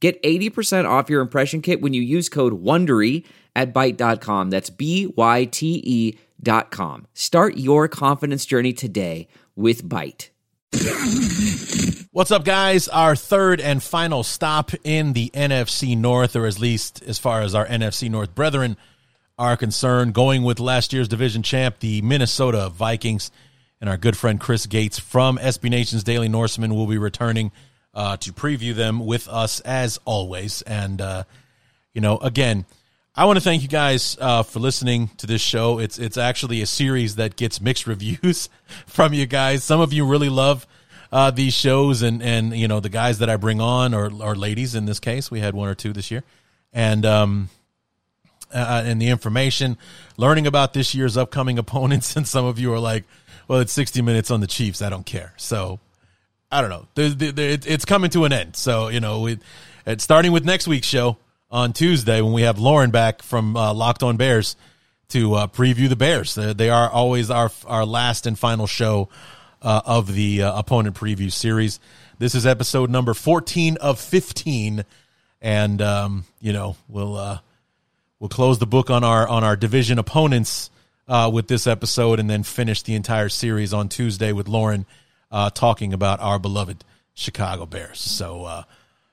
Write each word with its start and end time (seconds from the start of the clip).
Get 0.00 0.22
80% 0.22 0.88
off 0.88 1.10
your 1.10 1.20
impression 1.20 1.60
kit 1.60 1.80
when 1.80 1.92
you 1.92 2.02
use 2.02 2.28
code 2.28 2.62
WONDERY 2.62 3.24
at 3.56 3.74
Byte.com. 3.74 4.50
That's 4.50 4.70
B-Y-T-E 4.70 6.18
dot 6.40 6.70
com. 6.70 7.06
Start 7.14 7.56
your 7.56 7.88
confidence 7.88 8.46
journey 8.46 8.72
today 8.72 9.26
with 9.56 9.82
Byte. 9.82 10.28
What's 12.12 12.30
up, 12.30 12.44
guys? 12.44 12.86
Our 12.86 13.16
third 13.16 13.60
and 13.60 13.82
final 13.82 14.22
stop 14.22 14.70
in 14.84 15.14
the 15.14 15.30
NFC 15.34 15.96
North, 15.96 16.36
or 16.36 16.46
at 16.46 16.60
least 16.60 17.02
as 17.02 17.18
far 17.18 17.40
as 17.40 17.56
our 17.56 17.66
NFC 17.66 18.08
North 18.08 18.36
brethren 18.36 18.76
are 19.36 19.56
concerned, 19.56 20.14
going 20.14 20.44
with 20.44 20.60
last 20.60 20.92
year's 20.92 21.08
division 21.08 21.42
champ, 21.42 21.80
the 21.80 22.02
Minnesota 22.02 22.68
Vikings. 22.68 23.32
And 23.80 23.90
our 23.90 23.96
good 23.96 24.16
friend 24.16 24.38
Chris 24.38 24.66
Gates 24.66 24.98
from 24.98 25.38
SB 25.38 25.70
Nation's 25.70 26.04
Daily 26.04 26.28
Norseman 26.28 26.74
will 26.76 26.86
be 26.86 26.98
returning– 26.98 27.50
uh, 27.98 28.16
to 28.16 28.32
preview 28.32 28.72
them 28.72 29.04
with 29.04 29.26
us 29.26 29.58
as 29.60 29.98
always. 30.04 30.62
And, 30.62 31.00
uh, 31.00 31.24
you 31.92 32.00
know, 32.00 32.18
again, 32.18 32.64
I 33.16 33.24
want 33.24 33.38
to 33.38 33.40
thank 33.40 33.62
you 33.62 33.68
guys 33.68 34.16
uh, 34.20 34.44
for 34.44 34.60
listening 34.60 35.08
to 35.16 35.26
this 35.26 35.42
show. 35.42 35.80
It's 35.80 35.98
it's 35.98 36.16
actually 36.16 36.62
a 36.62 36.66
series 36.66 37.16
that 37.16 37.34
gets 37.34 37.60
mixed 37.60 37.86
reviews 37.88 38.48
from 38.86 39.12
you 39.12 39.26
guys. 39.26 39.64
Some 39.64 39.80
of 39.80 39.92
you 39.92 40.06
really 40.06 40.28
love 40.28 40.64
uh, 41.10 41.32
these 41.32 41.54
shows, 41.54 42.02
and 42.02 42.22
and 42.22 42.56
you 42.56 42.68
know 42.68 42.78
the 42.78 42.88
guys 42.88 43.18
that 43.18 43.28
I 43.28 43.34
bring 43.34 43.60
on, 43.60 43.94
or 43.94 44.12
or 44.22 44.36
ladies 44.36 44.76
in 44.76 44.84
this 44.86 45.00
case, 45.00 45.32
we 45.32 45.40
had 45.40 45.56
one 45.56 45.68
or 45.68 45.74
two 45.74 45.92
this 45.92 46.12
year, 46.12 46.22
and 46.72 47.04
um, 47.04 47.48
uh, 48.54 48.84
and 48.86 49.02
the 49.02 49.08
information, 49.08 49.76
learning 50.16 50.46
about 50.46 50.72
this 50.72 50.94
year's 50.94 51.16
upcoming 51.16 51.58
opponents, 51.58 52.14
and 52.16 52.28
some 52.28 52.44
of 52.44 52.60
you 52.60 52.72
are 52.72 52.78
like, 52.78 53.02
well, 53.48 53.58
it's 53.58 53.72
sixty 53.72 54.02
minutes 54.02 54.30
on 54.30 54.40
the 54.40 54.46
Chiefs. 54.46 54.80
I 54.80 54.88
don't 54.88 55.06
care. 55.06 55.34
So 55.36 55.80
I 56.50 56.60
don't 56.60 56.70
know. 56.70 56.86
it's 56.96 57.84
coming 57.84 58.10
to 58.10 58.24
an 58.24 58.32
end. 58.32 58.56
So 58.56 58.88
you 58.88 59.00
know, 59.00 59.26
it's 59.86 60.04
starting 60.04 60.32
with 60.32 60.44
next 60.44 60.66
week's 60.66 60.86
show 60.86 61.18
on 61.50 61.72
Tuesday 61.72 62.20
when 62.20 62.32
we 62.32 62.42
have 62.42 62.58
Lauren 62.58 62.90
back 62.90 63.22
from 63.22 63.56
uh, 63.56 63.72
Locked 63.74 64.02
On 64.02 64.16
Bears 64.16 64.56
to 65.08 65.34
uh, 65.34 65.46
preview 65.46 65.88
the 65.88 65.96
Bears. 65.96 66.34
they 66.34 66.70
are 66.70 66.88
always 66.88 67.30
our 67.30 67.50
our 67.66 67.84
last 67.84 68.26
and 68.26 68.38
final 68.38 68.66
show 68.66 69.08
uh, 69.62 69.82
of 69.84 70.12
the 70.12 70.42
uh, 70.42 70.58
opponent 70.58 70.96
preview 70.96 71.32
series. 71.32 71.80
This 72.18 72.34
is 72.34 72.46
episode 72.46 72.90
number 72.90 73.14
fourteen 73.14 73.76
of 73.78 74.00
fifteen, 74.00 74.84
and 75.40 75.82
um, 75.82 76.24
you 76.40 76.52
know 76.52 76.76
we'll 76.88 77.16
uh, 77.16 77.38
we'll 78.18 78.28
close 78.28 78.58
the 78.58 78.66
book 78.66 78.90
on 78.90 79.04
our 79.04 79.28
on 79.28 79.44
our 79.44 79.56
division 79.56 79.98
opponents 79.98 80.70
uh, 81.08 81.30
with 81.32 81.48
this 81.48 81.66
episode, 81.66 82.20
and 82.20 82.28
then 82.28 82.42
finish 82.42 82.82
the 82.82 82.94
entire 82.94 83.28
series 83.28 83.72
on 83.72 83.88
Tuesday 83.88 84.32
with 84.32 84.48
Lauren 84.48 84.86
uh, 85.30 85.50
talking 85.50 85.92
about 85.92 86.20
our 86.20 86.38
beloved 86.38 86.84
Chicago 87.14 87.66
Bears. 87.66 88.00
So 88.00 88.44
uh, 88.44 88.62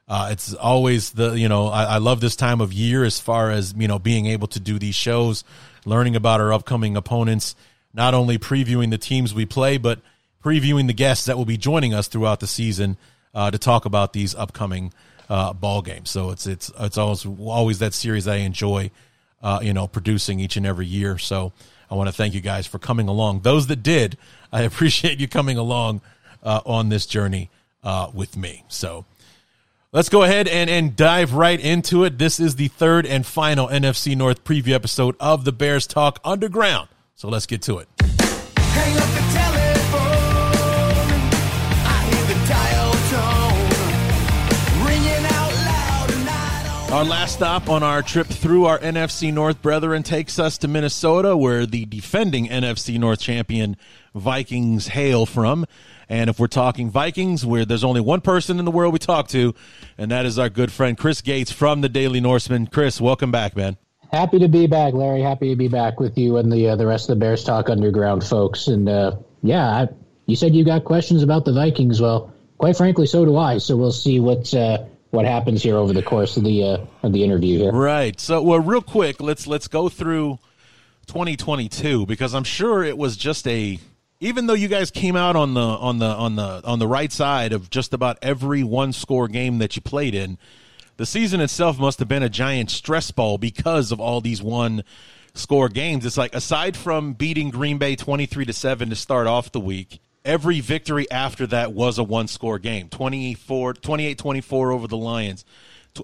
uh, 0.08 0.30
it's 0.32 0.54
always 0.54 1.12
the 1.12 1.34
you 1.34 1.50
know 1.50 1.68
I, 1.68 1.84
I, 1.84 1.98
love 1.98 2.22
this 2.22 2.36
time 2.36 2.62
of 2.62 2.72
year 2.72 3.04
as 3.04 3.20
far 3.20 3.50
as 3.50 3.74
you 3.76 3.88
know 3.88 3.98
being 3.98 4.28
able 4.28 4.48
to 4.50 4.60
do 4.60 4.78
these 4.78 4.96
shows, 4.96 5.44
learning 5.86 6.16
about 6.16 6.40
our 6.40 6.54
upcoming 6.54 6.96
opponents, 6.96 7.56
not 7.94 8.14
only 8.14 8.38
previewing 8.38 8.92
the 8.92 9.00
teams 9.00 9.34
we 9.34 9.46
play, 9.46 9.78
but 9.78 10.00
previewing 10.44 10.86
the 10.86 10.94
guests 10.94 11.26
that 11.26 11.38
will 11.38 11.46
be 11.46 11.58
joining 11.58 11.94
us 11.94 12.08
throughout 12.08 12.40
the 12.40 12.48
season 12.48 12.98
uh, 13.34 13.50
to 13.50 13.58
talk 13.58 13.86
about 13.86 14.14
these 14.14 14.36
upcoming 14.36 14.94
uh, 15.28 15.54
ball 15.54 15.82
games. 15.82 16.12
So 16.12 16.30
it's 16.30 16.46
it's 16.46 16.72
it's 16.80 17.00
always 17.00 17.26
always 17.26 17.80
that 17.80 17.96
series 17.96 18.28
I 18.28 18.38
enjoy, 18.38 18.92
uh, 19.42 19.60
you 19.64 19.74
know, 19.74 19.88
producing 19.88 20.40
each 20.40 20.56
and 20.56 20.66
every 20.66 20.86
year. 20.86 21.18
So. 21.18 21.52
I 21.88 21.94
want 21.94 22.08
to 22.08 22.14
thank 22.14 22.34
you 22.34 22.42
guys 22.42 22.66
for 22.66 22.80
coming 22.80 23.08
along. 23.08 23.42
Those 23.42 23.68
that 23.68 23.84
did, 23.84 24.18
I 24.56 24.62
appreciate 24.62 25.20
you 25.20 25.28
coming 25.28 25.58
along 25.58 26.00
uh, 26.42 26.62
on 26.66 26.88
this 26.88 27.06
journey 27.06 27.50
uh, 27.84 28.10
with 28.14 28.38
me. 28.38 28.64
So 28.70 29.04
let's 29.92 30.08
go 30.08 30.24
ahead 30.24 30.48
and, 30.48 30.70
and 30.70 30.96
dive 30.96 31.34
right 31.34 31.60
into 31.60 32.06
it. 32.06 32.18
This 32.18 32.40
is 32.40 32.56
the 32.56 32.70
third 32.70 33.06
and 33.06 33.26
final 33.26 33.68
NFC 33.68 34.16
North 34.16 34.46
preview 34.46 34.72
episode 34.72 35.18
of 35.20 35.44
the 35.44 35.52
Bears 35.52 35.86
Talk 35.86 36.22
Underground. 36.24 36.88
So 37.16 37.28
let's 37.28 37.46
get 37.46 37.64
to 37.64 37.80
it. 37.80 37.90
Our 46.96 47.04
last 47.04 47.34
stop 47.34 47.68
on 47.68 47.84
our 47.84 48.02
trip 48.02 48.28
through 48.28 48.68
our 48.68 48.80
NFC 48.80 49.34
North 49.34 49.62
brethren 49.62 50.02
takes 50.02 50.40
us 50.40 50.58
to 50.60 50.70
Minnesota, 50.70 51.36
where 51.36 51.66
the 51.66 51.84
defending 51.84 52.48
NFC 52.48 52.98
North 52.98 53.20
champion 53.20 53.76
Vikings 54.16 54.88
hail 54.88 55.26
from. 55.26 55.66
And 56.08 56.30
if 56.30 56.40
we're 56.40 56.48
talking 56.48 56.90
Vikings, 56.90 57.46
where 57.46 57.66
there's 57.66 57.84
only 57.84 58.02
one 58.02 58.22
person 58.22 58.60
in 58.60 58.66
the 58.66 58.72
world 58.72 58.94
we 58.94 59.00
talk 59.00 59.28
to, 59.30 59.54
and 59.98 60.10
that 60.12 60.26
is 60.26 60.40
our 60.40 60.50
good 60.50 60.72
friend 60.72 60.98
Chris 60.98 61.22
Gates 61.22 61.52
from 61.52 61.82
the 61.82 61.90
Daily 61.90 62.22
Norseman. 62.22 62.68
Chris, 62.68 63.02
welcome 63.02 63.32
back, 63.32 63.56
man. 63.56 63.78
Happy 64.12 64.40
to 64.40 64.48
be 64.48 64.68
back, 64.68 64.94
Larry. 64.94 65.22
Happy 65.22 65.50
to 65.50 65.56
be 65.56 65.68
back 65.68 66.00
with 66.00 66.18
you 66.18 66.38
and 66.38 66.52
the 66.52 66.70
uh, 66.70 66.76
the 66.76 66.86
rest 66.86 67.10
of 67.10 67.16
the 67.18 67.20
Bears 67.20 67.44
Talk 67.44 67.70
Underground 67.70 68.24
folks. 68.24 68.68
And 68.68 68.88
uh, 68.88 69.18
yeah, 69.42 69.68
I, 69.68 69.88
you 70.26 70.36
said 70.36 70.56
you 70.56 70.64
got 70.64 70.86
questions 70.86 71.24
about 71.24 71.44
the 71.44 71.54
Vikings. 71.54 72.00
Well, 72.00 72.32
quite 72.58 72.78
frankly, 72.78 73.08
so 73.08 73.26
do 73.26 73.36
I. 73.36 73.58
So 73.58 73.76
we'll 73.76 73.92
see 73.92 74.20
what 74.20 74.54
uh, 74.54 74.86
what 75.10 75.26
happens 75.26 75.64
here 75.64 75.76
over 75.76 75.92
the 75.92 76.04
course 76.04 76.38
of 76.38 76.44
the 76.44 76.64
uh, 76.64 76.78
of 77.04 77.14
the 77.14 77.24
interview 77.24 77.58
here. 77.58 77.72
Right. 77.72 78.20
So, 78.20 78.42
well, 78.42 78.60
real 78.60 78.82
quick, 78.82 79.20
let's 79.20 79.48
let's 79.48 79.68
go 79.68 79.90
through 79.90 80.40
2022 81.08 82.06
because 82.06 82.34
I'm 82.36 82.44
sure 82.44 82.84
it 82.84 82.98
was 82.98 83.18
just 83.18 83.48
a 83.48 83.80
even 84.20 84.48
though 84.48 84.54
you 84.54 84.68
guys 84.68 84.92
came 84.92 85.16
out 85.16 85.36
on 85.36 85.54
the 85.54 85.62
on 85.62 86.00
the 86.00 86.06
on 86.06 86.36
the 86.36 86.62
on 86.64 86.80
the 86.80 86.88
right 86.88 87.12
side 87.12 87.54
of 87.54 87.70
just 87.70 87.94
about 87.94 88.18
every 88.22 88.64
one 88.64 88.94
score 88.94 89.28
game 89.28 89.58
that 89.60 89.76
you 89.76 89.82
played 89.82 90.16
in, 90.16 90.38
the 90.98 91.06
season 91.06 91.42
itself 91.42 91.78
must 91.78 92.00
have 92.00 92.08
been 92.08 92.24
a 92.24 92.30
giant 92.30 92.72
stress 92.72 93.12
ball 93.12 93.38
because 93.38 93.92
of 93.92 94.00
all 94.00 94.22
these 94.22 94.42
one 94.42 94.84
score 95.34 95.70
games. 95.70 96.06
It's 96.06 96.18
like 96.18 96.34
aside 96.34 96.78
from 96.78 97.14
beating 97.14 97.50
Green 97.50 97.78
Bay 97.78 97.96
23 97.96 98.46
to 98.46 98.54
7 98.54 98.90
to 98.90 98.96
start 98.96 99.28
off 99.28 99.52
the 99.52 99.60
week, 99.60 100.00
every 100.24 100.60
victory 100.60 101.10
after 101.12 101.46
that 101.48 101.74
was 101.74 101.98
a 101.98 102.04
one 102.04 102.28
score 102.28 102.60
game 102.60 102.90
24 102.90 103.74
28 103.76 104.18
24 104.18 104.72
over 104.72 104.88
the 104.88 104.98
lions 104.98 105.46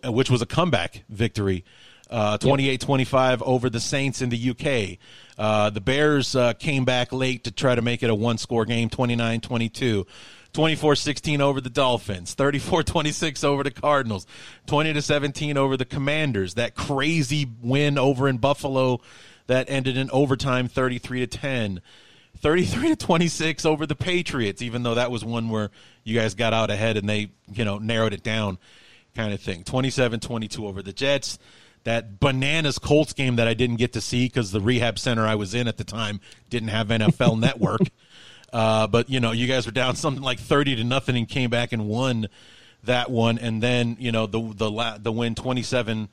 which 0.06 0.30
was 0.30 0.42
a 0.42 0.46
comeback 0.46 1.04
victory 1.10 1.66
uh, 2.12 2.38
28-25 2.38 3.42
over 3.44 3.70
the 3.70 3.80
saints 3.80 4.22
in 4.22 4.30
the 4.30 4.50
uk 4.52 4.98
uh, 5.38 5.70
the 5.70 5.82
bears 5.82 6.36
uh, 6.36 6.54
came 6.54 6.86
back 6.86 7.12
late 7.12 7.46
to 7.46 7.52
try 7.52 7.74
to 7.74 7.82
make 7.82 8.04
it 8.04 8.10
a 8.10 8.16
one 8.16 8.38
score 8.38 8.66
game 8.66 8.90
29-22 8.90 10.06
24-16 10.54 11.40
over 11.40 11.62
the 11.62 11.70
dolphins 11.70 12.36
34-26 12.36 13.44
over 13.44 13.64
the 13.64 13.72
cardinals 13.72 14.28
20-17 14.68 15.56
over 15.56 15.78
the 15.78 15.86
commanders. 15.86 16.56
That 16.56 16.76
crazy 16.76 17.48
win 17.62 17.98
over 17.98 18.28
in 18.28 18.38
buffalo 18.38 19.00
that 19.48 19.70
ended 19.70 19.98
in 19.98 20.10
overtime 20.12 20.68
33 20.68 21.22
to 21.22 21.28
10 21.28 21.82
33 22.38 22.90
to 22.90 22.96
26 22.96 23.66
over 23.66 23.86
the 23.86 23.96
Patriots, 23.96 24.62
even 24.62 24.84
though 24.84 24.96
that 24.96 25.12
was 25.12 25.24
one 25.24 25.50
where 25.50 25.70
you 26.04 26.18
guys 26.18 26.34
got 26.34 26.54
out 26.54 26.72
ahead 26.72 26.98
and 26.98 27.08
they, 27.08 27.30
you 27.54 27.64
know, 27.64 27.78
narrowed 27.78 28.14
it 28.14 28.24
down 28.24 28.58
kind 29.16 29.34
of 29.34 29.42
thing. 29.42 29.64
27 29.64 30.20
22 30.20 30.66
over 30.66 30.82
the 30.82 30.94
Jets. 30.94 31.38
That 31.84 32.20
bananas 32.20 32.78
Colts 32.78 33.14
game 33.14 33.38
that 33.38 33.48
I 33.48 33.54
didn't 33.54 33.78
get 33.78 33.94
to 33.94 34.02
see 34.02 34.28
because 34.28 34.52
the 34.52 34.62
rehab 34.62 35.00
center 35.00 35.26
I 35.26 35.36
was 35.36 35.54
in 35.54 35.68
at 35.68 35.78
the 35.78 35.84
time 35.84 36.20
didn't 36.50 36.70
have 36.70 36.88
NFL 36.88 37.40
Network. 37.40 37.82
Uh, 38.54 38.86
but, 38.88 39.10
you 39.10 39.20
know, 39.20 39.32
you 39.32 39.48
guys 39.48 39.66
were 39.66 39.72
down 39.72 39.96
something 39.98 40.24
like 40.24 40.40
30 40.40 40.76
to 40.78 40.84
nothing 40.84 41.18
and 41.18 41.28
came 41.28 41.50
back 41.50 41.72
and 41.72 41.88
won 41.88 42.28
that 42.84 43.10
one. 43.10 43.38
And 43.38 43.62
then, 43.62 43.98
you 44.00 44.12
know, 44.12 44.28
the, 44.28 44.42
the, 44.42 45.00
the 45.02 45.12
win 45.12 45.36
27 45.36 46.10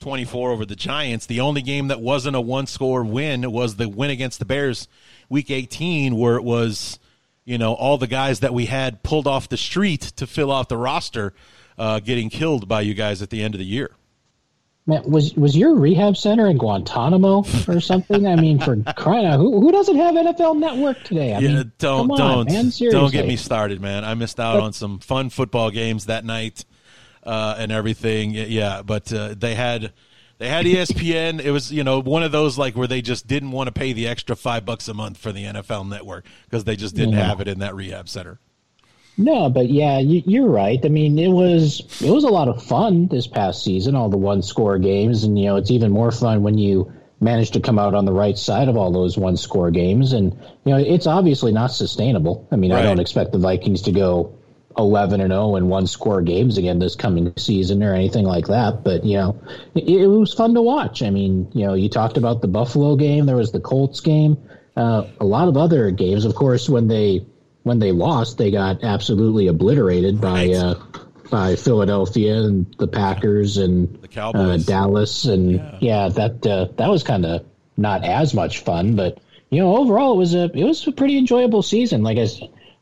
24 0.00 0.52
over 0.52 0.64
the 0.64 0.76
Giants. 0.76 1.26
The 1.26 1.40
only 1.40 1.62
game 1.62 1.88
that 1.88 2.00
wasn't 2.00 2.36
a 2.36 2.40
one 2.40 2.66
score 2.66 3.04
win 3.04 3.50
was 3.50 3.76
the 3.76 3.88
win 3.88 4.10
against 4.10 4.38
the 4.38 4.44
Bears 4.44 4.88
week 5.28 5.50
18 5.50 6.16
where 6.16 6.36
it 6.36 6.44
was, 6.44 6.98
you 7.44 7.58
know, 7.58 7.74
all 7.74 7.98
the 7.98 8.06
guys 8.06 8.40
that 8.40 8.54
we 8.54 8.66
had 8.66 9.02
pulled 9.02 9.26
off 9.26 9.48
the 9.48 9.56
street 9.56 10.02
to 10.16 10.26
fill 10.26 10.52
out 10.52 10.68
the 10.68 10.76
roster 10.76 11.34
uh, 11.78 12.00
getting 12.00 12.30
killed 12.30 12.68
by 12.68 12.80
you 12.80 12.94
guys 12.94 13.22
at 13.22 13.30
the 13.30 13.42
end 13.42 13.54
of 13.54 13.58
the 13.58 13.64
year. 13.64 13.90
Man, 14.88 15.08
was 15.08 15.34
was 15.34 15.56
your 15.56 15.76
rehab 15.76 16.16
center 16.16 16.48
in 16.48 16.58
Guantanamo 16.58 17.44
or 17.68 17.80
something? 17.80 18.26
I 18.26 18.34
mean, 18.34 18.58
for 18.58 18.76
crying 18.96 19.26
out, 19.26 19.38
who, 19.38 19.60
who 19.60 19.70
doesn't 19.70 19.96
have 19.96 20.14
NFL 20.14 20.58
Network 20.58 21.04
today? 21.04 21.34
I 21.34 21.38
yeah, 21.38 21.48
mean, 21.48 21.72
don't 21.78 22.10
on, 22.10 22.46
don't 22.46 22.52
man, 22.52 22.72
don't 22.90 23.12
get 23.12 23.26
me 23.26 23.36
started, 23.36 23.80
man. 23.80 24.04
I 24.04 24.14
missed 24.14 24.40
out 24.40 24.54
but, 24.54 24.62
on 24.62 24.72
some 24.72 24.98
fun 24.98 25.30
football 25.30 25.70
games 25.70 26.06
that 26.06 26.24
night. 26.24 26.64
uh, 27.28 27.56
and 27.58 27.70
everything. 27.70 28.32
Yeah, 28.32 28.82
but 28.82 29.12
uh, 29.12 29.34
they 29.36 29.54
had 29.54 29.92
they 30.38 30.48
had 30.48 30.64
ESPN. 30.66 31.40
It 31.40 31.50
was 31.50 31.70
you 31.70 31.84
know 31.84 32.00
one 32.00 32.22
of 32.22 32.32
those 32.32 32.58
like 32.58 32.74
where 32.74 32.88
they 32.88 33.02
just 33.02 33.26
didn't 33.26 33.50
want 33.50 33.68
to 33.68 33.72
pay 33.72 33.92
the 33.92 34.08
extra 34.08 34.34
five 34.34 34.64
bucks 34.64 34.88
a 34.88 34.94
month 34.94 35.18
for 35.18 35.30
the 35.30 35.44
NFL 35.44 35.88
Network 35.88 36.24
because 36.44 36.64
they 36.64 36.76
just 36.76 36.94
didn't 36.96 37.14
yeah. 37.14 37.24
have 37.24 37.40
it 37.40 37.48
in 37.48 37.58
that 37.58 37.74
rehab 37.74 38.08
center. 38.08 38.40
No, 39.18 39.50
but 39.50 39.68
yeah, 39.68 39.98
you, 39.98 40.44
are 40.44 40.48
right. 40.48 40.78
I 40.84 40.88
mean, 40.88 41.18
it 41.18 41.28
was 41.28 41.80
it 42.00 42.10
was 42.10 42.22
a 42.22 42.28
lot 42.28 42.48
of 42.48 42.62
fun 42.62 43.08
this 43.08 43.26
past 43.26 43.64
season, 43.64 43.96
all 43.96 44.08
the 44.08 44.16
one 44.16 44.42
score 44.42 44.78
games, 44.78 45.24
and 45.24 45.36
you 45.36 45.46
know 45.46 45.56
it's 45.56 45.72
even 45.72 45.90
more 45.90 46.12
fun 46.12 46.44
when 46.44 46.56
you 46.56 46.92
manage 47.20 47.50
to 47.50 47.60
come 47.60 47.80
out 47.80 47.94
on 47.94 48.04
the 48.04 48.12
right 48.12 48.38
side 48.38 48.68
of 48.68 48.76
all 48.76 48.92
those 48.92 49.18
one 49.18 49.36
score 49.36 49.72
games. 49.72 50.12
And 50.12 50.32
you 50.64 50.72
know 50.72 50.78
it's 50.78 51.08
obviously 51.08 51.50
not 51.50 51.72
sustainable. 51.72 52.46
I 52.52 52.56
mean, 52.56 52.72
right. 52.72 52.78
I 52.78 52.82
don't 52.84 53.00
expect 53.00 53.32
the 53.32 53.38
Vikings 53.38 53.82
to 53.82 53.92
go 53.92 54.38
11 54.78 55.20
and 55.20 55.32
0 55.32 55.56
in 55.56 55.68
one 55.68 55.88
score 55.88 56.22
games 56.22 56.56
again 56.56 56.78
this 56.78 56.94
coming 56.94 57.32
season 57.36 57.82
or 57.82 57.94
anything 57.94 58.24
like 58.24 58.46
that. 58.46 58.84
But, 58.84 59.04
you 59.04 59.16
know, 59.16 59.42
it, 59.74 59.88
it, 59.88 60.06
was 60.06 60.32
fun 60.32 60.54
to 60.54 60.62
watch. 60.62 61.02
I 61.02 61.10
mean, 61.10 61.50
you 61.52 61.66
know, 61.66 61.74
you 61.74 61.88
talked 61.88 62.16
about 62.16 62.40
the 62.40 62.48
Buffalo 62.48 62.94
game, 62.94 63.26
there 63.26 63.36
was 63.36 63.50
the 63.50 63.60
Colts 63.60 64.00
game, 64.00 64.38
uh, 64.76 65.08
a 65.18 65.24
lot 65.24 65.48
of 65.48 65.56
other 65.56 65.90
games. 65.90 66.24
Of 66.24 66.36
course, 66.36 66.68
when 66.68 66.86
they 66.86 67.26
when 67.68 67.78
they 67.78 67.92
lost, 67.92 68.38
they 68.38 68.50
got 68.50 68.82
absolutely 68.82 69.46
obliterated 69.46 70.20
by 70.20 70.50
uh, 70.50 70.74
by 71.30 71.54
Philadelphia 71.54 72.42
and 72.42 72.74
the 72.78 72.88
Packers 72.88 73.58
and 73.58 74.02
the 74.02 74.20
uh, 74.20 74.56
Dallas. 74.56 75.26
And 75.26 75.52
yeah, 75.52 75.78
yeah 75.80 76.08
that 76.08 76.46
uh, 76.46 76.68
that 76.76 76.88
was 76.88 77.02
kind 77.02 77.24
of 77.24 77.46
not 77.76 78.04
as 78.04 78.34
much 78.34 78.60
fun, 78.60 78.96
but 78.96 79.20
you 79.50 79.60
know, 79.60 79.76
overall 79.76 80.14
it 80.14 80.16
was 80.16 80.34
a 80.34 80.44
it 80.44 80.64
was 80.64 80.86
a 80.86 80.92
pretty 80.92 81.18
enjoyable 81.18 81.62
season. 81.62 82.02
Like 82.02 82.18
I 82.18 82.22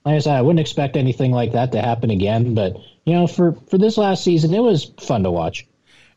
like 0.05 0.15
I 0.15 0.19
said, 0.21 0.37
I 0.37 0.43
wouldn't 0.43 0.61
expect 0.61 0.97
anything 0.97 1.33
like 1.33 1.53
that 1.53 1.73
to 1.73 1.83
happen 1.83 2.11
again. 2.11 2.55
But 2.55 2.77
you 3.05 3.15
know, 3.15 3.27
for 3.27 3.53
for 3.69 3.79
this 3.79 3.99
last 3.99 4.25
season, 4.25 4.55
it 4.55 4.61
was 4.61 4.93
fun 5.01 5.25
to 5.25 5.31
watch. 5.31 5.67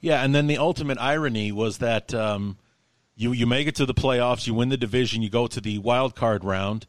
Yeah, 0.02 0.24
and 0.24 0.34
then 0.34 0.48
the 0.48 0.60
ultimate 0.60 0.98
irony 1.00 1.52
was 1.52 1.80
that 1.80 2.14
um, 2.14 2.58
you 3.16 3.32
you 3.34 3.46
make 3.46 3.68
it 3.68 3.76
to 3.76 3.86
the 3.86 3.94
playoffs, 3.94 4.48
you 4.48 4.54
win 4.54 4.70
the 4.70 4.78
division, 4.78 5.22
you 5.22 5.30
go 5.30 5.48
to 5.48 5.60
the 5.60 5.80
wild 5.80 6.16
card 6.16 6.44
round, 6.44 6.86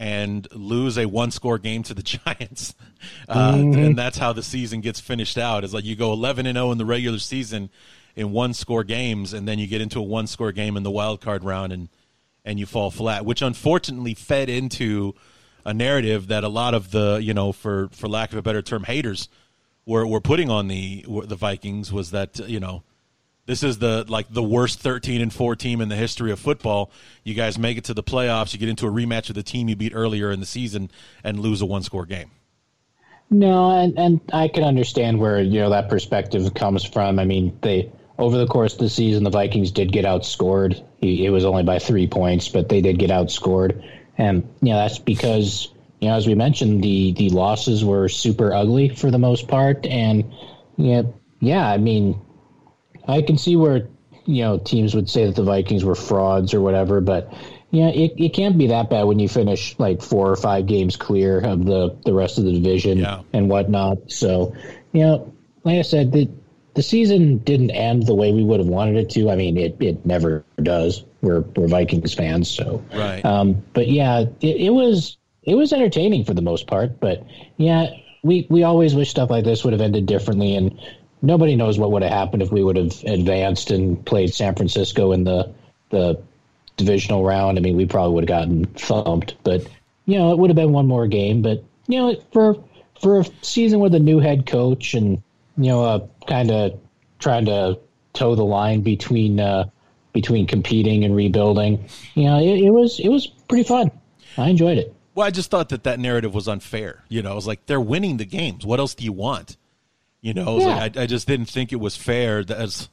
and 0.00 0.48
lose 0.52 0.96
a 0.96 1.04
one 1.04 1.30
score 1.30 1.58
game 1.58 1.82
to 1.84 1.94
the 1.94 2.02
Giants, 2.02 2.74
uh, 3.28 3.52
mm-hmm. 3.52 3.78
and 3.78 3.98
that's 3.98 4.16
how 4.18 4.32
the 4.32 4.42
season 4.42 4.80
gets 4.80 4.98
finished 4.98 5.38
out. 5.38 5.62
Is 5.62 5.74
like 5.74 5.84
you 5.84 5.94
go 5.94 6.12
eleven 6.12 6.46
and 6.46 6.56
zero 6.56 6.68
oh 6.68 6.72
in 6.72 6.78
the 6.78 6.86
regular 6.86 7.18
season 7.18 7.70
in 8.16 8.32
one 8.32 8.54
score 8.54 8.82
games, 8.82 9.32
and 9.34 9.46
then 9.46 9.58
you 9.58 9.66
get 9.66 9.80
into 9.80 10.00
a 10.00 10.02
one 10.02 10.26
score 10.26 10.50
game 10.50 10.76
in 10.76 10.82
the 10.82 10.90
wild 10.90 11.20
card 11.20 11.44
round, 11.44 11.72
and 11.72 11.90
and 12.44 12.58
you 12.58 12.64
fall 12.64 12.90
flat, 12.90 13.26
which 13.26 13.42
unfortunately 13.42 14.14
fed 14.14 14.48
into 14.48 15.14
a 15.66 15.74
narrative 15.74 16.28
that 16.28 16.42
a 16.42 16.48
lot 16.48 16.72
of 16.72 16.90
the 16.90 17.20
you 17.22 17.34
know 17.34 17.52
for 17.52 17.88
for 17.92 18.08
lack 18.08 18.32
of 18.32 18.38
a 18.38 18.42
better 18.42 18.62
term 18.62 18.84
haters 18.84 19.28
were 19.84 20.06
were 20.06 20.20
putting 20.20 20.50
on 20.50 20.66
the 20.68 21.04
the 21.26 21.36
Vikings 21.36 21.92
was 21.92 22.10
that 22.12 22.38
you 22.48 22.58
know 22.58 22.82
this 23.50 23.64
is 23.64 23.78
the 23.78 24.04
like 24.08 24.32
the 24.32 24.42
worst 24.42 24.78
13 24.78 25.20
and 25.20 25.32
4 25.32 25.56
team 25.56 25.80
in 25.80 25.88
the 25.88 25.96
history 25.96 26.30
of 26.30 26.38
football. 26.38 26.92
You 27.24 27.34
guys 27.34 27.58
make 27.58 27.76
it 27.76 27.84
to 27.84 27.94
the 27.94 28.02
playoffs, 28.02 28.52
you 28.52 28.60
get 28.60 28.68
into 28.68 28.86
a 28.86 28.90
rematch 28.90 29.28
of 29.28 29.34
the 29.34 29.42
team 29.42 29.68
you 29.68 29.74
beat 29.74 29.92
earlier 29.92 30.30
in 30.30 30.38
the 30.38 30.46
season 30.46 30.88
and 31.24 31.40
lose 31.40 31.60
a 31.60 31.66
one 31.66 31.82
score 31.82 32.06
game. 32.06 32.30
No, 33.28 33.76
and 33.76 33.98
and 33.98 34.20
I 34.32 34.46
can 34.46 34.62
understand 34.62 35.18
where 35.18 35.42
you 35.42 35.58
know 35.58 35.70
that 35.70 35.88
perspective 35.88 36.54
comes 36.54 36.84
from. 36.84 37.18
I 37.18 37.24
mean, 37.24 37.58
they 37.60 37.90
over 38.18 38.38
the 38.38 38.46
course 38.46 38.74
of 38.74 38.78
the 38.78 38.88
season, 38.88 39.24
the 39.24 39.30
Vikings 39.30 39.72
did 39.72 39.90
get 39.90 40.04
outscored. 40.04 40.80
It 41.00 41.30
was 41.30 41.44
only 41.44 41.64
by 41.64 41.80
three 41.80 42.06
points, 42.06 42.48
but 42.48 42.68
they 42.68 42.80
did 42.80 43.00
get 43.00 43.10
outscored. 43.10 43.84
And 44.16 44.48
you 44.62 44.70
know 44.70 44.76
that's 44.76 45.00
because 45.00 45.72
you 45.98 46.08
know 46.08 46.14
as 46.14 46.24
we 46.24 46.36
mentioned 46.36 46.84
the 46.84 47.12
the 47.12 47.30
losses 47.30 47.84
were 47.84 48.08
super 48.08 48.54
ugly 48.54 48.90
for 48.90 49.10
the 49.10 49.18
most 49.18 49.48
part, 49.48 49.86
and 49.86 50.32
you 50.76 51.02
know, 51.02 51.14
yeah, 51.40 51.68
I 51.68 51.78
mean, 51.78 52.20
I 53.10 53.22
can 53.22 53.38
see 53.38 53.56
where 53.56 53.88
you 54.24 54.42
know 54.42 54.58
teams 54.58 54.94
would 54.94 55.08
say 55.08 55.26
that 55.26 55.34
the 55.34 55.42
Vikings 55.42 55.84
were 55.84 55.94
frauds 55.94 56.54
or 56.54 56.60
whatever, 56.60 57.00
but 57.00 57.32
yeah, 57.70 57.88
it, 57.88 58.14
it 58.16 58.34
can't 58.34 58.58
be 58.58 58.68
that 58.68 58.90
bad 58.90 59.04
when 59.04 59.18
you 59.18 59.28
finish 59.28 59.78
like 59.78 60.02
four 60.02 60.30
or 60.30 60.36
five 60.36 60.66
games 60.66 60.96
clear 60.96 61.40
of 61.40 61.64
the, 61.64 61.96
the 62.04 62.12
rest 62.12 62.36
of 62.38 62.44
the 62.44 62.52
division 62.52 62.98
yeah. 62.98 63.22
and 63.32 63.48
whatnot. 63.48 64.10
So, 64.10 64.56
you 64.92 65.02
know, 65.02 65.32
like 65.62 65.78
I 65.78 65.82
said, 65.82 66.12
the 66.12 66.28
the 66.74 66.82
season 66.82 67.38
didn't 67.38 67.70
end 67.70 68.06
the 68.06 68.14
way 68.14 68.32
we 68.32 68.44
would 68.44 68.60
have 68.60 68.68
wanted 68.68 68.96
it 68.96 69.10
to. 69.10 69.30
I 69.30 69.36
mean, 69.36 69.56
it, 69.56 69.76
it 69.80 70.06
never 70.06 70.44
does. 70.62 71.04
We're 71.20 71.40
we're 71.56 71.68
Vikings 71.68 72.14
fans, 72.14 72.50
so 72.50 72.82
right. 72.94 73.24
Um, 73.24 73.62
but 73.72 73.88
yeah, 73.88 74.20
it, 74.40 74.56
it 74.56 74.70
was 74.70 75.18
it 75.42 75.54
was 75.54 75.72
entertaining 75.72 76.24
for 76.24 76.34
the 76.34 76.42
most 76.42 76.66
part. 76.66 76.98
But 77.00 77.26
yeah, 77.56 77.90
we 78.22 78.46
we 78.50 78.62
always 78.62 78.94
wish 78.94 79.10
stuff 79.10 79.30
like 79.30 79.44
this 79.44 79.64
would 79.64 79.72
have 79.72 79.82
ended 79.82 80.06
differently, 80.06 80.54
and 80.54 80.80
nobody 81.22 81.56
knows 81.56 81.78
what 81.78 81.92
would 81.92 82.02
have 82.02 82.12
happened 82.12 82.42
if 82.42 82.50
we 82.50 82.62
would 82.62 82.76
have 82.76 83.02
advanced 83.04 83.70
and 83.70 84.04
played 84.04 84.32
San 84.34 84.54
Francisco 84.54 85.12
in 85.12 85.24
the 85.24 85.52
the 85.90 86.22
divisional 86.76 87.24
round. 87.24 87.58
I 87.58 87.60
mean, 87.60 87.76
we 87.76 87.86
probably 87.86 88.14
would 88.14 88.28
have 88.28 88.40
gotten 88.40 88.64
thumped, 88.66 89.36
but 89.42 89.66
you 90.06 90.18
know, 90.18 90.32
it 90.32 90.38
would 90.38 90.50
have 90.50 90.56
been 90.56 90.72
one 90.72 90.86
more 90.86 91.06
game. 91.06 91.42
But 91.42 91.64
you 91.86 91.98
know, 91.98 92.16
for 92.32 92.62
for 93.00 93.20
a 93.20 93.24
season 93.42 93.80
with 93.80 93.94
a 93.94 93.98
new 93.98 94.18
head 94.18 94.46
coach 94.46 94.94
and 94.94 95.22
you 95.56 95.68
know, 95.68 95.84
uh, 95.84 96.06
kind 96.26 96.50
of 96.50 96.80
trying 97.18 97.44
to 97.46 97.78
toe 98.12 98.34
the 98.34 98.44
line 98.44 98.80
between 98.80 99.40
uh, 99.40 99.68
between 100.12 100.46
competing 100.46 101.04
and 101.04 101.14
rebuilding. 101.14 101.86
You 102.14 102.24
know, 102.24 102.40
it, 102.40 102.60
it, 102.64 102.70
was 102.70 102.98
it 102.98 103.08
was 103.08 103.26
pretty 103.26 103.64
fun. 103.64 103.90
I 104.36 104.48
enjoyed 104.48 104.78
it. 104.78 104.94
Well, 105.14 105.26
I 105.26 105.30
just 105.30 105.50
thought 105.50 105.68
that 105.70 105.84
that 105.84 105.98
narrative 105.98 106.34
was 106.34 106.48
unfair. 106.48 107.04
You 107.08 107.22
know, 107.22 107.32
I 107.32 107.34
was 107.34 107.46
like, 107.46 107.66
they're 107.66 107.80
winning 107.80 108.16
the 108.16 108.24
games. 108.24 108.64
What 108.64 108.80
else 108.80 108.94
do 108.94 109.04
you 109.04 109.12
want? 109.12 109.56
You 110.20 110.34
know, 110.34 110.58
yeah. 110.58 110.66
like, 110.66 110.96
I, 110.96 111.02
I 111.02 111.06
just 111.06 111.26
didn't 111.26 111.46
think 111.46 111.72
it 111.72 111.80
was 111.80 111.96
fair. 111.96 112.44
That's 112.44 112.88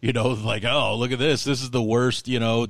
you 0.00 0.12
know, 0.12 0.28
like, 0.28 0.64
oh, 0.64 0.96
look 0.96 1.10
at 1.12 1.18
this. 1.18 1.44
This 1.44 1.62
is 1.62 1.70
the 1.70 1.82
worst. 1.82 2.28
You 2.28 2.40
know, 2.40 2.66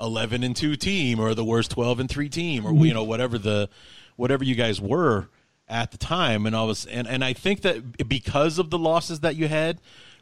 eleven 0.00 0.42
and 0.42 0.56
two 0.56 0.76
team, 0.76 1.20
or 1.20 1.34
the 1.34 1.44
worst 1.44 1.70
twelve 1.70 2.00
and 2.00 2.08
three 2.08 2.28
team, 2.28 2.66
or 2.66 2.72
mm-hmm. 2.72 2.84
you 2.84 2.94
know, 2.94 3.04
whatever 3.04 3.38
the 3.38 3.68
whatever 4.16 4.44
you 4.44 4.54
guys 4.54 4.80
were 4.80 5.28
at 5.68 5.90
the 5.90 5.98
time, 5.98 6.46
and 6.46 6.56
I 6.56 6.64
was 6.64 6.86
and, 6.86 7.06
and 7.06 7.24
I 7.24 7.32
think 7.32 7.62
that 7.62 8.08
because 8.08 8.58
of 8.58 8.70
the 8.70 8.78
losses 8.78 9.20
that 9.20 9.36
you 9.36 9.48
had, 9.48 9.80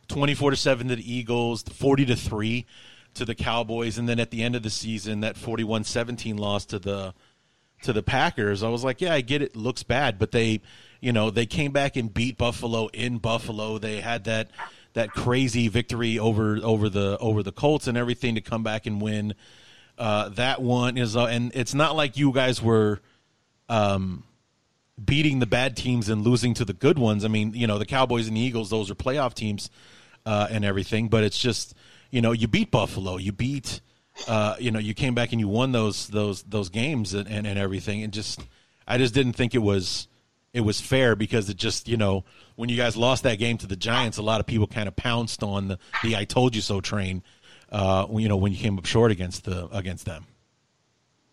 twenty 0.08 0.34
four 0.34 0.50
to 0.50 0.56
seven 0.56 0.88
to 0.88 0.96
the 0.96 1.12
Eagles, 1.12 1.62
forty 1.62 2.04
to 2.06 2.16
three 2.16 2.66
to 3.14 3.24
the 3.24 3.34
Cowboys, 3.34 3.98
and 3.98 4.08
then 4.08 4.20
at 4.20 4.30
the 4.30 4.42
end 4.42 4.54
of 4.54 4.62
the 4.62 4.70
season, 4.70 5.20
that 5.20 5.36
41-17 5.36 6.38
loss 6.38 6.64
to 6.66 6.78
the 6.78 7.14
to 7.82 7.94
the 7.94 8.02
Packers, 8.02 8.62
I 8.62 8.68
was 8.68 8.84
like, 8.84 9.00
yeah, 9.00 9.14
I 9.14 9.22
get 9.22 9.40
it, 9.40 9.56
looks 9.56 9.82
bad, 9.82 10.18
but 10.18 10.32
they, 10.32 10.60
you 11.00 11.12
know, 11.12 11.30
they 11.30 11.46
came 11.46 11.72
back 11.72 11.96
and 11.96 12.12
beat 12.12 12.38
Buffalo 12.38 12.88
in 12.88 13.18
Buffalo. 13.18 13.78
They 13.78 14.00
had 14.00 14.24
that 14.24 14.50
that 14.92 15.10
crazy 15.12 15.68
victory 15.68 16.18
over 16.18 16.58
over 16.62 16.88
the 16.88 17.18
over 17.18 17.42
the 17.42 17.52
Colts 17.52 17.86
and 17.86 17.96
everything 17.96 18.34
to 18.34 18.40
come 18.40 18.62
back 18.62 18.86
and 18.86 19.00
win. 19.00 19.34
Uh, 19.98 20.30
that 20.30 20.62
one 20.62 20.96
is, 20.96 21.16
uh, 21.16 21.26
and 21.26 21.52
it's 21.54 21.74
not 21.74 21.96
like 21.96 22.16
you 22.16 22.32
guys 22.32 22.62
were. 22.62 23.00
Um, 23.68 24.24
beating 25.02 25.38
the 25.38 25.46
bad 25.46 25.76
teams 25.76 26.08
and 26.08 26.22
losing 26.22 26.54
to 26.54 26.64
the 26.64 26.72
good 26.72 26.98
ones. 26.98 27.24
I 27.24 27.28
mean, 27.28 27.54
you 27.54 27.66
know, 27.66 27.78
the 27.78 27.86
Cowboys 27.86 28.28
and 28.28 28.36
the 28.36 28.40
Eagles, 28.40 28.68
those 28.68 28.90
are 28.90 28.94
playoff 28.94 29.32
teams 29.34 29.70
uh, 30.26 30.48
and 30.50 30.64
everything. 30.64 31.08
But 31.08 31.24
it's 31.24 31.38
just, 31.38 31.74
you 32.10 32.20
know, 32.20 32.32
you 32.32 32.48
beat 32.48 32.70
Buffalo, 32.70 33.16
you 33.16 33.32
beat, 33.32 33.80
uh, 34.28 34.56
you 34.58 34.70
know, 34.70 34.78
you 34.78 34.92
came 34.92 35.14
back 35.14 35.32
and 35.32 35.40
you 35.40 35.48
won 35.48 35.72
those 35.72 36.08
those 36.08 36.42
those 36.42 36.68
games 36.68 37.14
and, 37.14 37.28
and, 37.28 37.46
and 37.46 37.58
everything. 37.58 38.02
And 38.02 38.12
just, 38.12 38.42
I 38.86 38.98
just 38.98 39.14
didn't 39.14 39.34
think 39.34 39.54
it 39.54 39.62
was 39.62 40.06
it 40.52 40.60
was 40.62 40.80
fair 40.80 41.14
because 41.14 41.48
it 41.48 41.56
just, 41.56 41.88
you 41.88 41.96
know, 41.96 42.24
when 42.56 42.68
you 42.68 42.76
guys 42.76 42.96
lost 42.96 43.22
that 43.22 43.38
game 43.38 43.58
to 43.58 43.66
the 43.66 43.76
Giants, 43.76 44.18
a 44.18 44.22
lot 44.22 44.40
of 44.40 44.46
people 44.46 44.66
kind 44.66 44.88
of 44.88 44.96
pounced 44.96 45.42
on 45.42 45.68
the, 45.68 45.78
the 46.02 46.16
"I 46.16 46.24
told 46.24 46.54
you 46.54 46.60
so" 46.60 46.80
train. 46.80 47.22
Uh, 47.70 48.06
you 48.12 48.28
know, 48.28 48.36
when 48.36 48.52
you 48.52 48.58
came 48.58 48.76
up 48.76 48.86
short 48.86 49.12
against 49.12 49.44
the 49.44 49.68
against 49.68 50.06
them. 50.06 50.26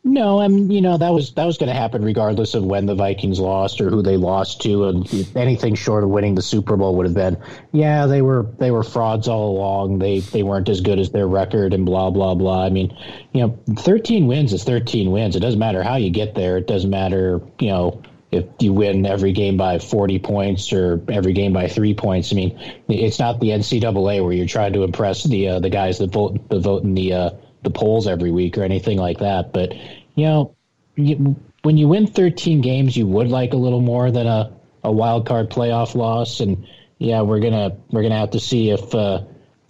No, 0.04 0.40
I'm. 0.40 0.72
You 0.72 0.82
know 0.82 0.98
that 0.98 1.10
was 1.12 1.34
that 1.34 1.46
was 1.46 1.58
going 1.58 1.68
to 1.68 1.76
happen 1.76 2.04
regardless 2.04 2.54
of 2.54 2.64
when 2.64 2.86
the 2.86 2.96
Vikings 2.96 3.40
lost 3.40 3.82
or 3.82 3.90
who 3.90 4.02
they 4.02 4.16
lost 4.16 4.62
to, 4.62 4.86
and 4.86 5.36
anything 5.36 5.76
short 5.76 6.04
of 6.04 6.10
winning 6.10 6.36
the 6.36 6.42
Super 6.42 6.78
Bowl 6.78 6.96
would 6.96 7.06
have 7.08 7.16
been. 7.16 7.38
Yeah, 7.74 8.06
they 8.06 8.22
were 8.22 8.46
they 8.58 8.72
were 8.72 8.84
frauds 8.84 9.28
all 9.28 9.58
along. 9.58 10.00
They 10.00 10.20
they 10.20 10.44
weren't 10.44 10.70
as 10.70 10.80
good 10.80 11.00
as 11.00 11.10
their 11.10 11.28
record 11.28 11.74
and 11.74 11.86
blah 11.86 12.10
blah 12.12 12.36
blah. 12.36 12.64
I 12.64 12.70
mean, 12.70 12.96
you 13.34 13.42
know, 13.42 13.60
13 13.80 14.28
wins 14.28 14.54
is 14.54 14.64
13 14.64 15.12
wins. 15.12 15.36
It 15.36 15.42
doesn't 15.42 15.60
matter 15.60 15.84
how 15.84 15.96
you 15.98 16.10
get 16.10 16.36
there. 16.36 16.58
It 16.58 16.68
doesn't 16.68 16.90
matter. 16.90 17.42
You 17.60 17.70
know, 17.70 18.02
if 18.32 18.46
you 18.60 18.74
win 18.74 19.06
every 19.06 19.32
game 19.32 19.58
by 19.58 19.80
40 19.80 20.20
points 20.20 20.74
or 20.74 21.02
every 21.08 21.34
game 21.34 21.54
by 21.54 21.68
three 21.68 21.94
points. 21.94 22.32
I 22.32 22.36
mean, 22.36 22.84
it's 22.90 23.20
not 23.20 23.40
the 23.40 23.50
NCAA 23.50 24.24
where 24.24 24.34
you're 24.34 24.48
trying 24.48 24.74
to 24.74 24.84
impress 24.84 25.24
the 25.24 25.48
uh, 25.48 25.60
the 25.60 25.70
guys 25.70 26.00
that 26.00 26.12
vote 26.12 26.50
the 26.50 26.60
vote 26.60 26.84
in 26.84 26.94
the 26.94 27.14
uh, 27.14 27.30
the 27.64 27.70
polls 27.70 28.08
every 28.08 28.32
week 28.32 28.58
or 28.58 28.64
anything 28.64 28.98
like 28.98 29.20
that. 29.20 29.54
But 29.54 29.74
you 30.16 30.26
know, 30.26 30.56
you, 30.96 31.36
when 31.64 31.78
you 31.78 31.88
win 31.88 32.08
13 32.08 32.62
games, 32.62 32.98
you 32.98 33.08
would 33.08 33.30
like 33.30 33.54
a 33.54 33.58
little 33.58 33.82
more 33.82 34.12
than 34.12 34.28
a, 34.28 34.52
a 34.84 34.92
wild 34.92 35.26
card 35.26 35.50
playoff 35.50 35.96
loss. 35.96 36.40
And 36.40 36.68
yeah, 36.98 37.22
we're 37.22 37.40
gonna 37.40 37.78
we're 37.92 38.04
gonna 38.04 38.20
have 38.20 38.32
to 38.32 38.40
see 38.40 38.72
if 38.72 38.94
uh, 38.94 39.24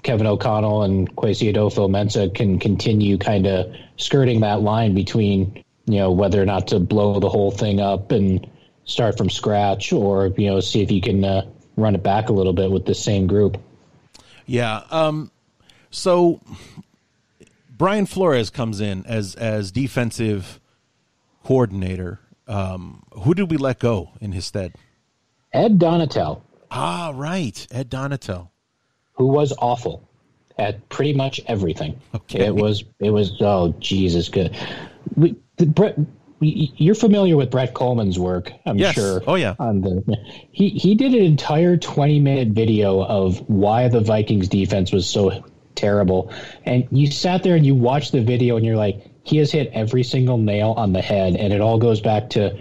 Kevin 0.03 0.25
O'Connell 0.25 0.83
and 0.83 1.15
Kwesi 1.15 1.53
Adofo-Mensah 1.53 2.33
can 2.33 2.59
continue 2.59 3.17
kind 3.17 3.45
of 3.45 3.75
skirting 3.97 4.41
that 4.41 4.61
line 4.61 4.95
between 4.95 5.63
you 5.87 5.97
know 5.97 6.11
whether 6.11 6.41
or 6.41 6.45
not 6.45 6.67
to 6.67 6.79
blow 6.79 7.19
the 7.19 7.29
whole 7.29 7.51
thing 7.51 7.79
up 7.79 8.11
and 8.11 8.47
start 8.85 9.17
from 9.17 9.29
scratch, 9.29 9.91
or 9.91 10.27
you 10.37 10.49
know 10.49 10.59
see 10.59 10.81
if 10.81 10.91
you 10.91 11.01
can 11.01 11.23
uh, 11.23 11.41
run 11.75 11.95
it 11.95 12.03
back 12.03 12.29
a 12.29 12.33
little 12.33 12.53
bit 12.53 12.69
with 12.69 12.85
the 12.85 12.93
same 12.95 13.25
group. 13.25 13.57
Yeah. 14.45 14.83
Um, 14.91 15.31
so 15.89 16.41
Brian 17.69 18.05
Flores 18.05 18.49
comes 18.49 18.81
in 18.81 19.05
as 19.05 19.35
as 19.35 19.71
defensive 19.71 20.59
coordinator. 21.43 22.19
Um, 22.47 23.03
who 23.11 23.33
did 23.33 23.49
we 23.49 23.57
let 23.57 23.79
go 23.79 24.11
in 24.21 24.31
his 24.33 24.45
stead? 24.45 24.73
Ed 25.53 25.79
Donatell. 25.79 26.41
Ah, 26.69 27.11
right, 27.15 27.65
Ed 27.71 27.89
Donatell, 27.89 28.49
who 29.13 29.27
was 29.27 29.53
awful 29.59 30.07
at 30.57 30.87
pretty 30.89 31.13
much 31.13 31.39
everything. 31.47 31.99
Okay. 32.13 32.45
It 32.45 32.55
was 32.55 32.83
it 32.99 33.11
was 33.11 33.41
oh 33.41 33.73
Jesus 33.79 34.29
good. 34.29 34.55
We, 35.15 35.35
Brett, 35.57 35.97
you're 36.39 36.95
familiar 36.95 37.35
with 37.35 37.49
Brett 37.49 37.73
Kollmann's 37.73 38.19
work, 38.19 38.51
I'm 38.65 38.77
yes. 38.77 38.93
sure. 38.93 39.23
Oh 39.25 39.35
yeah. 39.35 39.55
On 39.59 39.81
the 39.81 40.17
he 40.51 40.69
he 40.69 40.95
did 40.95 41.13
an 41.13 41.23
entire 41.23 41.77
20 41.77 42.19
minute 42.19 42.49
video 42.49 43.03
of 43.03 43.39
why 43.49 43.87
the 43.87 44.01
Vikings 44.01 44.47
defense 44.47 44.91
was 44.91 45.07
so 45.07 45.43
terrible, 45.75 46.31
and 46.63 46.87
you 46.91 47.09
sat 47.09 47.43
there 47.43 47.55
and 47.55 47.65
you 47.65 47.75
watched 47.75 48.11
the 48.11 48.21
video 48.21 48.55
and 48.57 48.65
you're 48.65 48.75
like, 48.75 49.03
he 49.23 49.37
has 49.37 49.51
hit 49.51 49.71
every 49.73 50.03
single 50.03 50.37
nail 50.37 50.73
on 50.77 50.93
the 50.93 51.01
head, 51.01 51.35
and 51.35 51.51
it 51.51 51.59
all 51.59 51.79
goes 51.79 52.01
back 52.01 52.29
to 52.31 52.55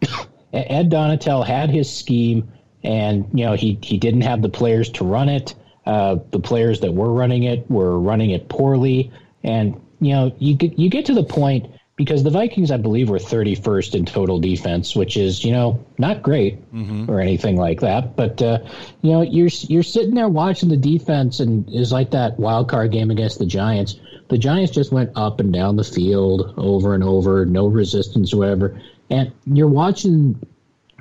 Ed 0.52 0.90
Donatell 0.90 1.44
had 1.44 1.68
his 1.68 1.92
scheme, 1.92 2.52
and 2.84 3.26
you 3.34 3.44
know 3.44 3.54
he 3.54 3.78
he 3.82 3.98
didn't 3.98 4.22
have 4.22 4.40
the 4.40 4.48
players 4.48 4.88
to 4.90 5.04
run 5.04 5.28
it. 5.28 5.54
Uh, 5.84 6.16
the 6.30 6.40
players 6.40 6.80
that 6.80 6.92
were 6.92 7.12
running 7.12 7.42
it 7.44 7.68
were 7.68 7.98
running 7.98 8.30
it 8.30 8.48
poorly, 8.48 9.10
and 9.42 9.80
you 10.00 10.12
know 10.12 10.34
you 10.38 10.54
get 10.54 10.78
you 10.78 10.88
get 10.88 11.06
to 11.06 11.14
the 11.14 11.24
point 11.24 11.66
because 11.96 12.22
the 12.22 12.30
Vikings, 12.30 12.70
I 12.70 12.76
believe, 12.76 13.08
were 13.08 13.18
31st 13.18 13.94
in 13.94 14.04
total 14.04 14.38
defense, 14.38 14.94
which 14.94 15.16
is 15.16 15.44
you 15.44 15.52
know 15.52 15.84
not 15.98 16.22
great 16.22 16.70
mm-hmm. 16.72 17.10
or 17.10 17.20
anything 17.20 17.56
like 17.56 17.80
that. 17.80 18.16
But 18.16 18.40
uh, 18.42 18.58
you 19.02 19.12
know 19.12 19.22
you're 19.22 19.48
you're 19.68 19.82
sitting 19.82 20.14
there 20.14 20.28
watching 20.28 20.68
the 20.68 20.76
defense, 20.76 21.40
and 21.40 21.68
is 21.72 21.92
like 21.92 22.10
that 22.10 22.38
wild 22.38 22.68
card 22.68 22.92
game 22.92 23.10
against 23.10 23.38
the 23.38 23.46
Giants. 23.46 23.98
The 24.28 24.38
Giants 24.38 24.72
just 24.72 24.92
went 24.92 25.10
up 25.14 25.40
and 25.40 25.52
down 25.52 25.76
the 25.76 25.84
field 25.84 26.54
over 26.56 26.94
and 26.94 27.02
over, 27.02 27.46
no 27.46 27.66
resistance 27.68 28.34
whatever. 28.34 28.80
And 29.08 29.32
you're 29.46 29.68
watching 29.68 30.42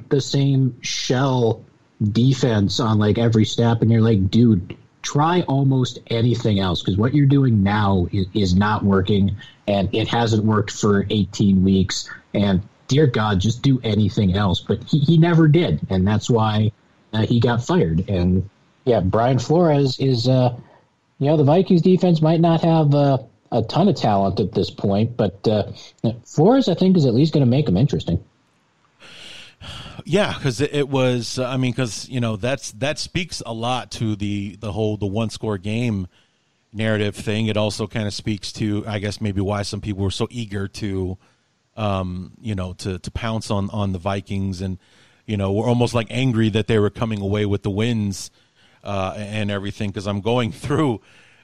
the 0.10 0.22
same 0.22 0.80
shell 0.82 1.66
defense 2.12 2.80
on 2.80 3.00
like 3.00 3.18
every 3.18 3.46
step, 3.46 3.82
and 3.82 3.92
you're 3.92 4.02
like, 4.02 4.30
dude, 4.30 4.78
try 5.02 5.42
almost 5.42 6.00
anything 6.08 6.60
else 6.60 6.82
because 6.82 6.98
what 6.98 7.14
you're 7.14 7.25
doing 7.25 7.64
now 7.64 8.08
is, 8.12 8.28
is 8.34 8.56
not 8.56 8.84
working 8.84 9.36
and 9.67 9.93
it 9.93 10.07
hasn't 10.07 10.43
worked 10.43 10.72
for 10.72 11.05
18 11.10 11.63
weeks. 11.63 12.10
And 12.34 12.62
dear 12.88 13.07
God, 13.07 13.39
just 13.39 13.62
do 13.62 13.79
anything 13.84 14.36
else. 14.36 14.60
But 14.60 14.84
he, 14.84 15.00
he 15.00 15.17
never 15.17 15.48
did. 15.48 15.79
And 15.89 16.07
that's 16.07 16.29
why 16.29 16.72
uh, 17.13 17.25
he 17.25 17.39
got 17.39 17.63
fired. 17.63 18.10
And 18.10 18.50
yeah, 18.86 19.00
Brian 19.00 19.39
Flores 19.39 20.00
is, 20.00 20.27
uh, 20.27 20.55
you 21.19 21.27
know, 21.27 21.38
the 21.38 21.43
Vikings 21.43 21.81
defense 21.81 22.22
might 22.22 22.41
not 22.41 22.62
have 22.62 22.93
uh, 22.93 23.17
a 23.51 23.63
ton 23.63 23.88
of 23.88 23.95
talent 23.95 24.39
at 24.39 24.51
this 24.51 24.69
point, 24.69 25.17
but 25.17 25.48
uh, 25.48 25.72
Flores, 26.25 26.67
I 26.69 26.75
think, 26.75 26.98
is 26.98 27.05
at 27.05 27.13
least 27.13 27.34
going 27.34 27.45
to 27.45 27.50
make 27.50 27.65
them 27.65 27.77
interesting. 27.77 28.24
Yeah, 30.03 30.34
because 30.38 30.62
it, 30.62 30.72
it, 30.72 30.88
was. 30.88 31.39
I 31.39 31.57
mean, 31.57 31.72
because 31.72 32.07
you 32.10 32.19
know 32.19 32.36
that's 32.36 32.72
that 32.74 33.00
speaks 33.00 33.41
a 33.43 33.53
lot 33.53 33.89
to 33.91 34.15
the 34.15 34.55
the 34.57 34.72
whole 34.72 34.98
the 34.98 35.07
one 35.07 35.31
score 35.31 35.57
game 35.57 36.07
narrative 36.75 37.15
thing. 37.15 37.48
It 37.48 37.58
also 37.58 37.88
kind 37.88 38.08
of 38.08 38.13
speaks 38.13 38.51
to, 38.53 38.84
I 38.86 39.00
guess, 39.00 39.22
maybe 39.22 39.41
why 39.41 39.63
some 39.63 39.82
people 39.82 40.03
were 40.03 40.12
so 40.12 40.27
eager 40.29 40.67
to, 40.67 41.17
um, 41.77 42.34
you 42.39 42.55
know, 42.55 42.74
to 42.74 43.00
to 43.00 43.12
pounce 43.12 43.50
on 43.50 43.70
on 43.72 43.94
the 43.94 44.00
Vikings, 44.00 44.62
and 44.62 44.77
you 45.25 45.38
know, 45.38 45.51
we're 45.51 45.67
almost 45.67 45.94
like 45.94 46.08
angry 46.10 46.50
that 46.50 46.67
they 46.67 46.77
were 46.77 46.89
coming 46.89 47.22
away 47.22 47.46
with 47.46 47.63
the 47.63 47.70
wins 47.70 48.32
uh, 48.84 49.13
and 49.17 49.50
everything. 49.50 49.89
Because 49.89 50.08
I'm 50.08 50.22
going 50.22 50.51
through, 50.63 51.01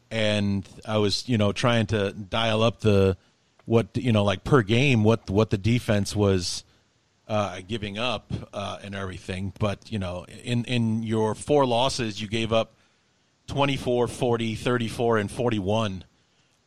and 0.09 0.67
I 0.85 0.97
was, 0.97 1.27
you 1.27 1.37
know, 1.37 1.51
trying 1.51 1.87
to 1.87 2.11
dial 2.11 2.61
up 2.61 2.81
the 2.81 3.17
what 3.65 3.95
you 3.95 4.11
know, 4.11 4.23
like 4.23 4.43
per 4.43 4.61
game, 4.61 5.03
what 5.03 5.29
what 5.29 5.49
the 5.49 5.57
defense 5.57 6.15
was. 6.15 6.63
Uh, 7.27 7.61
giving 7.65 7.97
up 7.97 8.33
uh, 8.51 8.77
and 8.83 8.93
everything, 8.93 9.53
but 9.57 9.89
you 9.89 9.97
know, 9.97 10.25
in 10.43 10.65
in 10.65 11.01
your 11.01 11.33
four 11.33 11.65
losses, 11.65 12.21
you 12.21 12.27
gave 12.27 12.51
up 12.51 12.75
24, 13.47 14.07
40, 14.07 14.55
34, 14.55 15.17
and 15.17 15.31
41 15.31 16.03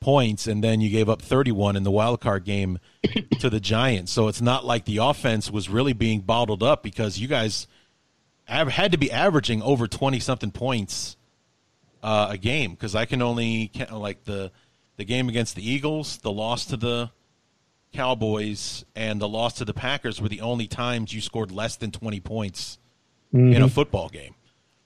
points, 0.01 0.47
and 0.47 0.63
then 0.63 0.81
you 0.81 0.91
gave 0.91 1.09
up 1.09 1.23
31 1.23 1.77
in 1.77 1.83
the 1.83 1.91
wild 1.91 2.21
card 2.21 2.45
game 2.45 2.79
to 3.41 3.49
the 3.49 3.59
Giants. 3.59 4.13
So 4.13 4.29
it's 4.29 4.43
not 4.43 4.65
like 4.65 4.85
the 4.85 4.99
offense 4.99 5.51
was 5.51 5.69
really 5.69 5.95
being 5.95 6.21
bottled 6.21 6.63
up 6.63 6.83
because 6.83 7.19
you 7.19 7.27
guys 7.27 7.67
had 8.45 8.93
to 8.93 8.99
be 8.99 9.11
averaging 9.11 9.63
over 9.63 9.89
20 9.89 10.21
something 10.21 10.51
points 10.51 11.17
uh, 12.03 12.29
a 12.31 12.39
game. 12.39 12.73
Because 12.73 12.95
I 12.95 13.07
can 13.07 13.23
only 13.23 13.73
like 13.91 14.25
the 14.25 14.53
the 14.97 15.05
game 15.05 15.29
against 15.29 15.57
the 15.57 15.69
Eagles, 15.69 16.19
the 16.19 16.31
loss 16.31 16.67
to 16.67 16.77
the 16.77 17.11
Cowboys, 17.93 18.85
and 18.95 19.21
the 19.21 19.29
loss 19.29 19.55
to 19.55 19.65
the 19.65 19.75
Packers 19.75 20.21
were 20.21 20.29
the 20.29 20.43
only 20.43 20.67
times 20.67 21.13
you 21.13 21.21
scored 21.21 21.51
less 21.51 21.77
than 21.77 21.91
20 21.91 22.21
points 22.21 22.79
mm-hmm. 23.33 23.53
in 23.53 23.63
a 23.63 23.69
football 23.69 24.09
game. 24.09 24.35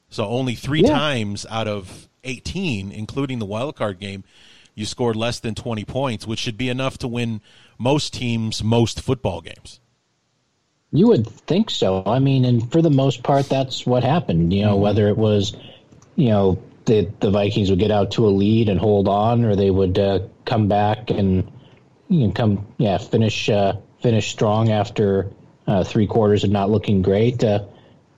So 0.09 0.27
only 0.27 0.55
three 0.55 0.83
yeah. 0.83 0.91
times 0.91 1.47
out 1.51 1.69
of 1.69 2.09
18, 2.25 2.91
including 2.91 3.39
the 3.39 3.47
wild 3.47 3.77
card 3.77 3.99
game, 3.99 4.25
you 4.75 4.87
scored 4.87 5.17
less 5.17 5.41
than 5.41 5.55
20 5.55 5.85
points, 5.85 6.27
which 6.27 6.39
should 6.39 6.57
be 6.57 6.69
enough 6.69 6.99
to 6.99 7.09
win 7.09 7.41
most 7.79 8.15
teams 8.15 8.63
most 8.63 9.01
football 9.01 9.41
games. 9.41 9.81
You 10.91 11.09
would 11.09 11.27
think 11.27 11.71
so. 11.71 12.03
I 12.07 12.19
mean, 12.19 12.45
and 12.45 12.71
for 12.73 12.81
the 12.81 12.91
most 12.91 13.23
part, 13.23 13.49
that's 13.49 13.85
what 13.85 14.03
happened. 14.05 14.53
You 14.53 14.63
know, 14.63 14.75
mm-hmm. 14.75 14.83
whether 14.83 15.09
it 15.09 15.19
was, 15.19 15.55
you 16.17 16.29
know, 16.31 16.63
the 16.87 17.11
the 17.21 17.31
Vikings 17.31 17.71
would 17.71 17.79
get 17.79 17.91
out 17.91 18.13
to 18.13 18.27
a 18.27 18.31
lead 18.31 18.69
and 18.69 18.81
hold 18.81 19.07
on, 19.07 19.45
or 19.45 19.55
they 19.55 19.71
would 19.71 19.99
uh, 19.99 20.21
come 20.47 20.69
back 20.69 21.11
and 21.11 21.51
you 22.09 22.29
know, 22.29 22.33
come, 22.33 22.67
yeah, 22.79 22.97
finish 22.97 23.51
uh, 23.51 23.75
finish 24.01 24.31
strong 24.31 24.71
after 24.71 25.31
uh, 25.67 25.85
three 25.85 26.07
quarters 26.07 26.45
of 26.45 26.51
not 26.51 26.71
looking 26.71 27.03
great. 27.03 27.45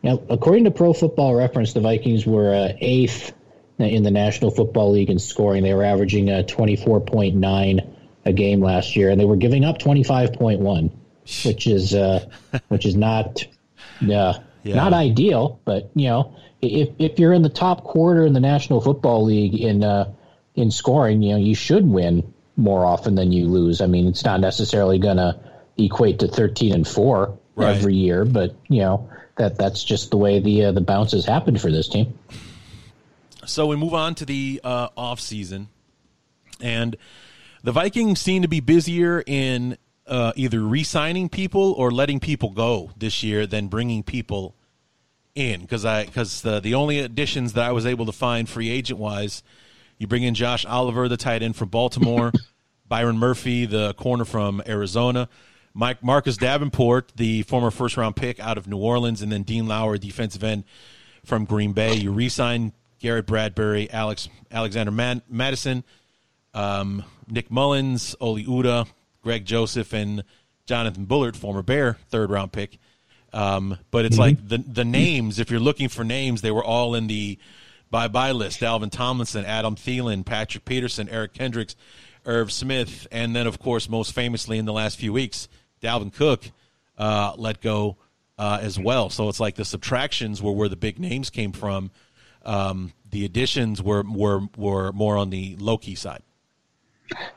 Now, 0.03 0.21
according 0.29 0.65
to 0.65 0.71
Pro 0.71 0.93
Football 0.93 1.35
Reference, 1.35 1.73
the 1.73 1.81
Vikings 1.81 2.27
were 2.27 2.55
uh, 2.55 2.73
eighth 2.79 3.33
in 3.79 4.03
the 4.03 4.11
National 4.11 4.51
Football 4.51 4.93
League 4.93 5.11
in 5.11 5.19
scoring. 5.19 5.63
They 5.63 5.75
were 5.75 5.85
averaging 5.85 6.31
uh, 6.31 6.43
24.9 6.47 7.97
a 8.25 8.33
game 8.33 8.61
last 8.63 8.97
year, 8.97 9.11
and 9.11 9.21
they 9.21 9.25
were 9.25 9.37
giving 9.37 9.65
up 9.65 9.79
25.1, 9.79 10.91
which 11.45 11.67
is 11.67 11.95
uh, 11.95 12.27
which 12.69 12.87
is 12.87 12.97
not 12.97 13.45
uh, 14.03 14.35
yeah. 14.63 14.75
not 14.75 14.93
ideal. 14.93 15.61
But 15.65 15.91
you 15.95 16.09
know, 16.09 16.37
if 16.61 16.91
if 16.99 17.19
you're 17.19 17.33
in 17.33 17.43
the 17.43 17.49
top 17.49 17.85
quarter 17.85 18.25
in 18.25 18.33
the 18.33 18.41
National 18.41 18.81
Football 18.81 19.25
League 19.25 19.55
in 19.55 19.85
uh, 19.85 20.13
in 20.55 20.71
scoring, 20.71 21.23
you 21.23 21.33
know, 21.33 21.39
you 21.39 21.55
should 21.55 21.87
win 21.87 22.33
more 22.57 22.85
often 22.85 23.15
than 23.15 23.33
you 23.33 23.49
lose. 23.49 23.81
I 23.81 23.87
mean, 23.87 24.07
it's 24.07 24.25
not 24.25 24.41
necessarily 24.41 24.99
going 24.99 25.17
to 25.17 25.39
equate 25.79 26.19
to 26.19 26.29
13 26.29 26.75
and 26.75 26.87
four 26.87 27.39
right. 27.55 27.75
every 27.75 27.95
year, 27.95 28.25
but 28.25 28.55
you 28.69 28.81
know 28.81 29.09
that 29.37 29.57
that's 29.57 29.83
just 29.85 30.11
the 30.11 30.17
way 30.17 30.41
the 30.41 30.67
uh, 30.67 30.73
the 30.73 30.81
bounces 30.81 31.25
happened 31.25 31.61
for 31.61 31.71
this 31.71 31.89
team. 31.89 32.19
So 33.47 33.67
we 33.67 33.77
move 33.77 33.95
on 33.95 34.15
to 34.17 34.25
the 34.25 34.61
uh, 34.63 34.89
off 34.97 35.21
season, 35.21 35.69
and 36.61 36.97
the 37.63 37.73
Vikings 37.73 38.21
seem 38.21 38.43
to 38.43 38.49
be 38.49 38.61
busier 38.61 39.23
in 39.27 39.77
uh, 40.07 40.33
either 40.37 40.61
re-signing 40.61 41.29
people 41.29 41.73
or 41.73 41.91
letting 41.91 42.21
people 42.21 42.51
go 42.51 42.91
this 42.97 43.23
year 43.23 43.47
than 43.47 43.69
bringing 43.69 44.03
people 44.03 44.55
in. 45.35 45.61
Because 45.63 45.85
I 45.85 46.05
because 46.05 46.43
the 46.43 46.61
the 46.61 46.75
only 46.75 47.01
additions 47.01 47.55
that 47.55 47.65
I 47.65 47.73
was 47.73 47.87
able 47.87 48.07
to 48.07 48.13
find 48.13 48.49
free 48.49 48.71
agent 48.71 48.99
wise, 48.99 49.43
you 49.99 50.07
bring 50.07 50.23
in 50.23 50.35
Josh 50.35 50.67
Oliver, 50.67 51.09
the 51.09 51.17
tight 51.17 51.43
end 51.43 51.57
from 51.57 51.69
Baltimore, 51.69 52.33
Byron 52.89 53.19
Murphy, 53.19 53.67
the 53.67 53.95
corner 53.95 54.25
from 54.25 54.63
Arizona. 54.67 55.29
Mike 55.75 56.03
Marcus 56.03 56.37
Davenport, 56.37 57.13
the 57.17 57.43
former 57.43 57.71
first 57.71 57.97
round 57.97 58.17
pick 58.17 58.41
out 58.41 58.59
of 58.59 58.67
New 58.67 58.79
Orleans, 58.79 59.23
and 59.23 59.31
then 59.31 59.43
Dean 59.43 59.67
Lowry, 59.67 59.99
defensive 59.99 60.43
end 60.43 60.65
from 61.25 61.45
Green 61.45 61.73
Bay. 61.73 61.95
You 61.95 62.13
re-signed 62.13 62.73
Garrett 62.99 63.27
Bradbury, 63.27 63.91
Alex 63.91 64.29
Alexander 64.51 64.91
Man- 64.91 65.23
Mattison, 65.29 65.85
um, 66.55 67.05
Nick 67.29 67.51
Mullens, 67.51 68.15
Oli 68.21 68.45
Udoh, 68.45 68.89
Greg 69.23 69.45
Joseph, 69.45 69.93
and 69.93 70.25
Jonathan 70.67 71.05
Bullard, 71.05 71.37
former 71.37 71.63
Bear 71.63 71.99
third 72.09 72.31
round 72.31 72.53
pick. 72.53 72.79
Um, 73.33 73.79
but 73.91 74.05
it's 74.05 74.15
mm-hmm. 74.15 74.21
like 74.21 74.49
the 74.49 74.59
the 74.59 74.85
names. 74.85 75.39
If 75.39 75.51
you're 75.51 75.61
looking 75.61 75.89
for 75.89 76.05
names, 76.05 76.43
they 76.43 76.51
were 76.51 76.65
all 76.65 76.95
in 76.95 77.07
the 77.07 77.39
bye 77.91 78.09
bye 78.09 78.33
list: 78.33 78.61
Dalvin 78.61 78.91
Tomlinson, 78.91 79.45
Adam 79.45 79.77
Thielen, 79.77 80.25
Patrick 80.25 80.65
Peterson, 80.65 81.09
Eric 81.09 81.35
Kendricks, 81.35 81.77
Irv 82.27 82.51
Smith, 82.53 83.07
and 83.13 83.35
then 83.35 83.47
of 83.47 83.59
course 83.59 83.89
most 83.89 84.13
famously 84.13 84.59
in 84.59 84.65
the 84.65 84.73
last 84.73 84.99
few 84.99 85.13
weeks, 85.13 85.49
Dalvin 85.83 86.13
Cook 86.13 86.51
uh, 86.99 87.35
let 87.37 87.61
go 87.61 87.97
uh, 88.39 88.59
as 88.61 88.79
well. 88.79 89.11
So 89.11 89.29
it's 89.29 89.41
like 89.41 89.57
the 89.57 89.65
subtractions 89.65 90.43
were 90.43 90.53
where 90.53 90.69
the 90.69 90.77
big 90.77 90.99
names 90.99 91.31
came 91.31 91.53
from. 91.53 91.91
Um, 92.45 92.93
the 93.11 93.25
additions 93.25 93.83
were 93.83 94.03
were 94.03 94.41
were 94.57 94.93
more 94.93 95.17
on 95.17 95.31
the 95.31 95.57
low 95.57 95.79
key 95.79 95.95
side. 95.95 96.23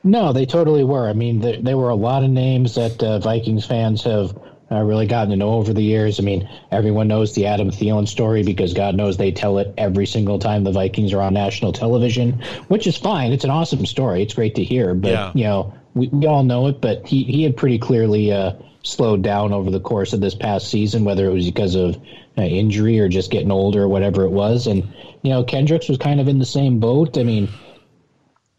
No, 0.04 0.34
they 0.34 0.46
totally 0.46 0.84
were. 0.84 1.10
I 1.10 1.14
mean, 1.14 1.40
there, 1.40 1.60
there 1.60 1.78
were 1.78 1.90
a 1.90 1.96
lot 1.96 2.24
of 2.24 2.30
names 2.30 2.76
that 2.76 3.02
uh, 3.02 3.20
Vikings 3.20 3.66
fans 3.66 4.04
have 4.04 4.38
uh, 4.72 4.82
really 4.82 5.08
gotten 5.08 5.32
to 5.32 5.36
know 5.36 5.54
over 5.54 5.74
the 5.74 5.82
years. 5.82 6.20
I 6.20 6.24
mean, 6.24 6.48
everyone 6.72 7.08
knows 7.08 7.34
the 7.34 7.48
Adam 7.48 7.72
Thielen 7.72 8.08
story 8.08 8.44
because 8.44 8.74
God 8.74 8.96
knows 8.96 9.18
they 9.18 9.32
tell 9.32 9.58
it 9.58 9.74
every 9.78 10.06
single 10.06 10.40
time 10.40 10.64
the 10.64 10.72
Vikings 10.72 11.12
are 11.14 11.22
on 11.22 11.34
national 11.34 11.74
television, 11.74 12.44
which 12.68 12.88
is 12.88 12.98
fine. 12.98 13.34
It's 13.34 13.44
an 13.44 13.50
awesome 13.50 13.86
story. 13.86 14.22
It's 14.24 14.36
great 14.36 14.56
to 14.56 14.64
hear, 14.64 14.94
but 14.94 15.12
yeah. 15.12 15.32
you 15.34 15.44
know, 15.44 15.74
we, 15.94 16.08
we 16.08 16.26
all 16.28 16.44
know 16.44 16.68
it. 16.68 16.82
But 16.82 17.08
he 17.08 17.24
he 17.24 17.44
had 17.44 17.58
pretty 17.58 17.80
clearly 17.80 18.32
uh, 18.32 18.54
slowed 18.84 19.22
down 19.22 19.54
over 19.54 19.72
the 19.72 19.80
course 19.80 20.14
of 20.14 20.22
this 20.22 20.36
past 20.36 20.70
season, 20.70 21.06
whether 21.06 21.26
it 21.26 21.34
was 21.34 21.46
because 21.46 21.76
of 21.76 21.98
uh, 22.38 22.42
injury 22.42 23.00
or 23.00 23.10
just 23.10 23.32
getting 23.32 23.52
older 23.52 23.84
or 23.84 23.88
whatever 23.88 24.24
it 24.24 24.32
was. 24.32 24.68
And 24.68 24.84
you 25.22 25.32
know, 25.32 25.44
Kendricks 25.44 25.90
was 25.90 25.98
kind 25.98 26.20
of 26.20 26.28
in 26.28 26.40
the 26.40 26.46
same 26.46 26.80
boat. 26.80 27.18
I 27.18 27.24
mean, 27.24 27.50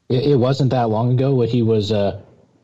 it, 0.08 0.32
it 0.32 0.36
wasn't 0.36 0.70
that 0.70 0.90
long 0.90 1.12
ago 1.12 1.34
when 1.34 1.48
he 1.48 1.62
was. 1.62 1.92
Uh, 1.92 2.20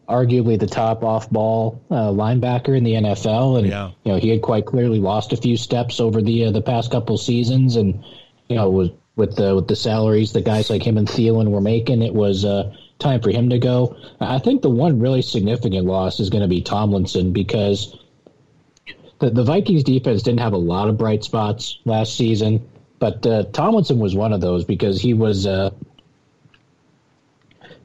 arguably 0.09 0.59
the 0.59 0.67
top 0.67 1.05
off-ball 1.05 1.81
uh, 1.89 2.09
linebacker 2.09 2.77
in 2.77 2.83
the 2.83 2.95
NFL, 2.95 3.59
and 3.61 3.69
yeah. 3.69 3.91
you 4.03 4.13
know 4.13 4.19
he 4.19 4.29
had 4.29 4.43
quite 4.43 4.67
clearly 4.67 4.99
lost 4.99 5.33
a 5.33 5.37
few 5.37 5.57
steps 5.57 6.01
over 6.01 6.21
the 6.21 6.47
uh, 6.47 6.51
the 6.51 6.61
past 6.61 6.91
couple 6.91 7.17
seasons, 7.17 7.77
and 7.77 8.05
you 8.49 8.57
know 8.57 8.69
was 8.69 8.91
with 9.15 9.37
the 9.37 9.55
with 9.55 9.69
the 9.69 9.77
salaries 9.77 10.33
that 10.33 10.45
guys 10.45 10.69
like 10.69 10.83
him 10.83 10.99
and 10.99 11.07
Thielen 11.07 11.51
were 11.51 11.61
making, 11.61 12.03
it 12.03 12.15
was 12.15 12.45
uh, 12.45 12.75
time 13.01 13.21
for 13.21 13.31
him 13.31 13.51
to 13.51 13.59
go. 13.59 13.97
I 14.21 14.39
think 14.39 14.63
the 14.63 14.71
one 14.71 15.01
really 15.01 15.23
significant 15.23 15.87
loss 15.87 16.21
is 16.21 16.31
going 16.31 16.43
to 16.43 16.49
be 16.49 16.63
Tomlinson 16.63 17.33
because 17.33 17.99
the 19.19 19.31
the 19.31 19.45
Vikings 19.45 19.85
defense 19.85 20.23
didn't 20.23 20.41
have 20.41 20.53
a 20.53 20.59
lot 20.59 20.89
of 20.89 20.99
bright 20.99 21.25
spots 21.25 21.79
last 21.85 22.17
season, 22.17 22.69
but 22.99 23.25
uh, 23.27 23.45
Tomlinson 23.53 23.99
was 23.99 24.15
one 24.15 24.33
of 24.33 24.41
those 24.41 24.65
because 24.65 25.01
he 25.01 25.15
was 25.15 25.47
uh, 25.47 25.71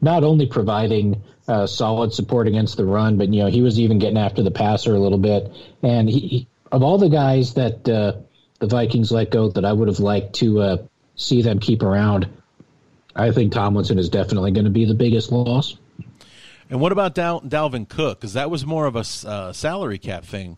not 0.02 0.24
only 0.24 0.46
providing 0.46 1.22
uh, 1.48 1.68
solid 1.68 2.14
support 2.14 2.48
against 2.48 2.78
the 2.78 2.86
run, 2.86 3.18
but 3.18 3.34
you 3.34 3.44
know 3.44 3.50
he 3.50 3.62
was 3.62 3.80
even 3.80 4.00
getting 4.00 4.18
after 4.18 4.44
the 4.44 4.52
passer 4.52 4.96
a 4.96 5.00
little 5.00 5.18
bit. 5.18 5.52
And 5.84 6.10
he, 6.10 6.20
he 6.20 6.48
of 6.72 6.84
all 6.84 6.98
the 6.98 7.10
guys 7.10 7.54
that 7.54 7.88
uh, 7.88 8.14
the 8.60 8.68
Vikings 8.68 9.12
let 9.12 9.32
go 9.32 9.50
that 9.50 9.66
I 9.66 9.74
would 9.74 9.88
have 9.88 10.00
liked 10.00 10.36
to 10.36 10.62
uh, 10.62 10.78
see 11.16 11.42
them 11.42 11.60
keep 11.60 11.84
around, 11.84 12.28
I 13.16 13.32
think 13.32 13.54
Tomlinson 13.54 13.98
is 13.98 14.10
definitely 14.10 14.52
going 14.52 14.66
to 14.66 14.72
be 14.72 14.86
the 14.86 14.94
biggest 14.94 15.32
loss. 15.32 15.78
And 16.70 16.82
what 16.82 16.92
about 16.92 17.16
Dal- 17.16 17.42
Dalvin 17.42 17.88
Cook? 17.88 18.20
Because 18.20 18.34
that 18.34 18.50
was 18.50 18.66
more 18.66 18.88
of 18.88 18.96
a 18.96 19.06
uh, 19.28 19.54
salary 19.54 19.98
cap 19.98 20.26
thing, 20.26 20.58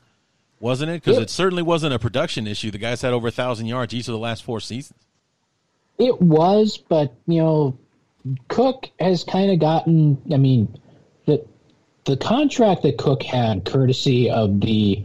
wasn't 0.59 0.91
it? 0.91 1.03
Because 1.03 1.17
it 1.17 1.29
certainly 1.29 1.63
wasn't 1.63 1.93
a 1.93 1.99
production 1.99 2.47
issue. 2.47 2.71
The 2.71 2.77
guys 2.77 3.01
had 3.01 3.13
over 3.13 3.27
a 3.27 3.31
thousand 3.31 3.67
yards 3.67 3.93
each 3.93 4.07
of 4.07 4.13
the 4.13 4.19
last 4.19 4.43
four 4.43 4.59
seasons. 4.59 4.99
It 5.97 6.21
was, 6.21 6.77
but 6.77 7.13
you 7.25 7.41
know, 7.41 7.77
Cook 8.47 8.89
has 8.99 9.23
kind 9.23 9.51
of 9.51 9.59
gotten. 9.59 10.21
I 10.31 10.37
mean, 10.37 10.79
the 11.25 11.45
the 12.05 12.17
contract 12.17 12.83
that 12.83 12.97
Cook 12.97 13.23
had, 13.23 13.65
courtesy 13.65 14.29
of 14.29 14.61
the 14.61 15.03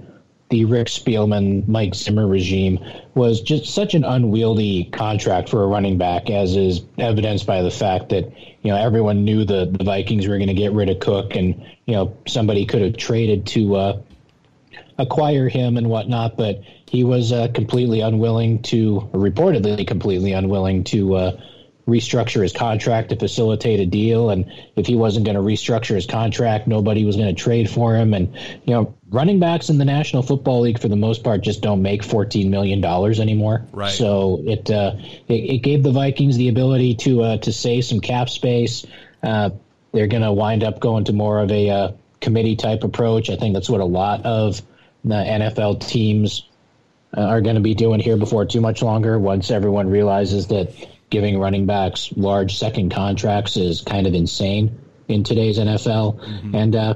the 0.52 0.66
Rick 0.66 0.88
Spielman, 0.88 1.66
Mike 1.66 1.94
Zimmer 1.94 2.26
regime, 2.26 2.78
was 3.14 3.40
just 3.40 3.74
such 3.74 3.94
an 3.94 4.04
unwieldy 4.04 4.84
contract 4.92 5.48
for 5.48 5.64
a 5.64 5.66
running 5.66 5.96
back, 5.96 6.28
as 6.28 6.56
is 6.56 6.82
evidenced 6.98 7.46
by 7.46 7.62
the 7.62 7.70
fact 7.70 8.10
that 8.10 8.30
you 8.62 8.70
know 8.70 8.76
everyone 8.76 9.24
knew 9.24 9.46
the, 9.46 9.74
the 9.78 9.82
Vikings 9.82 10.28
were 10.28 10.36
going 10.36 10.48
to 10.48 10.54
get 10.54 10.72
rid 10.72 10.90
of 10.90 11.00
Cook, 11.00 11.36
and 11.36 11.64
you 11.86 11.94
know 11.94 12.14
somebody 12.26 12.66
could 12.66 12.82
have 12.82 12.98
traded 12.98 13.46
to 13.46 13.76
uh, 13.76 14.02
acquire 14.98 15.48
him 15.48 15.78
and 15.78 15.88
whatnot, 15.88 16.36
but 16.36 16.60
he 16.86 17.02
was 17.02 17.32
uh, 17.32 17.48
completely 17.54 18.02
unwilling 18.02 18.60
to, 18.64 19.08
reportedly 19.14 19.86
completely 19.86 20.32
unwilling 20.32 20.84
to. 20.84 21.14
Uh, 21.14 21.40
restructure 21.86 22.42
his 22.42 22.52
contract 22.52 23.08
to 23.08 23.16
facilitate 23.16 23.80
a 23.80 23.86
deal. 23.86 24.30
And 24.30 24.50
if 24.76 24.86
he 24.86 24.94
wasn't 24.94 25.24
going 25.24 25.36
to 25.36 25.42
restructure 25.42 25.94
his 25.94 26.06
contract, 26.06 26.66
nobody 26.66 27.04
was 27.04 27.16
going 27.16 27.34
to 27.34 27.40
trade 27.40 27.68
for 27.68 27.96
him. 27.96 28.14
And, 28.14 28.34
you 28.64 28.74
know, 28.74 28.94
running 29.10 29.40
backs 29.40 29.68
in 29.68 29.78
the 29.78 29.84
National 29.84 30.22
Football 30.22 30.60
League 30.60 30.78
for 30.78 30.88
the 30.88 30.96
most 30.96 31.24
part 31.24 31.40
just 31.40 31.60
don't 31.60 31.82
make 31.82 32.02
$14 32.02 32.48
million 32.48 32.84
anymore. 32.84 33.66
Right. 33.72 33.92
So 33.92 34.42
it, 34.46 34.70
uh, 34.70 34.94
it, 35.28 35.34
it, 35.34 35.58
gave 35.58 35.82
the 35.82 35.92
Vikings 35.92 36.36
the 36.36 36.48
ability 36.48 36.94
to, 36.96 37.22
uh, 37.22 37.36
to 37.38 37.52
save 37.52 37.84
some 37.84 38.00
cap 38.00 38.28
space. 38.28 38.86
Uh, 39.22 39.50
they're 39.92 40.06
going 40.06 40.22
to 40.22 40.32
wind 40.32 40.64
up 40.64 40.80
going 40.80 41.04
to 41.04 41.12
more 41.12 41.40
of 41.40 41.50
a 41.50 41.68
uh, 41.68 41.92
committee 42.20 42.56
type 42.56 42.84
approach. 42.84 43.28
I 43.28 43.36
think 43.36 43.54
that's 43.54 43.68
what 43.68 43.80
a 43.80 43.84
lot 43.84 44.24
of 44.24 44.62
the 45.04 45.14
NFL 45.14 45.86
teams 45.86 46.48
uh, 47.16 47.20
are 47.20 47.40
going 47.40 47.56
to 47.56 47.60
be 47.60 47.74
doing 47.74 48.00
here 48.00 48.16
before 48.16 48.46
too 48.46 48.60
much 48.60 48.82
longer 48.82 49.18
once 49.18 49.50
everyone 49.50 49.90
realizes 49.90 50.46
that 50.46 50.72
giving 51.12 51.38
running 51.38 51.66
backs 51.66 52.10
large 52.16 52.58
second 52.58 52.90
contracts 52.90 53.58
is 53.58 53.82
kind 53.82 54.06
of 54.06 54.14
insane 54.14 54.80
in 55.08 55.22
today's 55.22 55.58
NFL. 55.58 56.18
Mm-hmm. 56.18 56.54
And 56.54 56.74
uh, 56.74 56.94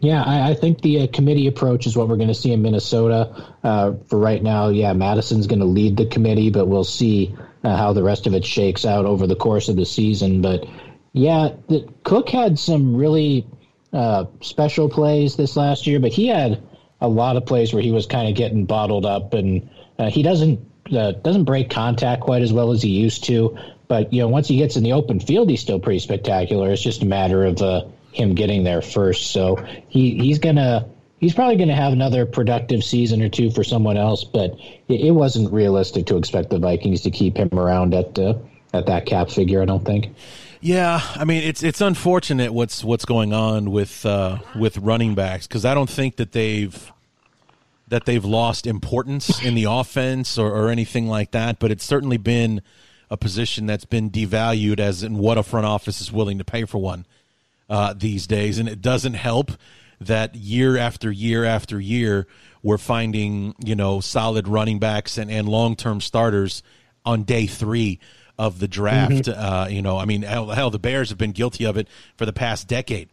yeah, 0.00 0.22
I, 0.22 0.50
I, 0.50 0.54
think 0.54 0.82
the 0.82 1.00
uh, 1.00 1.06
committee 1.10 1.46
approach 1.46 1.86
is 1.86 1.96
what 1.96 2.08
we're 2.08 2.16
going 2.16 2.28
to 2.28 2.34
see 2.34 2.52
in 2.52 2.60
Minnesota. 2.60 3.54
Uh, 3.64 3.94
for 4.06 4.18
right 4.18 4.42
now, 4.42 4.68
yeah, 4.68 4.92
Mattison's 4.92 5.46
going 5.46 5.60
to 5.60 5.64
lead 5.64 5.96
the 5.96 6.04
committee, 6.04 6.50
but 6.50 6.68
we'll 6.68 6.84
see 6.84 7.34
uh, 7.64 7.74
how 7.74 7.94
the 7.94 8.02
rest 8.02 8.26
of 8.26 8.34
it 8.34 8.44
shakes 8.44 8.84
out 8.84 9.06
over 9.06 9.26
the 9.26 9.36
course 9.36 9.70
of 9.70 9.76
the 9.76 9.86
season. 9.86 10.42
But 10.42 10.66
yeah, 11.14 11.54
the, 11.68 11.88
Cook 12.04 12.28
had 12.28 12.58
some 12.58 12.94
really 12.94 13.46
uh, 13.94 14.26
special 14.42 14.90
plays 14.90 15.36
this 15.36 15.56
last 15.56 15.86
year, 15.86 16.00
but 16.00 16.12
he 16.12 16.26
had 16.26 16.62
a 17.00 17.08
lot 17.08 17.36
of 17.36 17.46
plays 17.46 17.72
where 17.72 17.82
he 17.82 17.92
was 17.92 18.04
kind 18.04 18.28
of 18.28 18.34
getting 18.34 18.66
bottled 18.66 19.06
up, 19.06 19.32
and 19.32 19.70
uh, 19.98 20.10
he 20.10 20.22
doesn't 20.22 20.60
uh, 20.92 21.12
doesn't 21.12 21.44
break 21.44 21.70
contact 21.70 22.22
quite 22.22 22.42
as 22.42 22.52
well 22.52 22.72
as 22.72 22.82
he 22.82 22.90
used 22.90 23.24
to. 23.24 23.56
But 23.88 24.12
you 24.12 24.22
know, 24.22 24.28
once 24.28 24.48
he 24.48 24.56
gets 24.56 24.76
in 24.76 24.84
the 24.84 24.92
open 24.92 25.20
field, 25.20 25.50
he's 25.50 25.60
still 25.60 25.78
pretty 25.78 25.98
spectacular. 25.98 26.70
It's 26.70 26.82
just 26.82 27.02
a 27.02 27.06
matter 27.06 27.44
of 27.44 27.60
uh, 27.60 27.84
him 28.12 28.34
getting 28.34 28.64
there 28.64 28.82
first. 28.82 29.32
So 29.32 29.56
he 29.88 30.16
he's 30.18 30.38
gonna 30.38 30.88
he's 31.20 31.34
probably 31.34 31.64
to 31.64 31.74
have 31.74 31.92
another 31.92 32.26
productive 32.26 32.84
season 32.84 33.22
or 33.22 33.28
two 33.28 33.50
for 33.50 33.64
someone 33.64 33.96
else. 33.96 34.24
But 34.24 34.58
it, 34.88 35.00
it, 35.00 35.10
wasn't 35.10 35.52
realistic 35.52 36.06
to 36.06 36.16
expect 36.16 36.50
the 36.50 36.58
Vikings 36.58 37.02
to 37.02 37.10
keep 37.10 37.36
him 37.36 37.50
around 37.52 37.94
at 37.94 38.18
uh, 38.18 38.34
at 38.72 38.86
that 38.86 39.06
cap 39.06 39.30
figure. 39.30 39.62
I 39.62 39.64
don't 39.64 39.84
think. 39.84 40.14
Yeah, 40.60 41.00
I 41.16 41.24
mean 41.24 41.42
it's 41.42 41.62
it's 41.62 41.80
unfortunate 41.80 42.52
what's 42.52 42.84
what's 42.84 43.04
going 43.04 43.32
on 43.32 43.70
with 43.70 44.06
uh, 44.06 44.38
with 44.54 44.78
running 44.78 45.14
backs 45.14 45.46
because 45.46 45.64
I 45.64 45.74
don't 45.74 45.90
think 45.90 46.16
that 46.16 46.32
they've 46.32 46.92
that 47.92 48.06
they've 48.06 48.24
lost 48.24 48.66
importance 48.66 49.44
in 49.44 49.54
the 49.54 49.64
offense 49.64 50.38
or, 50.38 50.50
or 50.50 50.70
anything 50.70 51.06
like 51.08 51.32
that, 51.32 51.58
but 51.58 51.70
it's 51.70 51.84
certainly 51.84 52.16
been 52.16 52.62
a 53.10 53.18
position 53.18 53.66
that's 53.66 53.84
been 53.84 54.10
devalued 54.10 54.80
as 54.80 55.02
in 55.02 55.18
what 55.18 55.36
a 55.36 55.42
front 55.42 55.66
office 55.66 56.00
is 56.00 56.10
willing 56.10 56.38
to 56.38 56.44
pay 56.44 56.64
for 56.64 56.78
one 56.78 57.04
uh, 57.68 57.92
these 57.92 58.26
days. 58.26 58.58
And 58.58 58.66
it 58.66 58.80
doesn't 58.80 59.12
help 59.12 59.50
that 60.00 60.34
year 60.34 60.78
after 60.78 61.12
year 61.12 61.44
after 61.44 61.78
year, 61.78 62.26
we're 62.62 62.78
finding, 62.78 63.54
you 63.62 63.74
know, 63.74 64.00
solid 64.00 64.48
running 64.48 64.78
backs 64.78 65.18
and, 65.18 65.30
and 65.30 65.46
long 65.46 65.76
term 65.76 66.00
starters 66.00 66.62
on 67.04 67.24
day 67.24 67.46
three 67.46 68.00
of 68.38 68.58
the 68.58 68.68
draft. 68.68 69.26
Mm-hmm. 69.26 69.38
Uh, 69.38 69.66
you 69.68 69.82
know, 69.82 69.98
I 69.98 70.06
mean, 70.06 70.22
hell, 70.22 70.48
hell, 70.48 70.70
the 70.70 70.78
Bears 70.78 71.10
have 71.10 71.18
been 71.18 71.32
guilty 71.32 71.64
of 71.64 71.76
it 71.76 71.88
for 72.16 72.24
the 72.24 72.32
past 72.32 72.68
decade. 72.68 73.10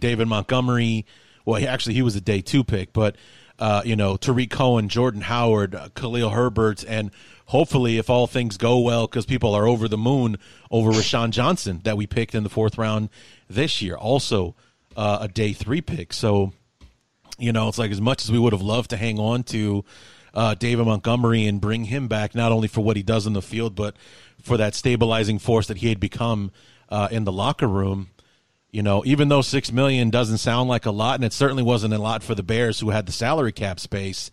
David 0.00 0.26
Montgomery, 0.26 1.06
well, 1.44 1.60
he, 1.60 1.66
actually, 1.68 1.94
he 1.94 2.02
was 2.02 2.16
a 2.16 2.20
day 2.20 2.40
two 2.40 2.64
pick, 2.64 2.92
but 2.92 3.14
uh, 3.58 3.82
you 3.84 3.96
know, 3.96 4.16
Tarik 4.16 4.50
Cohen, 4.50 4.88
Jordan 4.88 5.22
Howard, 5.22 5.74
uh, 5.74 5.88
Khalil 5.94 6.30
Herbert, 6.30 6.84
and 6.86 7.10
hopefully, 7.46 7.98
if 7.98 8.10
all 8.10 8.26
things 8.26 8.56
go 8.56 8.78
well, 8.78 9.06
because 9.06 9.26
people 9.26 9.54
are 9.54 9.66
over 9.66 9.88
the 9.88 9.98
moon 9.98 10.36
over 10.70 10.90
Roschon 10.90 11.30
Johnson 11.30 11.80
that 11.84 11.96
we 11.96 12.06
picked 12.06 12.34
in 12.34 12.42
the 12.42 12.48
fourth 12.48 12.76
round 12.76 13.08
this 13.48 13.80
year, 13.80 13.96
also 13.96 14.54
uh, 14.96 15.18
a 15.22 15.28
day 15.28 15.52
three 15.52 15.80
pick. 15.80 16.12
So, 16.12 16.52
you 17.38 17.52
know, 17.52 17.68
it's 17.68 17.78
like 17.78 17.90
as 17.90 18.00
much 18.00 18.24
as 18.24 18.32
we 18.32 18.38
would 18.38 18.52
have 18.52 18.62
loved 18.62 18.90
to 18.90 18.96
hang 18.96 19.18
on 19.18 19.42
to 19.44 19.84
uh, 20.34 20.54
David 20.54 20.86
Montgomery 20.86 21.46
and 21.46 21.60
bring 21.60 21.84
him 21.84 22.08
back, 22.08 22.34
not 22.34 22.52
only 22.52 22.68
for 22.68 22.82
what 22.82 22.96
he 22.96 23.02
does 23.02 23.26
in 23.26 23.32
the 23.32 23.42
field, 23.42 23.74
but 23.74 23.96
for 24.42 24.58
that 24.58 24.74
stabilizing 24.74 25.38
force 25.38 25.66
that 25.66 25.78
he 25.78 25.88
had 25.88 25.98
become 25.98 26.52
uh, 26.90 27.08
in 27.10 27.24
the 27.24 27.32
locker 27.32 27.66
room. 27.66 28.08
You 28.76 28.82
know, 28.82 29.02
even 29.06 29.28
though 29.28 29.40
six 29.40 29.72
million 29.72 30.10
doesn't 30.10 30.36
sound 30.36 30.68
like 30.68 30.84
a 30.84 30.90
lot, 30.90 31.14
and 31.14 31.24
it 31.24 31.32
certainly 31.32 31.62
wasn't 31.62 31.94
a 31.94 31.98
lot 31.98 32.22
for 32.22 32.34
the 32.34 32.42
Bears 32.42 32.78
who 32.78 32.90
had 32.90 33.06
the 33.06 33.12
salary 33.12 33.50
cap 33.50 33.80
space. 33.80 34.30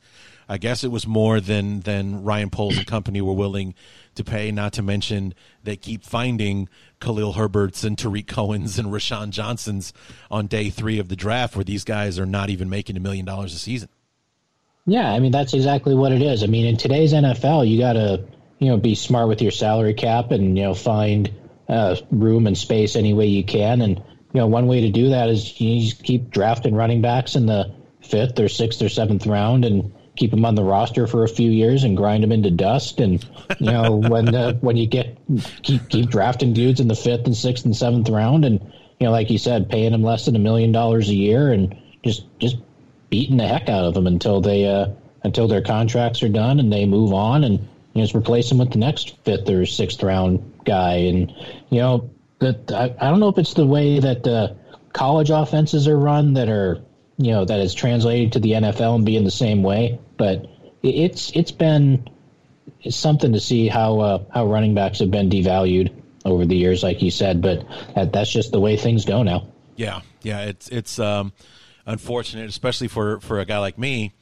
I 0.50 0.58
guess 0.58 0.84
it 0.84 0.92
was 0.92 1.08
more 1.08 1.40
than 1.40 1.80
than 1.80 2.26
Ryan 2.26 2.50
Poles 2.50 2.78
and 2.78 2.86
company 2.86 3.22
were 3.22 3.32
willing 3.32 3.74
to 4.16 4.24
pay. 4.26 4.52
Not 4.52 4.74
to 4.74 4.82
mention 4.82 5.34
they 5.64 5.78
keep 5.78 6.04
finding 6.04 6.68
Khalil 7.00 7.36
Herberts 7.36 7.86
and 7.86 7.98
Tarik 7.98 8.28
Cohen's 8.28 8.78
and 8.78 8.90
Roschon 8.90 9.30
Johnsons 9.30 9.94
on 10.30 10.48
day 10.48 10.70
three 10.70 11.00
of 11.00 11.08
the 11.08 11.16
draft, 11.16 11.56
where 11.56 11.64
these 11.64 11.86
guys 11.86 12.20
are 12.20 12.26
not 12.26 12.50
even 12.50 12.70
making 12.70 12.98
a 12.98 13.00
million 13.00 13.24
dollars 13.24 13.54
a 13.54 13.58
season. 13.58 13.88
Yeah, 14.86 15.10
I 15.10 15.20
mean 15.20 15.32
that's 15.32 15.54
exactly 15.54 15.96
what 15.96 16.12
it 16.12 16.22
is. 16.22 16.44
I 16.44 16.48
mean, 16.48 16.66
in 16.66 16.76
today's 16.76 17.14
NFL, 17.14 17.66
you 17.66 17.80
got 17.80 17.94
to 17.94 18.26
you 18.60 18.68
know 18.68 18.76
be 18.76 18.96
smart 18.96 19.30
with 19.30 19.42
your 19.42 19.52
salary 19.52 19.94
cap 19.94 20.32
and 20.32 20.58
you 20.58 20.66
know 20.66 20.74
find 20.74 21.32
uh, 21.70 21.96
room 22.12 22.46
and 22.46 22.58
space 22.58 22.98
any 22.98 23.14
way 23.14 23.28
you 23.28 23.46
can 23.46 23.80
and 23.80 24.04
you 24.34 24.40
know, 24.40 24.48
one 24.48 24.68
way 24.68 24.82
to 24.82 24.90
do 24.90 25.10
that 25.10 25.30
is 25.30 25.60
you 25.62 25.80
just 25.80 26.04
keep 26.04 26.32
drafting 26.32 26.74
running 26.76 27.02
backs 27.02 27.36
in 27.36 27.46
the 27.46 27.72
fifth 28.02 28.40
or 28.40 28.50
sixth 28.50 28.82
or 28.82 28.90
seventh 28.90 29.28
round 29.28 29.64
and 29.64 29.94
keep 30.16 30.32
them 30.32 30.46
on 30.46 30.56
the 30.56 30.64
roster 30.64 31.08
for 31.08 31.24
a 31.24 31.28
few 31.28 31.50
years 31.50 31.84
and 31.84 31.98
grind 31.98 32.24
them 32.24 32.32
into 32.32 32.52
dust. 32.52 33.00
And 33.00 33.24
you 33.60 33.72
know, 33.72 33.96
when 34.10 34.26
the, 34.26 34.58
when 34.62 34.76
you 34.76 34.88
get 34.88 35.18
keep 35.62 35.88
keep 35.90 36.10
drafting 36.10 36.54
dudes 36.54 36.80
in 36.80 36.88
the 36.88 36.96
fifth 36.96 37.26
and 37.26 37.36
sixth 37.36 37.66
and 37.66 37.76
seventh 37.76 38.10
round, 38.10 38.44
and 38.44 38.60
you 39.00 39.08
know, 39.08 39.12
like 39.12 39.30
you 39.30 39.38
said, 39.38 39.70
paying 39.70 39.92
them 39.92 40.04
less 40.04 40.26
than 40.26 40.36
a 40.36 40.40
million 40.40 40.72
dollars 40.72 41.10
a 41.10 41.16
year, 41.16 41.52
and 41.52 41.76
just 42.04 42.26
just 42.40 42.58
beating 43.10 43.38
the 43.38 43.48
heck 43.48 43.70
out 43.70 43.86
of 43.86 43.94
them 43.94 44.08
until 44.08 44.42
they 44.42 44.66
uh, 44.66 44.88
until 45.24 45.48
their 45.48 45.62
contracts 45.62 46.24
are 46.24 46.30
done 46.30 46.60
and 46.60 46.74
they 46.74 46.86
move 46.86 47.14
on 47.14 47.44
and 47.44 47.60
you 47.60 48.02
know, 48.02 48.02
just 48.02 48.16
replace 48.16 48.50
them 48.50 48.58
with 48.58 48.72
the 48.72 48.80
next 48.80 49.16
fifth 49.24 49.48
or 49.50 49.66
sixth 49.66 50.02
round 50.02 50.62
guy. 50.66 50.96
And 50.96 51.32
you 51.70 51.80
know, 51.80 52.10
that 52.44 52.72
I, 52.72 52.96
I 53.00 53.10
don't 53.10 53.20
know 53.20 53.30
if 53.30 53.38
it's 53.38 53.54
the 53.54 53.66
way 53.66 54.00
that 54.00 54.28
uh, 54.28 54.54
college 54.94 55.30
offenses 55.30 55.88
are 55.88 55.98
run 55.98 56.34
that 56.36 56.50
are 56.50 56.82
you 57.18 57.32
know 57.32 57.46
that 57.46 57.60
is 57.60 57.74
translated 57.74 58.34
to 58.34 58.40
the 58.40 58.52
NFL 58.52 58.96
and 58.96 59.06
being 59.06 59.24
the 59.24 59.32
same 59.32 59.64
way, 59.64 60.00
but 60.18 60.48
it's 60.82 61.32
it's 61.32 61.52
been 61.52 62.08
it's 62.82 62.96
something 62.96 63.34
to 63.34 63.40
see 63.40 63.68
how 63.68 64.00
uh, 64.00 64.24
how 64.34 64.46
running 64.46 64.74
backs 64.74 65.00
have 65.00 65.12
been 65.12 65.30
devalued 65.30 65.94
over 66.26 66.46
the 66.46 66.56
years, 66.56 66.84
like 66.84 67.02
you 67.02 67.12
said. 67.12 67.42
But 67.42 67.66
that, 67.96 68.14
that's 68.14 68.32
just 68.32 68.52
the 68.52 68.60
way 68.60 68.78
things 68.78 69.06
go 69.06 69.24
now. 69.24 69.48
Yeah, 69.76 70.02
yeah, 70.22 70.46
it's 70.46 70.68
it's 70.70 71.00
um, 71.00 71.34
unfortunate, 71.86 72.50
especially 72.50 72.88
for 72.88 73.20
for 73.20 73.40
a 73.40 73.46
guy 73.46 73.60
like 73.60 73.78
me. 73.78 74.14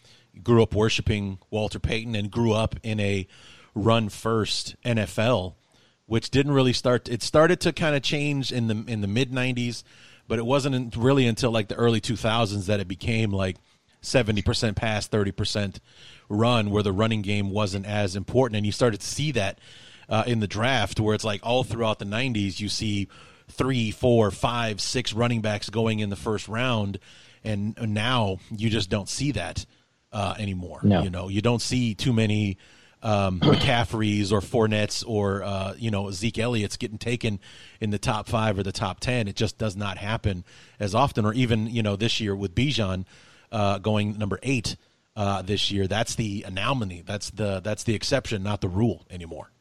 Grew 0.43 0.63
up 0.63 0.73
worshiping 0.73 1.39
Walter 1.49 1.79
Payton 1.79 2.15
and 2.15 2.31
grew 2.31 2.53
up 2.53 2.75
in 2.83 3.01
a 3.01 3.27
run 3.75 4.07
first 4.07 4.75
NFL, 4.85 5.55
which 6.05 6.29
didn't 6.29 6.51
really 6.51 6.73
start. 6.73 7.09
It 7.09 7.23
started 7.23 7.59
to 7.61 7.73
kind 7.73 7.95
of 7.95 8.01
change 8.01 8.51
in 8.51 8.67
the 8.67 8.83
in 8.87 9.01
the 9.01 9.07
mid 9.07 9.31
'90s, 9.31 9.83
but 10.27 10.39
it 10.39 10.45
wasn't 10.45 10.95
really 10.95 11.27
until 11.27 11.51
like 11.51 11.67
the 11.67 11.75
early 11.75 12.01
2000s 12.01 12.65
that 12.67 12.79
it 12.79 12.87
became 12.87 13.31
like 13.31 13.57
70% 14.01 14.75
pass, 14.75 15.07
30% 15.07 15.79
run, 16.29 16.71
where 16.71 16.83
the 16.83 16.91
running 16.91 17.21
game 17.21 17.51
wasn't 17.51 17.85
as 17.85 18.15
important. 18.15 18.57
And 18.57 18.65
you 18.65 18.71
started 18.71 19.01
to 19.01 19.05
see 19.05 19.31
that 19.33 19.59
uh, 20.09 20.23
in 20.25 20.39
the 20.39 20.47
draft, 20.47 20.99
where 20.99 21.15
it's 21.15 21.23
like 21.23 21.41
all 21.43 21.63
throughout 21.63 21.99
the 21.99 22.05
90s, 22.05 22.59
you 22.59 22.69
see 22.69 23.07
three, 23.49 23.91
four, 23.91 24.31
five, 24.31 24.81
six 24.81 25.13
running 25.13 25.41
backs 25.41 25.69
going 25.69 25.99
in 25.99 26.09
the 26.09 26.15
first 26.15 26.47
round. 26.47 26.99
And 27.43 27.75
now 27.79 28.37
you 28.51 28.69
just 28.69 28.89
don't 28.89 29.09
see 29.09 29.31
that 29.31 29.65
uh, 30.11 30.35
anymore. 30.37 30.79
No. 30.83 31.03
You 31.03 31.09
know, 31.09 31.27
you 31.27 31.41
don't 31.41 31.61
see 31.61 31.95
too 31.95 32.13
many 32.13 32.57
um, 33.03 33.39
McCaffreys 33.41 34.31
or 34.31 34.41
Fournettes 34.41 35.03
or 35.07 35.43
uh, 35.43 35.73
you 35.77 35.91
know 35.91 36.11
Zeke 36.11 36.39
Elliott's 36.39 36.77
getting 36.77 36.97
taken 36.97 37.39
in 37.79 37.89
the 37.89 37.99
top 37.99 38.27
five 38.27 38.57
or 38.57 38.63
the 38.63 38.71
top 38.71 38.99
ten. 38.99 39.27
It 39.27 39.35
just 39.35 39.57
does 39.57 39.75
not 39.75 39.97
happen 39.97 40.43
as 40.79 40.95
often. 40.95 41.25
Or 41.25 41.33
even 41.33 41.67
you 41.67 41.83
know 41.83 41.95
this 41.95 42.19
year 42.19 42.35
with 42.35 42.55
Bijan 42.55 43.05
uh, 43.51 43.79
going 43.79 44.17
number 44.17 44.39
eight 44.43 44.75
uh, 45.15 45.41
this 45.41 45.71
year, 45.71 45.87
that's 45.87 46.15
the 46.15 46.43
anomaly. 46.47 47.03
That's 47.05 47.29
the 47.31 47.59
that's 47.63 47.83
the 47.83 47.95
exception, 47.95 48.43
not 48.43 48.61
the 48.61 48.69
rule 48.69 49.05
anymore. 49.09 49.51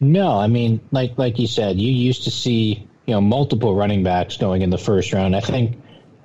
No, 0.00 0.38
I 0.38 0.48
mean, 0.48 0.80
like 0.90 1.16
like 1.16 1.38
you 1.38 1.46
said, 1.46 1.78
you 1.78 1.92
used 1.92 2.24
to 2.24 2.30
see 2.30 2.88
you 3.06 3.14
know 3.14 3.20
multiple 3.20 3.74
running 3.74 4.02
backs 4.02 4.36
going 4.36 4.62
in 4.62 4.70
the 4.70 4.78
first 4.78 5.12
round. 5.12 5.36
I 5.36 5.40
think 5.40 5.76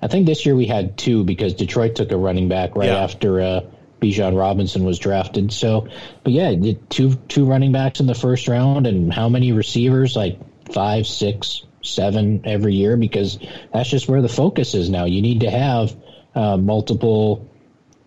I 0.02 0.08
think 0.08 0.26
this 0.26 0.46
year 0.46 0.56
we 0.56 0.66
had 0.66 0.98
two 0.98 1.24
because 1.24 1.54
Detroit 1.54 1.96
took 1.96 2.12
a 2.12 2.18
running 2.18 2.50
back 2.50 2.76
right 2.76 2.90
yeah. 2.90 3.04
after 3.04 3.42
uh, 3.42 3.62
Bijan 4.02 4.38
Robinson 4.38 4.84
was 4.84 5.00
drafted. 5.00 5.52
So, 5.52 5.88
but 6.24 6.34
yeah, 6.34 6.54
two 6.90 7.16
two 7.28 7.46
running 7.46 7.72
backs 7.72 8.00
in 8.00 8.08
the 8.08 8.16
first 8.16 8.48
round, 8.48 8.88
and 8.88 9.14
how 9.14 9.30
many 9.30 9.52
receivers? 9.52 10.16
Like 10.16 10.40
five, 10.72 11.08
six, 11.08 11.64
seven 11.82 12.42
every 12.46 12.76
year 12.76 12.98
because 12.98 13.40
that's 13.74 13.90
just 13.90 14.08
where 14.08 14.22
the 14.22 14.30
focus 14.30 14.74
is 14.74 14.90
now. 14.90 15.06
You 15.06 15.22
need 15.22 15.42
to 15.42 15.50
have 15.50 15.96
uh, 16.36 16.58
multiple 16.58 17.50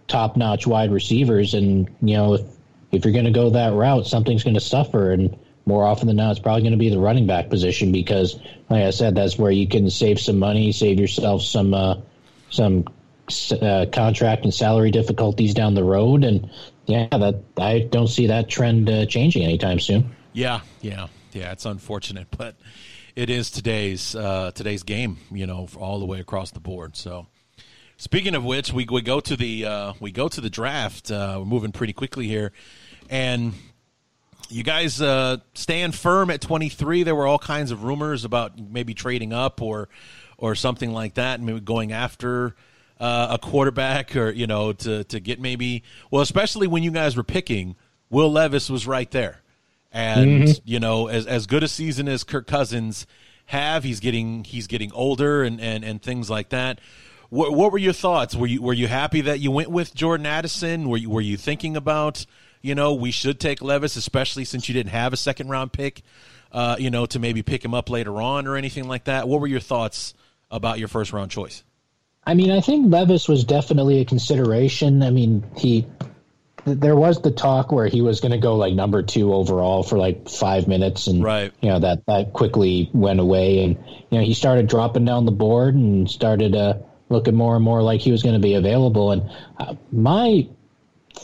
top 0.07 0.37
notch 0.37 0.67
wide 0.67 0.93
receivers, 0.93 1.55
and 1.55 1.89
you 2.03 2.17
know 2.17 2.35
if 2.35 2.43
if 2.93 3.05
you're 3.05 3.15
going 3.15 3.25
to 3.25 3.31
go 3.31 3.51
that 3.51 3.73
route, 3.73 4.07
something's 4.07 4.45
going 4.45 4.55
to 4.55 4.61
suffer 4.61 5.13
and 5.13 5.37
more 5.67 5.85
often 5.85 6.09
than 6.09 6.17
not, 6.17 6.33
it's 6.33 6.41
probably 6.41 6.63
going 6.63 6.73
to 6.73 6.79
be 6.79 6.89
the 6.89 6.99
running 6.99 7.27
back 7.27 7.49
position 7.49 7.93
because, 7.93 8.41
like 8.69 8.85
I 8.85 8.91
said, 8.91 9.15
that's 9.15 9.39
where 9.39 9.53
you 9.53 9.69
can 9.69 9.91
save 9.91 10.19
some 10.19 10.39
money, 10.39 10.73
save 10.73 10.99
yourself 10.99 11.43
some 11.43 11.75
uh, 11.75 11.97
some 12.51 12.87
uh, 13.53 13.87
contract 13.93 14.45
and 14.45 14.53
salary 14.53 14.91
difficulties 14.91 15.55
down 15.55 15.75
the 15.75 15.85
road. 15.85 16.25
And 16.25 16.51
yeah, 16.87 17.09
that 17.11 17.43
I 17.59 17.81
don't 17.91 18.09
see 18.09 18.27
that 18.27 18.49
trend 18.49 18.89
uh, 18.89 19.07
changing 19.07 19.45
anytime 19.45 19.81
soon. 19.81 20.15
Yeah, 20.33 20.61
yeah, 20.81 21.09
yeah. 21.33 21.53
It's 21.53 21.67
unfortunate, 21.67 22.29
but 22.37 22.57
it 23.17 23.31
is 23.31 23.51
today's 23.51 24.15
uh, 24.15 24.53
today's 24.55 24.83
game. 24.83 25.19
You 25.31 25.47
know, 25.47 25.69
all 25.77 25.99
the 25.99 26.07
way 26.07 26.21
across 26.21 26.51
the 26.51 26.61
board. 26.61 26.97
So. 26.97 27.27
Speaking 27.97 28.35
of 28.35 28.43
which, 28.43 28.73
we, 28.73 28.87
we 28.91 29.03
go 29.03 29.21
to 29.21 29.37
the 29.37 29.67
uh, 29.67 29.93
we 30.01 30.11
go 30.11 30.27
to 30.27 30.41
the 30.41 30.49
draft. 30.49 31.11
Uh, 31.11 31.37
we're 31.39 31.45
moving 31.45 31.71
pretty 31.71 31.93
quickly 31.93 32.27
here, 32.27 32.51
and 33.11 33.53
you 34.51 34.65
guys 34.65 35.01
uh, 35.01 35.39
stand 35.55 35.95
firm 35.95 36.31
at 36.31 36.41
23. 36.41 37.05
There 37.05 37.15
were 37.15 37.27
all 37.27 37.39
kinds 37.39 37.71
of 37.71 37.85
rumors 37.85 38.25
about 38.25 38.59
maybe 38.59 38.95
trading 38.95 39.33
up 39.33 39.63
or 39.63 39.89
or 40.39 40.55
something 40.55 40.93
like 40.93 41.15
that, 41.15 41.39
and 41.39 41.47
maybe 41.47 41.61
going 41.61 41.93
after 41.93 42.57
uh, 43.01 43.29
a 43.31 43.39
quarterback 43.39 44.15
or 44.15 44.31
you 44.31 44.47
know 44.47 44.73
to 44.73 45.05
to 45.05 45.19
get 45.19 45.41
maybe 45.41 45.83
well, 46.11 46.23
especially 46.23 46.67
when 46.67 46.83
you 46.83 46.91
guys 46.91 47.17
were 47.17 47.25
picking, 47.25 47.75
Will 48.11 48.31
Levis 48.31 48.71
was 48.71 48.87
right 48.87 49.11
there, 49.11 49.41
and 49.91 50.43
mm-hmm. 50.45 50.61
you 50.65 50.79
know 50.79 51.09
as 51.09 51.27
as 51.27 51.47
good 51.47 51.63
a 51.63 51.69
season 51.69 52.07
as 52.07 52.23
Kirk 52.23 52.47
Cousins 52.47 53.07
have, 53.47 53.83
he's 53.83 54.01
getting 54.01 54.45
he's 54.45 54.67
getting 54.67 54.93
older 54.93 55.43
and 55.43 55.61
and 55.61 55.83
and 55.83 56.03
things 56.03 56.31
like 56.31 56.51
that. 56.51 56.81
What, 57.31 57.55
what 57.55 57.71
were 57.71 57.79
your 57.79 57.93
thoughts? 57.93 58.35
Were 58.37 58.47
you 58.47 58.61
were 58.61 58.73
you 58.73 58.87
happy 58.87 59.23
that 59.23 59.41
you 59.41 59.51
went 59.51 59.71
with 59.71 59.95
Jordan 59.95 60.27
Addison? 60.27 60.89
Were 60.89 60.99
you 60.99 61.11
were 61.11 61.21
you 61.21 61.37
thinking 61.37 61.77
about 61.77 62.27
you 62.63 62.75
know, 62.75 62.95
we 62.95 63.11
should 63.11 63.41
take 63.41 63.63
Levis, 63.63 63.97
especially 63.97 64.45
since 64.45 64.69
you 64.69 64.75
didn't 64.75 64.91
have 64.91 65.13
a 65.13 65.17
second 65.17 65.49
round 65.49 65.73
pick, 65.73 66.03
uh, 66.53 66.77
you 66.79 66.91
know, 66.91 67.07
to 67.07 67.19
maybe 67.19 67.43
pick 67.43 67.65
him 67.65 67.75
up 67.75 67.89
later 67.89 68.21
on 68.21 68.47
or 68.47 68.57
anything 68.57 68.87
like 68.87 69.05
that. 69.05 69.29
What 69.29 69.41
were 69.41 69.47
your 69.47 69.61
thoughts 69.61 70.15
about 70.51 70.79
your 70.79 70.89
first 70.89 71.13
round 71.13 71.31
choice? 71.31 71.65
I 72.25 72.35
mean, 72.35 72.51
I 72.51 72.61
think 72.61 72.93
Levis 72.93 73.29
was 73.29 73.45
definitely 73.45 74.01
a 74.01 74.05
consideration. 74.05 75.03
I 75.03 75.11
mean, 75.11 75.45
he 75.57 75.87
there 76.65 76.97
was 76.97 77.23
the 77.23 77.31
talk 77.31 77.73
where 77.73 77.87
he 77.87 78.03
was 78.03 78.21
going 78.21 78.33
to 78.33 78.39
go 78.39 78.57
like 78.57 78.75
number 78.75 79.03
two 79.03 79.33
overall 79.33 79.83
for 79.83 79.97
like 79.97 80.29
five 80.29 80.69
minutes, 80.69 81.07
and 81.07 81.25
right. 81.25 81.53
you 81.61 81.71
know 81.71 81.81
that 81.81 82.05
that 82.07 82.33
quickly 82.33 82.91
went 82.93 83.21
away, 83.21 83.65
and 83.65 83.79
you 84.11 84.19
know 84.19 84.25
he 84.25 84.35
started 84.35 84.69
dropping 84.69 85.05
down 85.05 85.25
the 85.25 85.33
board 85.33 85.75
and 85.75 86.11
started 86.11 86.55
uh, 86.55 86.75
looking 87.09 87.35
more 87.35 87.57
and 87.57 87.65
more 87.65 87.83
like 87.83 88.01
he 88.01 88.13
was 88.13 88.23
going 88.23 88.35
to 88.35 88.41
be 88.41 88.55
available. 88.55 89.13
And 89.13 89.31
uh, 89.59 89.75
my 89.91 90.49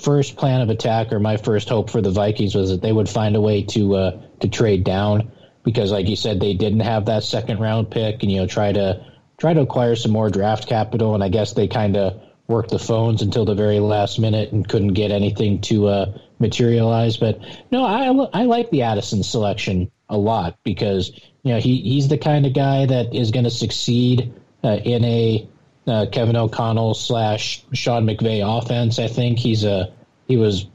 first 0.01 0.37
plan 0.37 0.61
of 0.63 0.71
attack 0.71 1.13
or 1.13 1.21
my 1.21 1.37
first 1.37 1.69
hope 1.69 1.91
for 1.91 2.01
the 2.01 2.11
Vikings 2.11 2.55
was 2.55 2.71
that 2.71 2.83
they 2.83 2.93
would 2.93 3.09
find 3.09 3.37
a 3.37 3.41
way 3.41 3.63
to 3.63 3.95
uh, 3.95 4.23
to 4.41 4.49
trade 4.49 4.85
down 4.85 5.33
because, 5.65 5.93
like 5.93 6.09
you 6.09 6.17
said, 6.17 6.41
they 6.41 6.55
didn't 6.55 6.81
have 6.81 7.07
that 7.07 7.25
second 7.25 7.61
round 7.61 7.91
pick, 7.91 8.23
and 8.23 8.33
you 8.33 8.41
know 8.41 8.47
try 8.47 8.73
to 8.73 9.05
try 9.39 9.55
to 9.55 9.61
acquire 9.61 9.97
some 9.97 10.13
more 10.13 10.31
draft 10.31 10.67
capital. 10.67 11.15
And 11.15 11.23
I 11.23 11.29
guess 11.29 11.53
they 11.53 11.69
kind 11.69 11.97
of 11.97 12.21
worked 12.49 12.71
the 12.71 12.79
phones 12.79 13.23
until 13.23 13.45
the 13.45 13.55
very 13.55 13.81
last 13.81 14.19
minute 14.19 14.53
and 14.53 14.67
couldn't 14.67 14.95
get 14.95 15.11
anything 15.11 15.61
to 15.63 15.89
uh, 15.89 16.19
materialize. 16.39 17.17
But 17.17 17.41
no, 17.71 17.85
I 17.85 18.41
I 18.41 18.45
like 18.45 18.71
the 18.71 18.83
Addison 18.83 19.23
selection 19.23 19.91
a 20.09 20.17
lot 20.17 20.59
because 20.63 21.11
you 21.43 21.53
know 21.53 21.59
he 21.59 21.81
he's 21.81 22.09
the 22.09 22.19
kind 22.19 22.47
of 22.47 22.55
guy 22.55 22.87
that 22.87 23.15
is 23.15 23.31
going 23.31 23.45
to 23.45 23.51
succeed 23.51 24.33
uh, 24.63 24.79
in 24.85 25.05
a 25.05 25.49
uh, 25.87 26.07
Kevin 26.11 26.37
O'Connell 26.37 26.95
slash 26.95 27.65
Sean 27.73 28.07
McVay 28.07 28.43
offense. 28.43 28.99
I 28.99 29.09
think 29.09 29.39
he's 29.39 29.65
a 29.65 29.93
he 30.29 30.37
was 30.37 30.67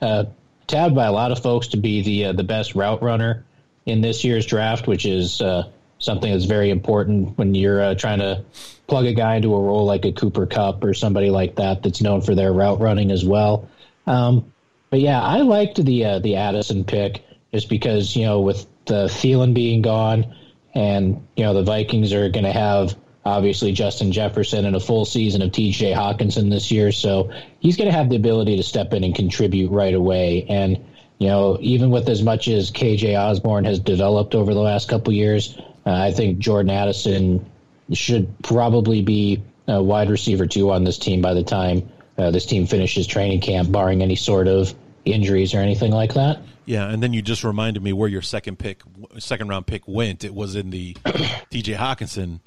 uh, 0.00 0.24
tabbed 0.66 0.94
by 0.94 1.06
a 1.06 1.12
lot 1.12 1.32
of 1.32 1.42
folks 1.42 1.68
to 1.68 1.76
be 1.76 2.02
the 2.02 2.24
uh, 2.26 2.32
the 2.32 2.44
best 2.44 2.74
route 2.74 3.02
runner 3.02 3.44
in 3.84 4.00
this 4.00 4.24
year's 4.24 4.46
draft, 4.46 4.86
which 4.86 5.06
is 5.06 5.40
uh, 5.40 5.68
something 5.98 6.30
that's 6.30 6.44
very 6.44 6.70
important 6.70 7.36
when 7.38 7.54
you're 7.54 7.80
uh, 7.80 7.94
trying 7.94 8.18
to 8.18 8.44
plug 8.86 9.06
a 9.06 9.12
guy 9.12 9.36
into 9.36 9.54
a 9.54 9.60
role 9.60 9.84
like 9.84 10.04
a 10.04 10.12
Cooper 10.12 10.46
Kupp 10.46 10.84
or 10.84 10.94
somebody 10.94 11.30
like 11.30 11.56
that 11.56 11.82
that's 11.82 12.00
known 12.00 12.20
for 12.20 12.34
their 12.34 12.52
route 12.52 12.80
running 12.80 13.10
as 13.10 13.24
well. 13.24 13.68
Um, 14.06 14.52
but 14.90 15.00
yeah, 15.00 15.20
I 15.20 15.38
liked 15.40 15.84
the 15.84 16.04
uh, 16.04 16.18
the 16.20 16.36
Addison 16.36 16.84
pick 16.84 17.24
just 17.52 17.68
because 17.68 18.14
you 18.14 18.24
know 18.24 18.40
with 18.40 18.66
the 18.84 19.06
Thielen 19.06 19.54
being 19.54 19.82
gone, 19.82 20.34
and 20.74 21.26
you 21.36 21.44
know 21.44 21.54
the 21.54 21.64
Vikings 21.64 22.12
are 22.12 22.28
going 22.28 22.44
to 22.44 22.52
have 22.52 22.96
obviously 23.26 23.72
Justin 23.72 24.12
Jefferson 24.12 24.64
and 24.64 24.76
a 24.76 24.80
full 24.80 25.04
season 25.04 25.42
of 25.42 25.50
TJ 25.50 25.94
Hockenson 25.94 26.48
this 26.48 26.70
year. 26.70 26.92
So 26.92 27.30
he's 27.58 27.76
going 27.76 27.90
to 27.90 27.96
have 27.96 28.08
the 28.08 28.16
ability 28.16 28.56
to 28.56 28.62
step 28.62 28.92
in 28.92 29.02
and 29.02 29.14
contribute 29.14 29.70
right 29.72 29.94
away. 29.94 30.46
And, 30.48 30.78
you 31.18 31.26
know, 31.26 31.58
even 31.60 31.90
with 31.90 32.08
as 32.08 32.22
much 32.22 32.46
as 32.46 32.70
KJ 32.70 33.18
Osborn 33.18 33.64
has 33.64 33.80
developed 33.80 34.36
over 34.36 34.54
the 34.54 34.60
last 34.60 34.88
couple 34.88 35.12
years, 35.12 35.58
uh, 35.86 35.92
I 35.92 36.12
think 36.12 36.38
Jordan 36.38 36.70
Addison 36.70 37.44
should 37.92 38.28
probably 38.42 39.02
be 39.02 39.42
a 39.68 39.82
wide 39.82 40.10
receiver 40.10 40.46
two 40.46 40.70
on 40.70 40.84
this 40.84 40.98
team 40.98 41.22
by 41.22 41.34
the 41.34 41.42
time 41.42 41.88
uh, 42.18 42.30
this 42.30 42.46
team 42.46 42.66
finishes 42.66 43.06
training 43.06 43.40
camp, 43.40 43.70
barring 43.70 44.02
any 44.02 44.16
sort 44.16 44.48
of 44.48 44.74
injuries 45.04 45.54
or 45.54 45.58
anything 45.58 45.92
like 45.92 46.14
that. 46.14 46.40
Yeah, 46.64 46.88
and 46.88 47.02
then 47.02 47.12
you 47.12 47.22
just 47.22 47.44
reminded 47.44 47.82
me 47.82 47.92
where 47.92 48.08
your 48.08 48.22
second 48.22 48.58
pick, 48.58 48.82
second 49.18 49.48
round 49.48 49.66
pick 49.66 49.86
went. 49.86 50.24
It 50.24 50.34
was 50.34 50.56
in 50.56 50.70
the 50.70 50.96
T.J. 51.50 51.74
Hockenson 51.74 52.40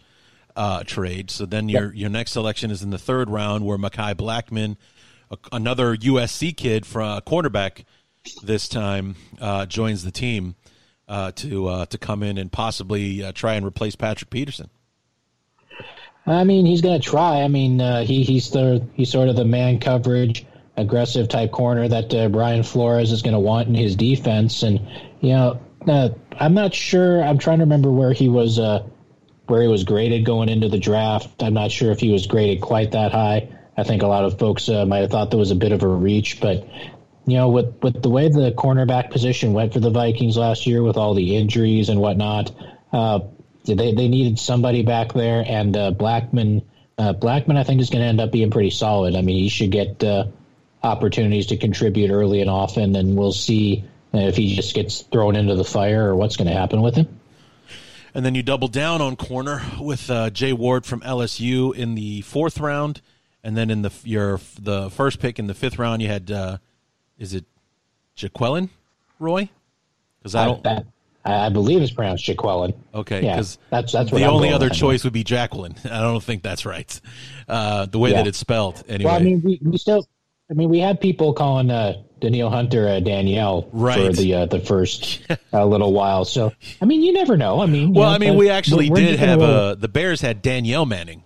uh, 0.56 0.84
trade. 0.84 1.32
So 1.32 1.46
then 1.46 1.70
your 1.70 1.94
your 1.94 2.10
next 2.10 2.32
selection 2.32 2.70
is 2.70 2.84
in 2.84 2.90
the 2.90 2.98
third 2.98 3.30
round, 3.30 3.66
where 3.66 3.78
Mekhi 3.78 4.14
Blackmon, 4.16 4.76
a, 5.32 5.38
another 5.54 5.96
USC 5.96 6.56
kid 6.58 6.86
from 6.86 7.18
a 7.18 7.22
quarterback, 7.22 7.86
this 8.44 8.68
time 8.68 9.16
uh, 9.40 9.66
joins 9.66 10.04
the 10.04 10.12
team 10.12 10.56
uh, 11.10 11.32
to 11.34 11.68
uh, 11.68 11.86
to 11.88 11.98
come 11.98 12.24
in 12.24 12.38
and 12.38 12.52
possibly 12.52 13.24
uh, 13.24 13.32
try 13.34 13.56
and 13.56 13.66
replace 13.66 13.96
Patrick 13.96 14.30
Peterson. 14.30 14.70
I 16.26 16.44
mean, 16.44 16.66
he's 16.66 16.82
going 16.82 17.02
to 17.02 17.06
try. 17.06 17.42
I 17.42 17.48
mean, 17.48 17.82
uh, 17.82 18.04
he 18.04 18.24
he's 18.24 18.52
the 18.52 18.86
he's 18.94 19.12
sort 19.12 19.30
of 19.30 19.36
the 19.36 19.46
man 19.46 19.80
coverage, 19.80 20.46
aggressive 20.78 21.28
type 21.28 21.52
corner 21.52 21.88
that 21.88 22.14
uh, 22.14 22.30
Brian 22.30 22.64
Flores 22.64 23.12
is 23.12 23.24
going 23.24 23.34
to 23.34 23.40
want 23.40 23.68
in 23.68 23.74
his 23.74 23.96
defense. 23.96 24.62
And 24.62 24.80
you 25.20 25.30
know, 25.30 25.60
uh, 25.88 26.10
I'm 26.40 26.54
not 26.54 26.74
sure. 26.74 27.24
I'm 27.24 27.40
trying 27.40 27.58
to 27.58 27.64
remember 27.64 27.92
where 27.92 28.14
he 28.14 28.30
was 28.30 28.60
where 29.50 29.62
he 29.64 29.68
was 29.68 29.84
graded 29.84 30.26
going 30.26 30.48
into 30.48 30.70
the 30.70 30.78
draft. 30.78 31.42
I'm 31.42 31.56
not 31.56 31.72
sure 31.72 31.92
if 31.92 32.00
he 32.00 32.12
was 32.12 32.28
graded 32.28 32.62
quite 32.62 32.92
that 32.92 33.12
high. 33.12 33.50
I 33.76 33.84
think 33.84 34.04
a 34.04 34.08
lot 34.08 34.26
of 34.26 34.38
folks 34.38 34.70
uh, 34.70 34.86
might 34.86 35.00
have 35.00 35.10
thought 35.10 35.32
there 35.32 35.40
was 35.40 35.52
a 35.52 35.56
bit 35.56 35.72
of 35.72 35.84
a 35.84 35.88
reach, 35.88 36.40
but 36.42 36.68
you 37.32 37.38
know, 37.38 37.50
with 37.50 37.76
with 37.82 38.02
the 38.02 38.10
way 38.10 38.28
the 38.30 38.52
cornerback 38.52 39.12
position 39.12 39.54
went 39.54 39.74
for 39.74 39.80
the 39.80 39.90
Vikings 39.90 40.38
last 40.38 40.66
year, 40.66 40.84
with 40.84 40.98
all 40.98 41.14
the 41.14 41.36
injuries 41.36 41.90
and 41.90 42.00
whatnot, 42.00 42.52
uh, 42.94 43.20
they 43.66 43.94
they 43.94 44.08
needed 44.08 44.40
somebody 44.40 44.84
back 44.84 45.14
there, 45.14 45.44
and 45.48 45.76
uh, 45.76 45.92
Blackmon 45.92 46.64
uh, 46.98 47.14
Blackmon 47.14 47.58
I 47.58 47.64
think 47.64 47.82
is 47.82 47.90
going 47.90 48.02
to 48.02 48.08
end 48.08 48.22
up 48.22 48.32
being 48.32 48.52
pretty 48.52 48.72
solid. 48.72 49.16
I 49.16 49.22
mean, 49.22 49.38
he 49.38 49.50
should 49.50 49.72
get 49.72 50.04
uh, 50.04 50.26
opportunities 50.84 51.48
to 51.48 51.58
contribute 51.58 52.12
early 52.12 52.42
and 52.42 52.50
often, 52.50 52.96
and 52.96 53.16
we'll 53.16 53.32
see 53.32 53.84
if 54.14 54.36
he 54.36 54.56
just 54.56 54.74
gets 54.74 55.02
thrown 55.02 55.36
into 55.36 55.56
the 55.56 55.64
fire 55.64 56.10
or 56.10 56.16
what's 56.16 56.36
going 56.36 56.48
to 56.48 56.54
happen 56.54 56.82
with 56.82 56.96
him. 56.96 57.20
And 58.14 58.26
then 58.26 58.34
you 58.34 58.42
double 58.42 58.68
down 58.68 59.02
on 59.02 59.16
corner 59.16 59.62
with 59.80 60.10
uh, 60.10 60.32
Jay 60.32 60.52
Ward 60.52 60.86
from 60.86 61.02
LSU 61.02 61.76
in 61.76 61.96
the 61.96 62.22
fourth 62.22 62.60
round, 62.60 63.02
and 63.44 63.56
then 63.56 63.70
in 63.70 63.84
the 63.84 63.92
your 64.04 64.40
the 64.60 64.90
first 64.90 65.20
pick 65.20 65.38
in 65.38 65.48
the 65.48 65.54
fifth 65.54 65.78
round, 65.78 66.02
you 66.02 66.08
had 66.08 66.32
uh, 66.32 66.58
is 67.20 67.34
it 67.34 67.46
Jaquelin 68.18 68.70
Roy? 69.20 69.50
Because 70.20 70.36
I 70.36 70.46
don't. 70.46 70.64
That, 70.64 70.86
I 71.26 71.50
believe 71.50 71.82
it's 71.82 71.92
pronounced 71.92 72.26
Jaquelin. 72.26 72.74
Okay, 72.94 73.22
because 73.22 73.58
yeah, 73.58 73.82
that's 73.82 73.92
that's 73.92 74.12
the 74.12 74.26
only 74.26 74.52
other 74.52 74.70
choice 74.70 75.04
would 75.04 75.14
be 75.14 75.24
Jacqueline. 75.24 75.76
I 75.86 76.02
don't 76.02 76.24
think 76.24 76.44
that's 76.44 76.66
right. 76.66 77.00
Uh, 77.48 77.86
the 77.86 78.00
way 78.00 78.12
yeah. 78.12 78.18
that 78.18 78.28
it's 78.28 78.38
spelled, 78.38 78.84
anyway. 78.88 79.12
Well, 79.12 79.20
I 79.20 79.24
mean, 79.24 79.42
we, 79.44 79.60
we 79.62 79.78
still, 79.78 80.08
I 80.50 80.54
mean, 80.54 80.70
we 80.70 80.80
had 80.80 81.02
people 81.02 81.34
calling 81.34 81.70
uh, 81.70 82.02
Danielle 82.20 82.50
Hunter 82.50 82.88
uh, 82.88 83.00
Danielle 83.02 83.70
right. 83.74 84.08
for 84.08 84.14
the 84.14 84.34
uh, 84.34 84.46
the 84.46 84.60
first 84.60 85.22
uh, 85.54 85.66
little 85.66 85.94
while. 85.94 86.26
So, 86.26 86.54
I 86.82 86.86
mean, 86.86 87.04
you 87.04 87.14
never 87.14 87.38
know. 87.38 87.62
I 87.62 87.66
mean, 87.66 87.94
well, 87.94 88.10
know, 88.10 88.16
I 88.16 88.18
mean, 88.18 88.38
we 88.38 88.50
actually 88.50 88.90
did 88.90 89.20
have 89.20 89.42
a 89.42 89.76
the 89.78 89.90
Bears 89.90 90.22
had 90.22 90.42
Danieal 90.42 90.88
Manning. 90.88 91.24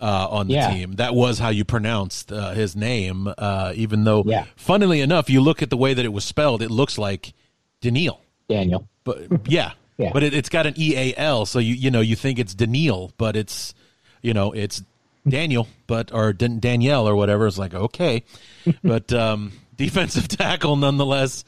Uh, 0.00 0.28
on 0.30 0.46
the 0.46 0.54
yeah. 0.54 0.70
team. 0.70 0.92
That 0.92 1.12
was 1.12 1.40
how 1.40 1.48
you 1.48 1.64
pronounced 1.64 2.30
uh, 2.30 2.52
his 2.52 2.76
name, 2.76 3.34
uh, 3.36 3.72
even 3.74 4.04
though, 4.04 4.22
yeah. 4.24 4.44
funnily 4.54 5.00
enough, 5.00 5.28
you 5.28 5.40
look 5.40 5.60
at 5.60 5.70
the 5.70 5.76
way 5.76 5.92
that 5.92 6.04
it 6.04 6.12
was 6.12 6.24
spelled, 6.24 6.62
it 6.62 6.70
looks 6.70 6.98
like 6.98 7.32
Danielle. 7.80 8.20
Daniel 8.48 8.88
but 9.08 9.48
yeah, 9.50 9.72
yeah. 9.96 10.10
But 10.12 10.22
it, 10.22 10.32
has 10.34 10.48
got 10.48 10.66
an 10.66 10.74
E 10.76 10.94
A 10.96 11.14
L, 11.16 11.46
so 11.46 11.58
you 11.58 11.74
you 11.74 11.90
know 11.90 12.00
you 12.00 12.14
think 12.14 12.38
it's 12.38 12.54
Daniel, 12.54 13.12
but 13.16 13.36
it's 13.36 13.74
you 14.22 14.34
know 14.34 14.52
it's 14.52 14.82
Daniel, 15.26 15.66
but 15.86 16.12
or 16.12 16.32
Dan- 16.32 16.60
Danielle 16.60 17.08
or 17.08 17.16
whatever. 17.16 17.46
It's 17.46 17.58
like 17.58 17.74
okay, 17.74 18.24
but 18.82 19.12
um, 19.12 19.52
defensive 19.76 20.28
tackle 20.28 20.76
nonetheless 20.76 21.44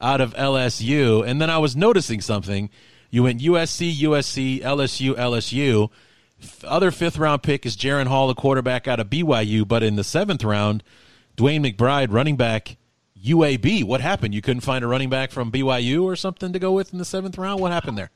out 0.00 0.20
of 0.20 0.34
LSU. 0.34 1.26
And 1.26 1.40
then 1.40 1.50
I 1.50 1.58
was 1.58 1.76
noticing 1.76 2.20
something. 2.20 2.68
You 3.10 3.22
went 3.22 3.40
USC, 3.40 3.94
USC, 4.00 4.60
LSU, 4.60 5.14
LSU. 5.14 5.90
Other 6.64 6.90
fifth 6.90 7.18
round 7.18 7.42
pick 7.42 7.66
is 7.66 7.76
Jaren 7.76 8.06
Hall, 8.06 8.28
the 8.28 8.34
quarterback 8.34 8.88
out 8.88 9.00
of 9.00 9.08
BYU. 9.08 9.66
But 9.66 9.82
in 9.82 9.96
the 9.96 10.04
seventh 10.04 10.44
round, 10.44 10.82
DeWayne 11.36 11.74
McBride, 11.74 12.12
running 12.12 12.36
back 12.36 12.76
UAB. 13.24 13.84
What 13.84 14.00
happened? 14.00 14.34
You 14.34 14.42
couldn't 14.42 14.60
find 14.60 14.84
a 14.84 14.88
running 14.88 15.10
back 15.10 15.30
from 15.30 15.50
BYU 15.50 16.02
or 16.02 16.16
something 16.16 16.52
to 16.52 16.58
go 16.58 16.72
with 16.72 16.92
in 16.92 16.98
the 16.98 17.04
seventh 17.04 17.38
round? 17.38 17.60
What 17.60 17.72
happened 17.72 17.96
there? 17.96 18.10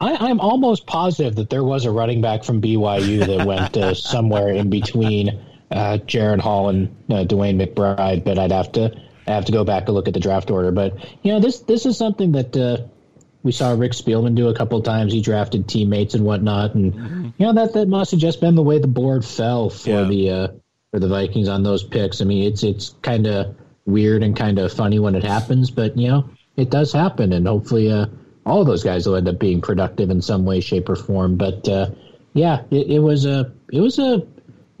I, 0.00 0.28
am 0.28 0.40
almost 0.40 0.86
positive 0.86 1.36
that 1.36 1.48
there 1.48 1.64
was 1.64 1.86
a 1.86 1.90
running 1.90 2.20
back 2.20 2.44
from 2.44 2.60
BYU 2.60 3.26
that 3.26 3.46
went 3.46 3.76
uh, 3.76 3.94
somewhere 3.94 4.50
in 4.50 4.68
between 4.68 5.30
uh, 5.70 5.98
Jaren 6.04 6.40
Hall 6.40 6.68
and 6.68 6.88
uh, 7.08 7.24
DeWayne 7.24 7.60
McBride, 7.60 8.24
but 8.24 8.38
I'd 8.38 8.52
have 8.52 8.72
to 8.72 8.94
I 9.26 9.32
have 9.32 9.46
to 9.46 9.52
go 9.52 9.64
back 9.64 9.84
and 9.86 9.94
look 9.94 10.06
at 10.06 10.14
the 10.14 10.20
draft 10.20 10.50
order. 10.50 10.70
But 10.70 10.94
you 11.22 11.32
know, 11.32 11.40
this 11.40 11.60
this 11.60 11.86
is 11.86 11.96
something 11.96 12.32
that 12.32 12.56
uh, 12.56 12.86
we 13.46 13.52
saw 13.52 13.70
Rick 13.70 13.92
Spielman 13.92 14.34
do 14.34 14.48
a 14.48 14.54
couple 14.54 14.76
of 14.76 14.84
times. 14.84 15.12
He 15.12 15.22
drafted 15.22 15.68
teammates 15.68 16.14
and 16.14 16.24
whatnot, 16.24 16.74
and 16.74 16.92
mm-hmm. 16.92 17.28
you 17.38 17.46
know 17.46 17.52
that 17.52 17.74
that 17.74 17.86
must 17.86 18.10
have 18.10 18.18
just 18.18 18.40
been 18.40 18.56
the 18.56 18.62
way 18.62 18.80
the 18.80 18.88
board 18.88 19.24
fell 19.24 19.70
for 19.70 19.88
yeah. 19.88 20.02
the 20.02 20.30
uh, 20.30 20.48
for 20.90 20.98
the 20.98 21.06
Vikings 21.06 21.48
on 21.48 21.62
those 21.62 21.84
picks. 21.84 22.20
I 22.20 22.24
mean, 22.24 22.42
it's 22.42 22.64
it's 22.64 22.96
kind 23.02 23.28
of 23.28 23.54
weird 23.86 24.24
and 24.24 24.36
kind 24.36 24.58
of 24.58 24.72
funny 24.72 24.98
when 24.98 25.14
it 25.14 25.22
happens, 25.22 25.70
but 25.70 25.96
you 25.96 26.08
know, 26.08 26.28
it 26.56 26.70
does 26.70 26.92
happen, 26.92 27.32
and 27.32 27.46
hopefully, 27.46 27.92
uh, 27.92 28.06
all 28.44 28.62
of 28.62 28.66
those 28.66 28.82
guys 28.82 29.06
will 29.06 29.14
end 29.14 29.28
up 29.28 29.38
being 29.38 29.60
productive 29.60 30.10
in 30.10 30.20
some 30.20 30.44
way, 30.44 30.60
shape, 30.60 30.88
or 30.88 30.96
form. 30.96 31.36
But 31.36 31.68
uh, 31.68 31.90
yeah, 32.34 32.62
it, 32.72 32.88
it, 32.88 32.98
was 32.98 33.26
a 33.26 33.52
it 33.72 33.80
was 33.80 34.00
a 34.00 34.26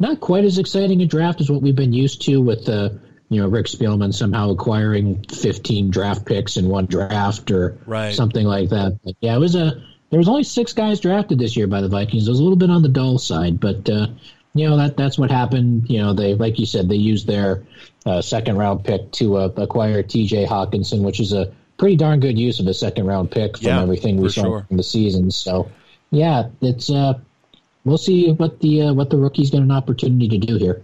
not 0.00 0.18
quite 0.18 0.44
as 0.44 0.58
exciting 0.58 1.02
a 1.02 1.06
draft 1.06 1.40
as 1.40 1.48
what 1.48 1.62
we've 1.62 1.76
been 1.76 1.92
used 1.92 2.22
to 2.22 2.40
with 2.40 2.68
uh, 2.68 2.88
you 3.28 3.40
know 3.40 3.48
Rick 3.48 3.66
Spielman 3.66 4.14
somehow 4.14 4.50
acquiring 4.50 5.24
15 5.24 5.90
draft 5.90 6.24
picks 6.26 6.56
in 6.56 6.68
one 6.68 6.86
draft 6.86 7.50
or 7.50 7.76
right. 7.86 8.14
something 8.14 8.46
like 8.46 8.70
that. 8.70 8.98
But 9.04 9.16
yeah, 9.20 9.34
it 9.34 9.40
was 9.40 9.54
a 9.54 9.82
there 10.10 10.18
was 10.18 10.28
only 10.28 10.44
six 10.44 10.72
guys 10.72 11.00
drafted 11.00 11.38
this 11.38 11.56
year 11.56 11.66
by 11.66 11.80
the 11.80 11.88
Vikings. 11.88 12.26
It 12.26 12.30
was 12.30 12.40
a 12.40 12.42
little 12.42 12.58
bit 12.58 12.70
on 12.70 12.82
the 12.82 12.88
dull 12.88 13.18
side, 13.18 13.58
but 13.58 13.88
uh, 13.90 14.06
you 14.54 14.68
know 14.68 14.76
that 14.76 14.96
that's 14.96 15.18
what 15.18 15.30
happened. 15.30 15.90
You 15.90 15.98
know, 15.98 16.12
they 16.12 16.34
like 16.34 16.58
you 16.58 16.66
said 16.66 16.88
they 16.88 16.96
used 16.96 17.26
their 17.26 17.64
uh, 18.04 18.22
second 18.22 18.56
round 18.56 18.84
pick 18.84 19.10
to 19.12 19.36
uh, 19.36 19.48
acquire 19.56 20.02
T.J. 20.02 20.46
Hockenson, 20.46 21.02
which 21.02 21.20
is 21.20 21.32
a 21.32 21.52
pretty 21.78 21.96
darn 21.96 22.20
good 22.20 22.38
use 22.38 22.60
of 22.60 22.66
a 22.66 22.74
second 22.74 23.06
round 23.06 23.30
pick 23.30 23.58
from 23.58 23.66
yeah, 23.66 23.82
everything 23.82 24.16
we 24.16 24.28
saw 24.28 24.42
sure. 24.42 24.66
in 24.70 24.76
the 24.76 24.82
season. 24.82 25.30
So, 25.30 25.70
yeah, 26.10 26.48
it's 26.62 26.88
uh, 26.90 27.14
we'll 27.84 27.98
see 27.98 28.32
what 28.32 28.60
the 28.60 28.82
uh, 28.82 28.94
what 28.94 29.10
the 29.10 29.16
rookies 29.16 29.50
get 29.50 29.60
an 29.60 29.72
opportunity 29.72 30.28
to 30.28 30.38
do 30.38 30.56
here. 30.56 30.82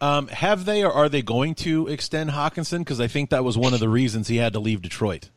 Um, 0.00 0.28
have 0.28 0.64
they 0.64 0.84
or 0.84 0.92
are 0.92 1.08
they 1.08 1.22
going 1.22 1.54
to 1.56 1.88
extend 1.88 2.30
Hockenson? 2.30 2.78
Because 2.78 3.00
I 3.00 3.08
think 3.08 3.30
that 3.30 3.44
was 3.44 3.58
one 3.58 3.74
of 3.74 3.80
the 3.80 3.88
reasons 3.88 4.28
he 4.28 4.36
had 4.36 4.52
to 4.52 4.60
leave 4.60 4.80
Detroit. 4.82 5.30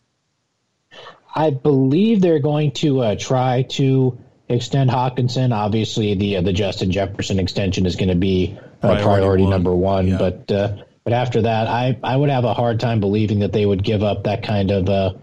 I 1.33 1.49
believe 1.49 2.21
they're 2.21 2.39
going 2.39 2.71
to 2.73 2.99
uh, 3.01 3.15
try 3.15 3.63
to 3.71 4.17
extend 4.49 4.89
Hockenson. 4.89 5.53
Obviously, 5.53 6.13
the 6.13 6.37
uh, 6.37 6.41
the 6.41 6.53
Justin 6.53 6.91
Jefferson 6.91 7.39
extension 7.39 7.85
is 7.85 7.95
going 7.95 8.09
to 8.09 8.15
be 8.15 8.57
priority, 8.81 9.03
priority 9.03 9.43
one. 9.43 9.51
number 9.51 9.73
one. 9.73 10.07
Yeah. 10.07 10.17
But 10.17 10.51
uh, 10.51 10.77
but 11.03 11.13
after 11.13 11.41
that, 11.41 11.67
I 11.67 11.97
I 12.03 12.15
would 12.15 12.29
have 12.29 12.43
a 12.43 12.53
hard 12.53 12.79
time 12.79 12.99
believing 12.99 13.39
that 13.39 13.53
they 13.53 13.65
would 13.65 13.83
give 13.83 14.03
up 14.03 14.25
that 14.25 14.43
kind 14.43 14.69
of 14.69 14.89
uh, 14.89 15.13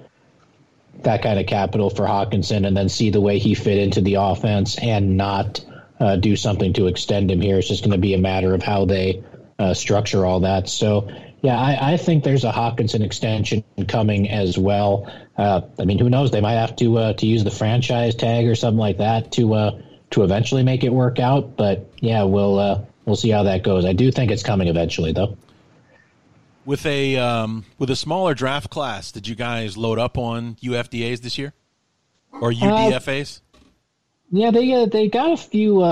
that 1.03 1.23
kind 1.23 1.39
of 1.39 1.47
capital 1.47 1.91
for 1.91 2.05
Hockenson 2.05 2.67
and 2.67 2.77
then 2.77 2.89
see 2.89 3.11
the 3.11 3.21
way 3.21 3.39
he 3.39 3.55
fit 3.55 3.79
into 3.79 4.01
the 4.01 4.15
offense 4.15 4.79
and 4.79 5.17
not 5.17 5.65
uh, 6.01 6.17
do 6.17 6.37
something 6.37 6.73
to 6.75 6.87
extend 6.87 7.31
him 7.31 7.41
here. 7.41 7.59
It's 7.59 7.69
just 7.69 7.83
going 7.83 7.93
to 7.93 7.99
be 7.99 8.15
a 8.15 8.19
matter 8.19 8.55
of 8.55 8.63
how 8.63 8.85
they 8.85 9.23
uh, 9.59 9.75
structure 9.75 10.25
all 10.25 10.41
that. 10.41 10.69
So 10.69 11.09
yeah, 11.43 11.59
I, 11.59 11.93
I, 11.93 11.97
think 11.97 12.25
there's 12.25 12.45
a 12.45 12.51
Hockenson 12.51 13.03
extension 13.03 13.65
coming 13.87 14.29
as 14.29 14.59
well. 14.59 15.11
Uh, 15.37 15.63
I 15.79 15.85
mean, 15.85 15.99
who 15.99 16.09
knows? 16.09 16.31
They 16.31 16.41
might 16.41 16.55
have 16.55 16.77
to 16.77 16.99
uh, 16.99 17.13
to 17.15 17.27
use 17.27 17.45
the 17.45 17.51
franchise 17.51 18.15
tag 18.15 18.47
or 18.47 18.55
something 18.55 18.79
like 18.79 18.99
that 18.99 19.33
to 19.33 19.55
uh, 19.55 19.83
to 20.11 20.25
eventually 20.25 20.63
make 20.63 20.85
it 20.85 20.91
work 20.91 21.19
out. 21.19 21.57
But 21.57 21.91
yeah, 22.01 22.25
we'll 22.25 22.59
uh, 22.59 22.85
we'll 23.05 23.17
see 23.17 23.31
how 23.31 23.45
that 23.45 23.63
goes. 23.63 23.85
I 23.85 23.93
do 23.93 24.11
think 24.11 24.31
it's 24.31 24.43
coming 24.43 24.69
eventually, 24.69 25.13
though. 25.13 25.37
With 26.65 26.85
a 26.87 27.17
um, 27.17 27.65
with 27.79 27.91
a 27.91 27.97
smaller 27.97 28.35
draft 28.35 28.71
class, 28.71 29.11
did 29.13 29.27
you 29.27 29.35
guys 29.35 29.77
load 29.77 29.99
up 29.99 30.19
on 30.19 30.57
UFDA's 30.57 31.21
this 31.21 31.39
year 31.39 31.55
or 32.33 32.53
UDFA's? 32.53 33.43
Uh, 33.55 33.59
yeah, 34.31 34.51
they 34.51 34.87
they 34.87 35.09
got 35.09 35.33
a 35.33 35.37
few 35.37 35.83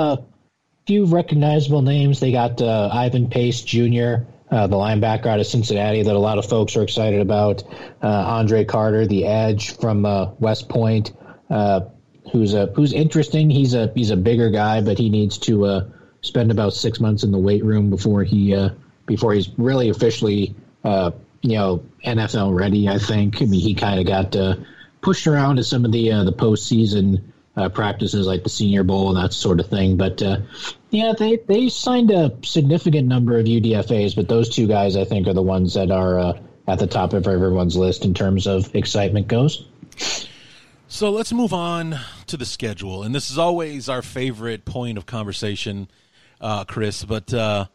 few 0.87 1.07
recognizable 1.07 1.83
names. 1.83 2.21
They 2.21 2.33
got 2.33 2.63
Ivan 2.63 3.29
Pace 3.29 3.63
Jr 3.63 4.25
uh, 4.51 4.67
the 4.67 4.77
linebacker 4.77 5.27
out 5.27 5.41
of 5.41 5.47
Cincinnati 5.47 6.03
that 6.03 6.15
a 6.15 6.19
lot 6.19 6.39
of 6.39 6.47
folks 6.47 6.77
are 6.77 6.83
excited 6.83 7.21
about. 7.21 7.65
Uh, 8.03 8.09
Andre 8.09 8.65
Carter, 8.65 9.07
the 9.07 9.27
edge 9.27 9.77
from 9.77 10.07
uh, 10.07 10.31
West 10.39 10.69
Point, 10.69 11.13
uh, 11.51 11.81
who's 12.33 12.55
a 12.55 12.67
who's 12.67 12.93
interesting. 12.93 13.51
He's 13.51 13.75
a 13.75 13.93
he's 13.95 14.11
a 14.11 14.17
bigger 14.17 14.51
guy, 14.51 14.81
but 14.83 14.99
he 14.99 15.11
needs 15.11 15.39
to 15.39 15.65
uh, 15.65 15.89
spend 16.21 16.51
about 16.51 16.75
six 16.75 17.01
months 17.01 17.25
in 17.25 17.33
the 17.33 17.39
weight 17.39 17.65
room 17.65 17.91
before 17.91 18.23
he 18.23 18.55
uh, 18.55 18.71
before 19.07 19.33
he's 19.33 19.49
really 19.59 19.89
officially 19.89 20.55
you 21.43 21.57
know 21.57 21.85
NFL 22.05 22.57
ready. 22.57 22.89
I 22.89 22.99
think. 22.99 23.43
I 23.43 23.47
mean, 23.47 23.61
he 23.61 23.75
kind 23.75 23.99
of 23.99 24.07
got 24.07 24.59
pushed 25.01 25.27
around 25.27 25.57
to 25.57 25.65
some 25.65 25.85
of 25.85 25.91
the 25.91 26.09
the 26.09 26.33
postseason 26.33 27.33
uh, 27.57 27.69
practices 27.69 28.27
like 28.27 28.43
the 28.43 28.49
Senior 28.49 28.85
Bowl 28.85 29.09
and 29.09 29.17
that 29.17 29.33
sort 29.33 29.61
of 29.61 29.69
thing. 29.69 29.97
But 29.97 30.23
uh, 30.23 30.39
yeah, 30.91 31.15
they 31.19 31.37
they 31.37 31.69
signed 31.69 32.11
a 32.11 32.37
significant 32.43 33.09
number 33.09 33.39
of 33.39 33.47
UDFA's, 33.47 34.15
but 34.15 34.29
those 34.29 34.49
two 34.49 34.67
guys 34.67 34.97
I 34.97 35.05
think 35.05 35.27
are 35.27 35.33
the 35.33 35.43
ones 35.43 35.75
that 35.75 35.91
are 35.91 36.19
uh, 36.19 36.41
at 36.69 36.79
the 36.79 36.87
top 36.87 37.13
of 37.13 37.27
everyone's 37.27 37.77
list 37.77 38.05
in 38.05 38.15
terms 38.15 38.47
of 38.47 38.75
excitement 38.75 39.29
goes. 39.29 39.67
So 40.89 41.11
let's 41.11 41.33
move 41.33 41.53
on 41.53 41.99
to 42.27 42.37
the 42.37 42.47
schedule, 42.47 43.03
and 43.03 43.15
this 43.15 43.31
is 43.31 43.39
always 43.39 43.89
our 43.89 44.03
favorite 44.03 44.65
point 44.65 44.99
of 44.99 45.07
conversation, 45.07 45.89
uh, 46.41 46.65
Chris. 46.65 47.05
But 47.05 47.33
uh, 47.35 47.67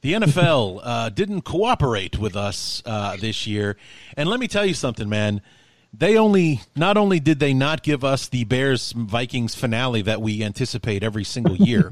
the 0.00 0.14
NFL 0.14 0.80
uh, 0.84 1.08
didn't 1.10 1.42
cooperate 1.42 2.18
with 2.18 2.36
us 2.36 2.82
this 3.20 3.46
year, 3.46 3.76
and 4.16 4.28
let 4.28 4.40
me 4.40 4.48
tell 4.48 4.64
you 4.64 4.74
something, 4.74 5.08
man 5.08 5.42
they 5.92 6.16
only 6.18 6.60
not 6.74 6.96
only 6.96 7.20
did 7.20 7.38
they 7.38 7.54
not 7.54 7.82
give 7.82 8.04
us 8.04 8.28
the 8.28 8.44
Bears 8.44 8.92
Vikings 8.92 9.54
finale 9.54 10.02
that 10.02 10.20
we 10.20 10.42
anticipate 10.42 11.02
every 11.02 11.24
single 11.24 11.56
year, 11.56 11.90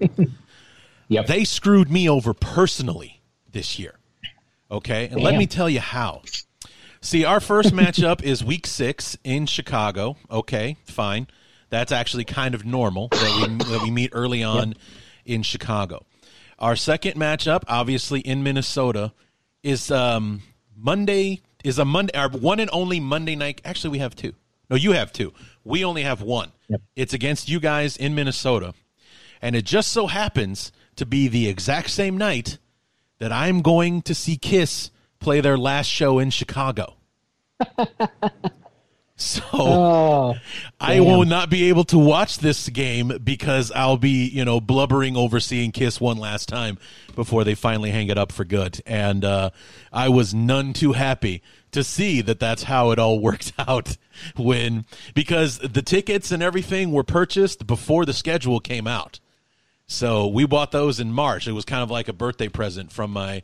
Yep. 1.08 1.26
they 1.26 1.44
screwed 1.44 1.90
me 1.90 2.08
over 2.08 2.32
personally 2.34 3.20
this 3.50 3.78
year. 3.78 3.94
Okay, 4.70 5.08
and 5.08 5.22
let 5.22 5.36
me 5.36 5.46
tell 5.46 5.68
you 5.68 5.80
how. 5.80 6.22
See, 7.00 7.24
our 7.24 7.38
first 7.40 7.70
matchup 7.74 8.22
is 8.22 8.42
Week 8.42 8.66
Six 8.66 9.16
in 9.22 9.46
Chicago. 9.46 10.16
Okay, 10.30 10.76
fine. 10.84 11.26
That's 11.70 11.92
actually 11.92 12.24
kind 12.24 12.54
of 12.54 12.64
normal 12.64 13.08
that 13.08 13.48
we 13.48 13.64
that 13.64 13.80
we 13.82 13.90
meet 13.90 14.10
early 14.12 14.42
on 14.42 14.74
in 15.24 15.42
Chicago. 15.42 16.04
Our 16.58 16.76
second 16.76 17.14
matchup, 17.14 17.64
obviously 17.68 18.20
in 18.20 18.42
Minnesota, 18.42 19.12
is 19.62 19.90
um, 19.90 20.42
Monday. 20.76 21.40
Is 21.64 21.78
a 21.78 21.84
Monday. 21.84 22.16
Our 22.16 22.28
one 22.28 22.60
and 22.60 22.70
only 22.72 23.00
Monday 23.00 23.34
night. 23.34 23.60
Actually, 23.64 23.90
we 23.90 23.98
have 23.98 24.14
two. 24.14 24.34
No, 24.70 24.76
you 24.76 24.92
have 24.92 25.12
two. 25.12 25.32
We 25.64 25.84
only 25.84 26.02
have 26.02 26.22
one. 26.22 26.52
Yep. 26.68 26.80
It's 26.94 27.14
against 27.14 27.48
you 27.48 27.58
guys 27.58 27.96
in 27.96 28.14
Minnesota, 28.14 28.74
and 29.42 29.56
it 29.56 29.64
just 29.64 29.90
so 29.90 30.06
happens 30.06 30.70
to 30.96 31.06
be 31.06 31.26
the 31.26 31.48
exact 31.48 31.90
same 31.90 32.16
night 32.16 32.58
that 33.18 33.32
I'm 33.32 33.62
going 33.62 34.02
to 34.02 34.14
see 34.14 34.36
Kiss 34.36 34.90
play 35.18 35.40
their 35.40 35.58
last 35.58 35.86
show 35.86 36.18
in 36.18 36.30
Chicago. 36.30 36.96
so 39.16 39.42
Oh, 39.52 40.34
I 40.80 40.98
will 40.98 41.24
not 41.24 41.48
be 41.48 41.68
able 41.68 41.84
to 41.84 41.98
watch 41.98 42.38
this 42.38 42.68
game 42.68 43.18
because 43.22 43.70
I'll 43.70 43.96
be, 43.96 44.26
you 44.26 44.44
know, 44.44 44.60
blubbering 44.60 45.16
over 45.16 45.38
seeing 45.38 45.70
Kiss 45.70 46.00
one 46.00 46.18
last 46.18 46.48
time 46.48 46.78
before 47.14 47.44
they 47.44 47.54
finally 47.54 47.90
hang 47.90 48.08
it 48.08 48.18
up 48.18 48.32
for 48.32 48.44
good. 48.44 48.80
And 48.86 49.24
uh, 49.24 49.50
I 49.92 50.08
was 50.08 50.34
none 50.34 50.72
too 50.72 50.92
happy 50.94 51.42
to 51.70 51.84
see 51.84 52.22
that 52.22 52.40
that's 52.40 52.64
how 52.64 52.90
it 52.90 52.98
all 52.98 53.18
worked 53.20 53.52
out 53.58 53.96
when 54.36 54.84
because 55.14 55.58
the 55.58 55.82
tickets 55.82 56.32
and 56.32 56.42
everything 56.42 56.90
were 56.90 57.04
purchased 57.04 57.66
before 57.66 58.04
the 58.04 58.12
schedule 58.12 58.58
came 58.58 58.88
out. 58.88 59.20
So 59.86 60.26
we 60.26 60.46
bought 60.46 60.72
those 60.72 60.98
in 60.98 61.12
March. 61.12 61.46
It 61.46 61.52
was 61.52 61.64
kind 61.64 61.82
of 61.82 61.90
like 61.90 62.08
a 62.08 62.12
birthday 62.12 62.48
present 62.48 62.90
from 62.90 63.12
my 63.12 63.42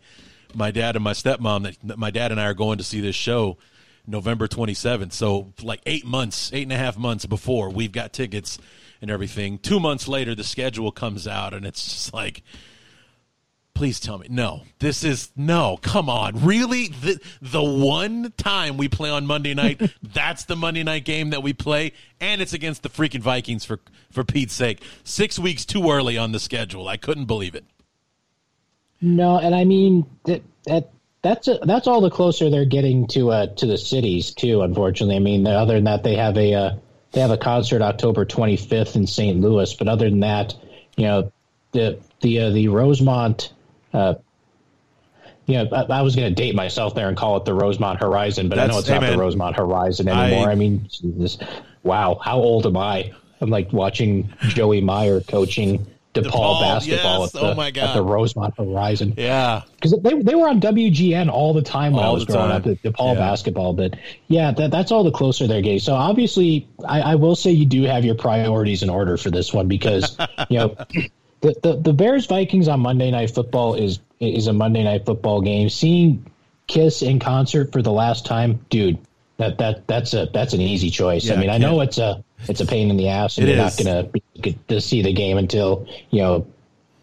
my 0.52 0.72
dad 0.72 0.96
and 0.96 1.04
my 1.04 1.12
stepmom 1.12 1.76
that 1.84 1.96
my 1.96 2.10
dad 2.10 2.32
and 2.32 2.40
I 2.40 2.46
are 2.46 2.54
going 2.54 2.78
to 2.78 2.84
see 2.84 3.00
this 3.00 3.14
show 3.14 3.56
November 4.06 4.48
27th. 4.48 5.12
So 5.12 5.52
like 5.62 5.80
eight 5.86 6.06
months, 6.06 6.52
eight 6.52 6.64
and 6.64 6.72
a 6.72 6.76
half 6.76 6.96
months 6.96 7.26
before 7.26 7.70
we've 7.70 7.92
got 7.92 8.12
tickets 8.12 8.58
and 9.00 9.10
everything. 9.10 9.58
Two 9.58 9.80
months 9.80 10.08
later, 10.08 10.34
the 10.34 10.44
schedule 10.44 10.92
comes 10.92 11.26
out 11.26 11.54
and 11.54 11.64
it's 11.64 11.82
just 11.82 12.14
like, 12.14 12.42
please 13.74 13.98
tell 13.98 14.18
me, 14.18 14.26
no, 14.28 14.62
this 14.78 15.02
is 15.02 15.30
no, 15.36 15.78
come 15.80 16.10
on, 16.10 16.44
really? 16.44 16.88
The, 16.88 17.18
the 17.40 17.62
one 17.62 18.32
time 18.36 18.76
we 18.76 18.88
play 18.88 19.08
on 19.08 19.26
Monday 19.26 19.54
night, 19.54 19.80
that's 20.02 20.44
the 20.44 20.54
Monday 20.54 20.82
night 20.82 21.06
game 21.06 21.30
that 21.30 21.42
we 21.42 21.52
play, 21.54 21.92
and 22.20 22.42
it's 22.42 22.52
against 22.52 22.82
the 22.82 22.90
freaking 22.90 23.20
Vikings 23.20 23.64
for 23.64 23.80
for 24.10 24.22
Pete's 24.22 24.52
sake. 24.52 24.82
Six 25.02 25.38
weeks 25.38 25.64
too 25.64 25.90
early 25.90 26.18
on 26.18 26.32
the 26.32 26.40
schedule. 26.40 26.88
I 26.88 26.98
couldn't 26.98 27.24
believe 27.24 27.54
it. 27.54 27.64
No, 29.00 29.38
and 29.38 29.54
I 29.54 29.64
mean 29.64 30.04
that 30.24 30.42
that 30.66 30.90
that's 31.22 31.48
a, 31.48 31.58
that's 31.62 31.86
all 31.86 32.00
the 32.00 32.10
closer 32.10 32.50
they're 32.50 32.64
getting 32.64 33.06
to 33.08 33.30
uh 33.30 33.46
to 33.56 33.66
the 33.66 33.78
cities 33.78 34.32
too. 34.32 34.62
Unfortunately, 34.62 35.16
I 35.16 35.20
mean 35.20 35.46
other 35.46 35.74
than 35.74 35.84
that 35.84 36.02
they 36.02 36.16
have 36.16 36.36
a 36.36 36.54
uh, 36.54 36.76
they 37.12 37.20
have 37.20 37.30
a 37.30 37.36
concert 37.38 37.82
October 37.82 38.24
25th 38.24 38.96
in 38.96 39.06
St. 39.06 39.40
Louis, 39.40 39.74
but 39.74 39.88
other 39.88 40.08
than 40.08 40.20
that, 40.20 40.54
you 40.96 41.06
know 41.06 41.32
the 41.72 41.98
the 42.20 42.40
uh, 42.40 42.50
the 42.50 42.68
Rosemont. 42.68 43.52
Uh, 43.92 44.14
you 45.46 45.56
know, 45.56 45.68
I, 45.72 45.98
I 45.98 46.02
was 46.02 46.14
going 46.14 46.28
to 46.28 46.34
date 46.34 46.54
myself 46.54 46.94
there 46.94 47.08
and 47.08 47.16
call 47.16 47.36
it 47.36 47.44
the 47.44 47.54
Rosemont 47.54 48.00
Horizon, 48.00 48.48
but 48.48 48.58
I 48.60 48.62
know 48.62 48.80
That's- 48.80 48.82
it's 48.82 48.88
not 48.90 48.98
amen. 48.98 49.12
the 49.12 49.18
Rosemont 49.18 49.56
Horizon 49.56 50.08
anymore. 50.08 50.48
I- 50.48 50.52
I, 50.52 50.54
mean, 50.54 50.86
Jesus, 50.88 51.38
wow, 51.82 52.20
how 52.22 52.36
old 52.38 52.66
am 52.66 52.76
I? 52.76 53.12
I'm 53.40 53.50
like 53.50 53.72
watching 53.72 54.32
Joey 54.42 54.80
Meyer 54.80 55.20
coaching 55.20 55.84
DePaul, 56.14 56.30
DePaul, 56.30 56.60
basketball 56.60 57.20
yes. 57.20 57.34
at, 57.36 57.40
the, 57.40 57.46
Oh, 57.52 57.54
my 57.54 57.70
God. 57.70 57.84
at 57.90 57.94
the 57.94 58.02
Rosemont 58.02 58.54
Horizon 58.56 59.14
Yeah, 59.16 59.62
because 59.76 59.94
they 60.02 60.20
they 60.20 60.34
were 60.34 60.48
on 60.48 60.60
WGN 60.60 61.30
all 61.30 61.54
the 61.54 61.62
time 61.62 61.92
when 61.92 62.04
All 62.04 62.10
I 62.10 62.14
was 62.14 62.24
growing 62.24 62.48
time. 62.48 62.56
up, 62.56 62.62
the 62.64 62.74
DePaul 62.76 63.14
Yeah. 63.14 63.20
basketball. 63.20 63.74
But 63.74 63.94
yeah, 64.26 64.50
that, 64.50 64.70
that's 64.72 64.90
all 64.90 65.04
the 65.04 65.12
closer 65.12 65.46
they're 65.46 65.62
getting. 65.62 65.78
So 65.78 65.94
obviously, 65.94 66.66
I, 66.84 67.00
I 67.00 67.14
will 67.14 67.36
say 67.36 67.52
you 67.52 67.64
do 67.66 67.84
have 67.84 68.04
your 68.04 68.16
priorities 68.16 68.82
in 68.82 68.90
order 68.90 69.16
for 69.16 69.30
this 69.30 69.52
one 69.54 69.68
because 69.68 70.16
you 70.48 70.58
know 70.58 70.68
the, 71.42 71.54
the 71.62 71.76
the 71.80 71.92
Bears 71.92 72.26
Vikings 72.26 72.66
on 72.66 72.80
Monday 72.80 73.10
Night 73.12 73.30
Football 73.30 73.74
is 73.74 74.00
is 74.18 74.48
a 74.48 74.52
Monday 74.52 74.82
Night 74.82 75.06
Football 75.06 75.42
game. 75.42 75.68
Seeing 75.70 76.26
Kiss 76.66 77.02
in 77.02 77.18
concert 77.20 77.72
for 77.72 77.82
the 77.82 77.92
last 77.92 78.26
time, 78.26 78.64
dude. 78.68 78.98
That, 79.40 79.56
that 79.56 79.86
that's 79.86 80.12
a 80.12 80.28
that's 80.34 80.52
an 80.52 80.60
easy 80.60 80.90
choice. 80.90 81.24
Yeah, 81.24 81.34
I 81.34 81.36
mean, 81.38 81.48
I 81.48 81.56
know 81.56 81.80
it's 81.80 81.96
a 81.96 82.22
it's 82.46 82.60
a 82.60 82.66
pain 82.66 82.90
in 82.90 82.98
the 82.98 83.08
ass, 83.08 83.38
and 83.38 83.48
you're 83.48 83.56
is. 83.56 83.78
not 83.78 83.84
gonna 83.84 84.10
get 84.38 84.68
to 84.68 84.82
see 84.82 85.00
the 85.00 85.14
game 85.14 85.38
until 85.38 85.86
you 86.10 86.20
know 86.20 86.46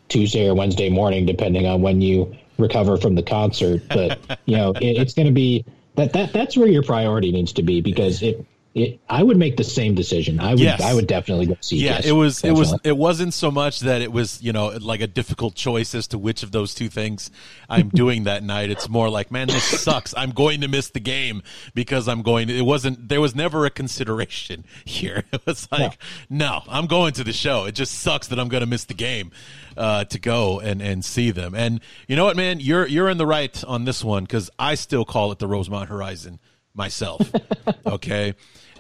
Tuesday 0.08 0.48
or 0.48 0.54
Wednesday 0.54 0.90
morning, 0.90 1.26
depending 1.26 1.66
on 1.66 1.82
when 1.82 2.00
you 2.00 2.36
recover 2.60 2.98
from 2.98 3.16
the 3.16 3.24
concert. 3.24 3.82
But 3.90 4.40
you 4.46 4.56
know, 4.56 4.72
it, 4.74 4.98
it's 4.98 5.16
going 5.16 5.26
to 5.26 5.34
be 5.34 5.66
that 5.96 6.14
that 6.14 6.32
that's 6.32 6.56
where 6.56 6.68
your 6.68 6.84
priority 6.84 7.32
needs 7.32 7.54
to 7.54 7.64
be 7.64 7.82
because 7.82 8.22
it. 8.22 8.46
It, 8.78 9.00
I 9.10 9.24
would 9.24 9.38
make 9.38 9.58
the 9.58 9.64
same 9.64 9.96
decision. 9.96 10.40
I 10.40 10.52
would. 10.52 10.60
Yes. 10.60 10.82
I 10.82 10.94
would 10.94 11.08
definitely 11.08 11.48
go 11.48 11.58
see. 11.62 11.78
yeah. 11.78 11.98
Kiss, 11.98 12.06
It 12.06 12.12
was. 12.12 12.44
It 12.44 12.52
was. 12.52 12.76
It 12.84 12.96
wasn't 12.96 13.34
so 13.34 13.50
much 13.50 13.80
that 13.80 14.04
it 14.04 14.12
was, 14.12 14.40
you 14.44 14.54
know, 14.54 14.68
like 14.68 15.02
a 15.02 15.08
difficult 15.08 15.56
choice 15.56 15.96
as 15.96 16.06
to 16.10 16.20
which 16.20 16.44
of 16.44 16.52
those 16.52 16.76
two 16.76 16.88
things 16.88 17.32
I'm 17.68 17.90
doing 18.04 18.26
that 18.26 18.44
night. 18.44 18.70
It's 18.70 18.88
more 18.88 19.10
like, 19.10 19.32
man, 19.32 19.48
this 19.48 19.64
sucks. 19.64 20.14
I'm 20.16 20.30
going 20.30 20.62
to 20.62 20.68
miss 20.68 20.92
the 20.92 21.00
game 21.00 21.42
because 21.74 22.08
I'm 22.08 22.22
going. 22.22 22.52
It 22.52 22.66
wasn't. 22.66 23.10
There 23.10 23.20
was 23.20 23.34
never 23.34 23.66
a 23.66 23.72
consideration 23.72 24.64
here. 24.86 25.24
It 25.32 25.44
was 25.48 25.68
like, 25.72 25.98
no, 26.30 26.62
I'm 26.68 26.86
going 26.86 27.14
to 27.14 27.24
the 27.24 27.34
show. 27.34 27.66
It 27.66 27.74
just 27.74 27.94
sucks 27.96 28.28
that 28.28 28.40
I'm 28.40 28.48
going 28.48 28.62
to 28.62 28.68
miss 28.68 28.86
the 28.86 28.94
game 28.94 29.32
uh, 29.76 30.04
to 30.06 30.20
go 30.20 30.60
and 30.60 30.84
and 30.84 31.04
see 31.04 31.32
them. 31.32 31.56
And 31.56 31.82
you 32.08 32.16
know 32.16 32.26
what, 32.26 32.38
man, 32.38 32.60
you're 32.60 32.86
you're 32.86 33.10
in 33.10 33.18
the 33.18 33.26
right 33.26 33.64
on 33.64 33.86
this 33.86 34.04
one 34.04 34.24
because 34.24 34.52
I 34.60 34.76
still 34.76 35.04
call 35.04 35.32
it 35.32 35.40
the 35.40 35.48
Rosemont 35.48 35.90
Horizon 35.90 36.40
myself. 36.78 37.22
okay. 37.86 38.36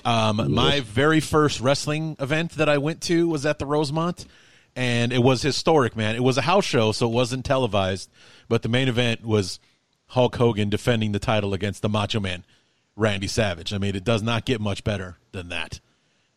Um, 0.05 0.53
my 0.53 0.81
very 0.81 1.19
first 1.19 1.60
wrestling 1.60 2.15
event 2.19 2.51
that 2.53 2.69
I 2.69 2.77
went 2.77 3.01
to 3.03 3.27
was 3.27 3.45
at 3.45 3.60
the 3.60 3.65
Rosemont, 3.65 4.25
and 4.75 5.12
it 5.12 5.21
was 5.23 5.41
historic, 5.41 5.95
man. 5.95 6.15
It 6.15 6.23
was 6.23 6.38
a 6.38 6.41
house 6.43 6.65
show, 6.65 6.91
so 6.91 7.07
it 7.07 7.13
wasn't 7.13 7.45
televised, 7.45 8.10
but 8.47 8.62
the 8.62 8.69
main 8.69 8.88
event 8.88 9.25
was 9.25 9.60
Hulk 10.07 10.36
Hogan 10.36 10.69
defending 10.69 11.12
the 11.12 11.19
title 11.19 11.53
against 11.53 11.81
the 11.81 11.89
Macho 11.89 12.19
Man, 12.19 12.43
Randy 12.95 13.27
Savage. 13.27 13.73
I 13.73 13.77
mean, 13.77 13.95
it 13.95 14.03
does 14.03 14.23
not 14.23 14.45
get 14.45 14.62
much 14.62 14.83
better 14.83 15.17
than 15.31 15.49
that. 15.49 15.79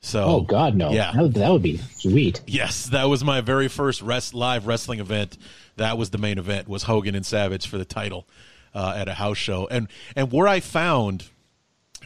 So, 0.02 0.24
Oh 0.24 0.40
God, 0.40 0.74
no! 0.74 0.90
yeah, 0.92 1.12
that 1.12 1.22
would, 1.22 1.34
that 1.34 1.52
would 1.52 1.62
be 1.62 1.76
sweet. 1.76 2.40
Yes, 2.46 2.86
that 2.86 3.04
was 3.04 3.22
my 3.22 3.42
very 3.42 3.68
first 3.68 4.00
rest, 4.00 4.32
live 4.32 4.66
wrestling 4.66 4.98
event. 4.98 5.36
That 5.76 5.98
was 5.98 6.08
the 6.08 6.16
main 6.18 6.38
event 6.38 6.68
was 6.68 6.84
Hogan 6.84 7.14
and 7.14 7.26
Savage 7.26 7.66
for 7.66 7.76
the 7.76 7.84
title 7.84 8.26
uh, 8.74 8.94
at 8.96 9.08
a 9.08 9.14
house 9.14 9.36
show, 9.36 9.68
and 9.70 9.88
and 10.16 10.32
where 10.32 10.48
I 10.48 10.60
found 10.60 11.24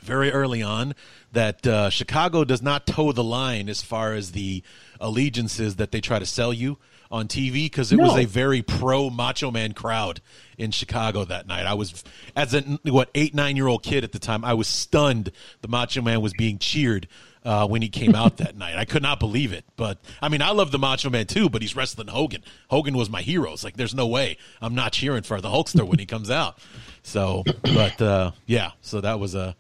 very 0.05 0.31
early 0.31 0.63
on 0.63 0.95
that 1.33 1.67
uh, 1.67 1.91
Chicago 1.91 2.45
does 2.45 2.63
not 2.63 2.87
toe 2.87 3.13
the 3.13 3.25
line 3.25 3.69
as 3.69 3.83
far 3.83 4.13
as 4.13 4.33
the 4.33 4.63
allegiances 5.01 5.77
that 5.77 5.91
they 5.91 6.01
try 6.01 6.19
to 6.19 6.27
sell 6.27 6.53
you 6.53 6.79
on 7.11 7.29
TV 7.29 7.65
because 7.65 7.93
it 7.93 7.99
was 7.99 8.17
a 8.17 8.25
very 8.25 8.61
pro 8.61 9.09
Macho 9.09 9.51
Man 9.51 9.73
crowd 9.73 10.21
in 10.59 10.71
Chicago 10.71 11.25
that 11.25 11.47
night. 11.47 11.65
I 11.65 11.75
was 11.75 12.03
as 12.35 12.55
a 12.55 12.63
what 12.85 13.09
eight 13.15 13.35
nine 13.35 13.57
year 13.57 13.69
old 13.69 13.83
kid 13.83 14.05
at 14.05 14.13
the 14.13 14.19
time. 14.19 14.45
I 14.45 14.55
was 14.55 14.67
stunned 14.67 15.31
the 15.61 15.69
Macho 15.69 16.03
Man 16.03 16.21
was 16.21 16.33
being 16.33 16.59
cheered 16.59 17.07
uh, 17.45 17.69
when 17.69 17.83
he 17.83 17.89
came 17.89 18.15
out 18.15 18.37
that 18.39 18.57
night. 18.57 18.77
I 18.77 18.85
could 18.85 19.03
not 19.03 19.21
believe 19.21 19.53
it. 19.53 19.65
But 19.77 19.99
I 20.21 20.29
mean, 20.29 20.43
I 20.43 20.51
love 20.51 20.73
the 20.73 20.79
Macho 20.79 21.11
Man 21.11 21.27
too. 21.27 21.49
But 21.49 21.63
he's 21.63 21.77
wrestling 21.77 22.09
Hogan. 22.09 22.43
Hogan 22.69 22.97
was 22.97 23.09
my 23.09 23.23
hero. 23.23 23.53
It's 23.53 23.65
like 23.65 23.77
there's 23.77 23.95
no 23.95 24.07
way 24.07 24.37
I'm 24.61 24.75
not 24.75 24.93
cheering 24.93 25.23
for 25.23 25.41
the 25.41 25.49
Hulkster 25.49 25.87
when 25.87 25.99
he 25.99 26.07
comes 26.07 26.31
out. 26.31 26.59
So, 27.03 27.45
but 27.63 28.01
uh, 28.01 28.33
yeah, 28.47 28.73
so 28.81 29.01
that 29.03 29.21
was 29.21 29.35
a 29.35 29.55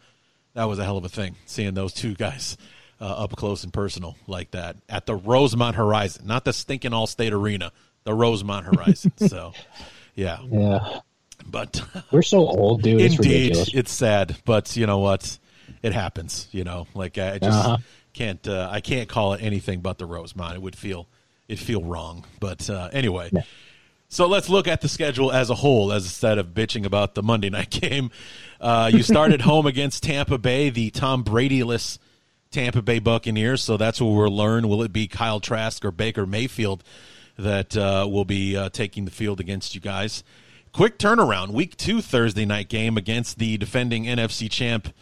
that 0.55 0.65
was 0.65 0.79
a 0.79 0.85
hell 0.85 0.97
of 0.97 1.05
a 1.05 1.09
thing 1.09 1.37
seeing 1.47 1.75
those 1.75 1.93
two 1.93 2.15
guys 2.15 2.57
uh, 3.01 3.05
up 3.05 3.37
close 3.37 3.65
and 3.65 3.73
personal 3.73 4.17
like 4.27 4.51
that 4.53 4.77
at 4.89 5.07
the 5.07 5.15
Rosemont 5.17 5.77
Horizon, 5.77 6.27
not 6.27 6.45
the 6.45 6.53
stinking 6.53 6.93
Allstate 6.93 7.33
Arena, 7.33 7.73
the 8.05 8.15
Rosemont 8.15 8.67
Horizon. 8.67 9.13
so, 9.29 9.53
yeah, 10.15 10.39
Yeah, 10.51 11.01
but 11.47 11.83
we're 12.11 12.23
so 12.23 12.39
old, 12.39 12.83
dude. 12.83 13.01
Indeed, 13.01 13.19
ridiculous. 13.19 13.75
it's 13.75 13.93
sad, 13.93 14.37
but 14.45 14.77
you 14.77 14.87
know 14.87 14.99
what? 14.99 15.39
It 15.83 15.93
happens. 15.93 16.49
You 16.53 16.65
know, 16.65 16.87
like 16.95 17.19
I 17.19 17.39
just 17.39 17.59
Uh-huh. 17.67 17.77
can't. 18.13 18.47
Uh, 18.47 18.69
I 18.71 18.81
can't 18.81 19.09
call 19.09 19.35
it 19.35 19.43
anything 19.43 19.81
but 19.81 19.99
the 19.99 20.07
Rosemont. 20.07 20.55
It 20.55 20.63
would 20.63 20.77
feel 20.77 21.09
it 21.49 21.59
feel 21.59 21.83
wrong. 21.83 22.25
But 22.41 22.71
uh, 22.71 22.89
anyway. 22.93 23.29
Yeah. 23.33 23.43
So 24.09 24.27
let's 24.29 24.49
look 24.49 24.69
at 24.69 24.81
the 24.81 24.89
schedule 24.89 25.33
as 25.33 25.51
a 25.51 25.57
whole, 25.57 25.91
as 25.91 26.05
instead 26.05 26.39
of 26.39 26.49
bitching 26.49 26.85
about 26.87 27.17
the 27.17 27.23
Monday 27.23 27.51
night 27.51 27.71
game. 27.83 28.13
Uh, 28.65 28.91
you 28.91 29.03
started 29.03 29.43
home 29.43 29.67
against 29.67 30.03
Tampa 30.05 30.39
Bay, 30.39 30.71
the 30.71 30.89
Tom 30.89 31.23
Brady-less 31.23 31.99
Tampa 32.51 32.81
Bay 32.81 32.99
Buccaneers. 32.99 33.63
So 33.63 33.77
that's 33.77 34.01
what 34.01 34.09
we'll 34.09 34.35
learn. 34.35 34.69
Will 34.69 34.83
it 34.83 34.91
be 34.91 35.07
Kyle 35.07 35.39
Trask 35.39 35.85
or 35.85 35.91
Baker 35.91 36.25
Mayfield 36.25 36.83
that 37.37 37.77
uh, 37.77 38.09
will 38.11 38.25
be 38.25 38.57
uh, 38.57 38.71
taking 38.71 39.05
the 39.05 39.11
field 39.11 39.39
against 39.39 39.75
you 39.75 39.83
guys? 39.83 40.25
Quick 40.73 40.99
turnaround. 40.99 41.51
Week 41.51 41.77
two 41.77 42.01
Thursday 42.01 42.47
night 42.47 42.71
game 42.71 42.97
against 42.97 43.39
the 43.39 43.59
defending 43.59 44.05
NFC 44.05 44.51
champ 44.51 44.95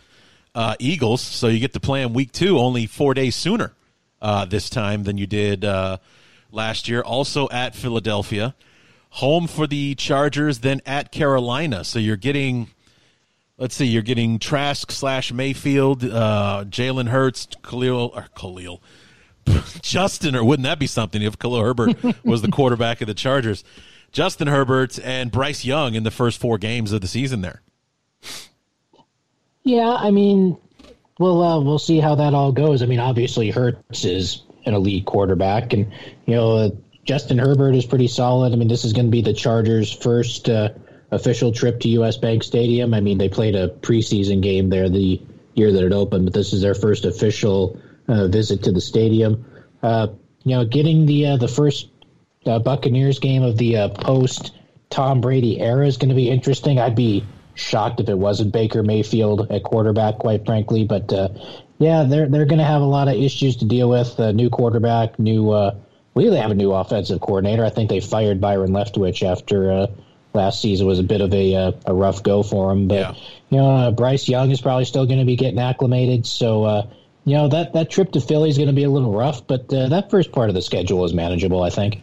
uh, 0.57 0.75
Eagles. 0.81 1.21
So 1.21 1.47
you 1.47 1.61
get 1.61 1.73
to 1.75 1.81
play 1.81 2.03
them 2.03 2.15
week 2.15 2.33
two, 2.33 2.59
only 2.59 2.87
four 2.87 3.15
days 3.15 3.37
sooner 3.37 3.75
uh, 4.21 4.45
this 4.45 4.71
time 4.71 5.05
than 5.05 5.19
you 5.19 5.29
did 5.29 5.65
uh, 5.65 5.99
last 6.51 6.89
year. 6.89 7.01
Also 7.01 7.49
at 7.51 7.77
Philadelphia, 7.77 8.57
home 9.11 9.47
for 9.47 9.69
the 9.69 9.95
Chargers, 9.95 10.59
then 10.59 10.83
at 10.85 11.13
Carolina. 11.13 11.85
So 11.85 12.01
you're 12.01 12.17
getting. 12.17 12.67
Let's 13.59 13.75
see, 13.77 13.87
you're 13.87 14.03
getting 14.03 14.39
Trask 14.39 14.91
slash 14.91 15.33
Mayfield, 15.33 16.05
uh, 16.05 16.65
Jalen 16.69 17.09
Hurts, 17.09 17.49
Khalil, 17.63 18.11
or 18.15 18.27
Khalil, 18.35 18.83
Justin, 19.83 20.35
or 20.35 20.43
wouldn't 20.43 20.65
that 20.65 20.79
be 20.79 20.87
something 20.87 21.23
if 21.23 21.39
Khalil 21.39 21.63
Herbert 21.63 21.97
was 22.25 22.43
the 22.43 22.51
quarterback 22.51 23.01
of 23.03 23.07
the 23.07 23.15
Chargers? 23.15 23.63
Justin 24.11 24.49
Herbert 24.49 24.99
and 25.03 25.31
Bryce 25.31 25.65
Young 25.65 25.95
in 25.95 26.03
the 26.03 26.11
first 26.11 26.39
four 26.39 26.59
games 26.59 26.93
of 26.93 27.01
the 27.01 27.09
season 27.09 27.41
there. 27.41 27.63
Yeah, 29.65 29.91
I 29.91 30.11
mean, 30.11 30.59
we'll 31.19 31.43
uh, 31.43 31.61
we'll 31.61 31.79
see 31.79 32.01
how 32.01 32.17
that 32.17 32.35
all 32.35 32.53
goes. 32.53 32.83
I 32.83 32.87
mean, 32.87 32.99
obviously 32.99 33.51
Hurts 33.51 34.05
is 34.05 34.43
an 34.67 34.75
elite 34.75 35.07
quarterback, 35.07 35.73
and 35.73 35.91
you 36.27 36.35
know 36.35 36.57
uh, 36.57 36.71
Justin 37.05 37.39
Herbert 37.39 37.75
is 37.75 37.87
pretty 37.87 38.09
solid. 38.09 38.53
I 38.53 38.57
mean, 38.57 38.69
this 38.69 38.85
is 38.85 38.93
going 38.93 39.07
to 39.07 39.11
be 39.11 39.23
the 39.23 39.33
Chargers' 39.33 39.93
first 39.93 40.49
uh, 40.49 40.71
official 41.13 41.53
trip 41.53 41.79
to 41.81 41.89
U.S. 41.91 42.17
Bank 42.17 42.43
Stadium. 42.43 42.95
I 42.95 43.01
mean, 43.01 43.19
they 43.19 43.29
played 43.29 43.55
a 43.55 43.69
preseason 43.69 44.43
game 44.43 44.71
there 44.71 44.89
the 44.89 45.21
year 45.55 45.71
that 45.71 45.85
it 45.85 45.93
opened, 45.93 46.25
but 46.25 46.35
this 46.35 46.53
is 46.53 46.63
their 46.63 46.75
first 46.75 47.05
official 47.05 47.81
uh, 48.09 48.27
visit 48.27 48.65
to 48.65 48.73
the 48.73 48.81
stadium. 48.81 49.45
Uh, 49.83 50.09
you 50.45 50.57
know, 50.57 50.65
getting 50.65 51.07
the 51.07 51.27
uh, 51.27 51.37
the 51.37 51.49
first 51.49 51.91
uh, 52.47 52.59
Buccaneers 52.59 53.19
game 53.19 53.43
of 53.43 53.59
the 53.59 53.77
uh, 53.77 53.89
post 53.91 54.53
Tom 54.91 55.21
Brady 55.21 55.61
era 55.61 55.87
is 55.87 55.99
going 55.99 56.09
to 56.09 56.15
be 56.15 56.31
interesting. 56.31 56.79
I'd 56.81 56.97
be 56.97 57.25
shocked 57.55 58.01
if 58.01 58.09
it 58.09 58.19
wasn't 58.19 58.53
Baker 58.53 58.83
Mayfield 58.83 59.53
at 59.53 59.63
quarterback, 59.63 60.19
quite 60.19 60.47
frankly. 60.47 60.85
But 60.85 61.13
uh, 61.13 61.29
yeah, 61.79 62.05
they're 62.05 62.29
they're 62.29 62.47
going 62.47 62.59
to 62.59 62.65
have 62.65 62.81
a 62.81 62.87
lot 62.87 63.09
of 63.09 63.15
issues 63.15 63.57
to 63.57 63.67
deal 63.67 63.91
with. 63.91 64.19
New 64.19 64.49
quarterback, 64.49 65.19
new. 65.19 65.71
We 66.15 66.27
have 66.27 66.51
a 66.51 66.55
new 66.55 66.73
offensive 66.73 67.21
coordinator. 67.21 67.65
I 67.65 67.71
think 67.71 67.89
they 67.89 68.01
fired 68.01 68.41
Byron 68.41 68.71
Leftwich 68.71 69.23
after 69.23 69.89
last 70.35 70.61
season 70.61 70.87
was 70.87 70.99
a 70.99 71.03
bit 71.03 71.21
of 71.21 71.33
a 71.35 71.55
uh, 71.55 71.73
a 71.87 71.95
rough 71.95 72.23
go 72.23 72.43
for 72.43 72.71
him. 72.73 72.89
But 72.89 72.95
Yeah. 72.99 73.15
you 73.51 73.59
know, 73.59 73.71
uh, 73.71 73.91
Bryce 73.91 74.29
Young 74.29 74.51
is 74.51 74.61
probably 74.61 74.85
still 74.85 75.07
going 75.07 75.21
to 75.21 75.27
be 75.27 75.37
getting 75.37 75.59
acclimated. 75.59 76.27
So. 76.27 76.65
Uh, 76.65 76.87
you 77.25 77.37
know 77.37 77.47
that, 77.47 77.73
that 77.75 77.89
trip 77.89 78.11
to 78.13 78.21
Philly 78.21 78.51
is 78.51 78.57
going 78.57 78.67
to 78.67 78.75
be 78.75 78.83
a 78.83 78.91
little 78.91 79.13
rough, 79.13 79.47
but 79.47 79.73
uh, 79.73 79.91
that 79.91 80.11
first 80.11 80.33
part 80.33 80.49
of 80.49 80.57
the 80.57 80.61
schedule 80.63 81.05
is 81.05 81.15
manageable. 81.15 81.63
I 81.63 81.71
think. 81.71 82.03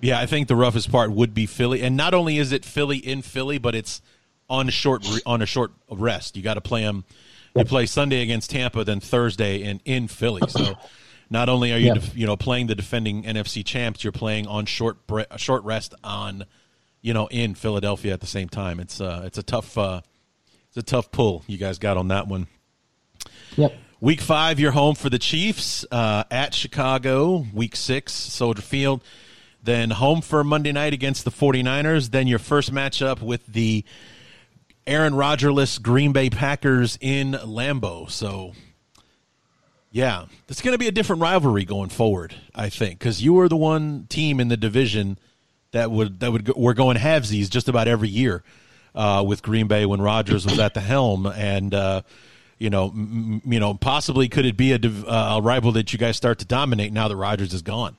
Yeah, 0.00 0.20
I 0.20 0.26
think 0.26 0.46
the 0.46 0.54
roughest 0.54 0.90
part 0.92 1.10
would 1.10 1.34
be 1.34 1.46
Philly, 1.46 1.82
and 1.82 1.96
not 1.96 2.14
only 2.14 2.38
is 2.38 2.52
it 2.52 2.64
Philly 2.64 2.98
in 2.98 3.22
Philly, 3.22 3.58
but 3.58 3.74
it's 3.74 4.00
on 4.48 4.68
a 4.68 4.70
short 4.70 5.04
on 5.26 5.42
a 5.42 5.46
short 5.46 5.72
rest. 5.90 6.36
You 6.36 6.44
got 6.44 6.54
to 6.54 6.60
play 6.60 6.82
them. 6.82 7.04
You 7.56 7.64
play 7.64 7.86
Sunday 7.86 8.22
against 8.22 8.50
Tampa, 8.50 8.84
then 8.84 9.00
Thursday 9.00 9.64
and 9.64 9.80
in 9.84 10.06
Philly. 10.06 10.42
So 10.48 10.74
not 11.28 11.48
only 11.48 11.72
are 11.72 11.78
you 11.78 11.94
def- 11.94 12.16
you 12.16 12.26
know 12.26 12.36
playing 12.36 12.68
the 12.68 12.76
defending 12.76 13.24
NFC 13.24 13.64
champs, 13.64 14.04
you're 14.04 14.12
playing 14.12 14.46
on 14.46 14.66
short 14.66 15.06
bre- 15.08 15.22
short 15.38 15.64
rest 15.64 15.92
on 16.04 16.44
you 17.02 17.12
know 17.12 17.26
in 17.26 17.54
Philadelphia 17.54 18.14
at 18.14 18.20
the 18.20 18.26
same 18.26 18.48
time. 18.48 18.80
It's 18.80 19.00
uh 19.00 19.22
it's 19.26 19.36
a 19.36 19.42
tough 19.42 19.76
uh 19.76 20.00
it's 20.68 20.78
a 20.78 20.82
tough 20.82 21.12
pull 21.12 21.44
you 21.46 21.58
guys 21.58 21.78
got 21.78 21.96
on 21.96 22.08
that 22.08 22.26
one. 22.26 22.46
Yep. 23.56 23.74
Week 24.02 24.20
five, 24.20 24.58
you're 24.58 24.72
home 24.72 24.96
for 24.96 25.10
the 25.10 25.18
Chiefs 25.18 25.86
uh, 25.92 26.24
at 26.28 26.54
Chicago. 26.54 27.46
Week 27.54 27.76
six, 27.76 28.12
Soldier 28.12 28.60
Field. 28.60 29.04
Then 29.62 29.90
home 29.90 30.22
for 30.22 30.42
Monday 30.42 30.72
night 30.72 30.92
against 30.92 31.24
the 31.24 31.30
49ers. 31.30 32.10
Then 32.10 32.26
your 32.26 32.40
first 32.40 32.74
matchup 32.74 33.22
with 33.22 33.46
the 33.46 33.84
Aaron 34.88 35.12
Rodgerless 35.12 35.80
Green 35.80 36.10
Bay 36.10 36.30
Packers 36.30 36.98
in 37.00 37.32
Lambeau. 37.32 38.10
So, 38.10 38.54
yeah, 39.92 40.24
it's 40.48 40.62
going 40.62 40.74
to 40.74 40.78
be 40.78 40.88
a 40.88 40.92
different 40.92 41.22
rivalry 41.22 41.64
going 41.64 41.90
forward, 41.90 42.34
I 42.56 42.70
think, 42.70 42.98
because 42.98 43.22
you 43.22 43.34
were 43.34 43.48
the 43.48 43.56
one 43.56 44.06
team 44.08 44.40
in 44.40 44.48
the 44.48 44.56
division 44.56 45.16
that 45.72 45.90
would 45.90 46.20
that 46.20 46.32
would 46.32 46.44
go, 46.44 46.54
we're 46.56 46.74
going 46.74 46.96
halvesies 46.96 47.50
just 47.50 47.68
about 47.68 47.88
every 47.88 48.08
year 48.08 48.42
uh, 48.94 49.24
with 49.26 49.42
Green 49.42 49.66
Bay 49.66 49.84
when 49.84 50.00
Rodgers 50.00 50.44
was 50.44 50.58
at 50.58 50.74
the 50.74 50.80
helm, 50.80 51.26
and 51.26 51.74
uh, 51.74 52.02
you 52.58 52.70
know, 52.70 52.88
m- 52.88 53.42
you 53.44 53.58
know, 53.58 53.74
possibly 53.74 54.28
could 54.28 54.46
it 54.46 54.56
be 54.56 54.72
a, 54.72 54.78
div- 54.78 55.06
uh, 55.06 55.38
a 55.38 55.42
rival 55.42 55.72
that 55.72 55.92
you 55.92 55.98
guys 55.98 56.16
start 56.16 56.38
to 56.38 56.44
dominate 56.44 56.92
now 56.92 57.08
that 57.08 57.16
Rodgers 57.16 57.52
is 57.52 57.62
gone? 57.62 57.96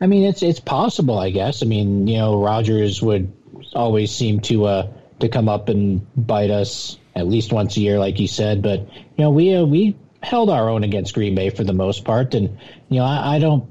I 0.00 0.06
mean, 0.06 0.24
it's 0.24 0.42
it's 0.42 0.60
possible, 0.60 1.18
I 1.18 1.30
guess. 1.30 1.62
I 1.62 1.66
mean, 1.66 2.06
you 2.06 2.18
know, 2.18 2.42
Rodgers 2.42 3.02
would 3.02 3.32
always 3.74 4.10
seem 4.10 4.40
to 4.40 4.64
uh, 4.66 4.88
to 5.20 5.28
come 5.28 5.48
up 5.48 5.68
and 5.68 6.06
bite 6.16 6.50
us 6.50 6.98
at 7.14 7.26
least 7.26 7.52
once 7.52 7.76
a 7.76 7.80
year, 7.80 7.98
like 7.98 8.18
you 8.18 8.28
said. 8.28 8.62
But 8.62 8.80
you 8.80 9.24
know, 9.24 9.30
we 9.30 9.54
uh, 9.54 9.64
we 9.64 9.96
held 10.22 10.50
our 10.50 10.68
own 10.68 10.84
against 10.84 11.14
Green 11.14 11.34
Bay 11.34 11.50
for 11.50 11.64
the 11.64 11.72
most 11.72 12.04
part, 12.04 12.34
and 12.34 12.58
you 12.88 12.98
know, 12.98 13.04
I, 13.04 13.36
I 13.36 13.38
don't 13.38 13.70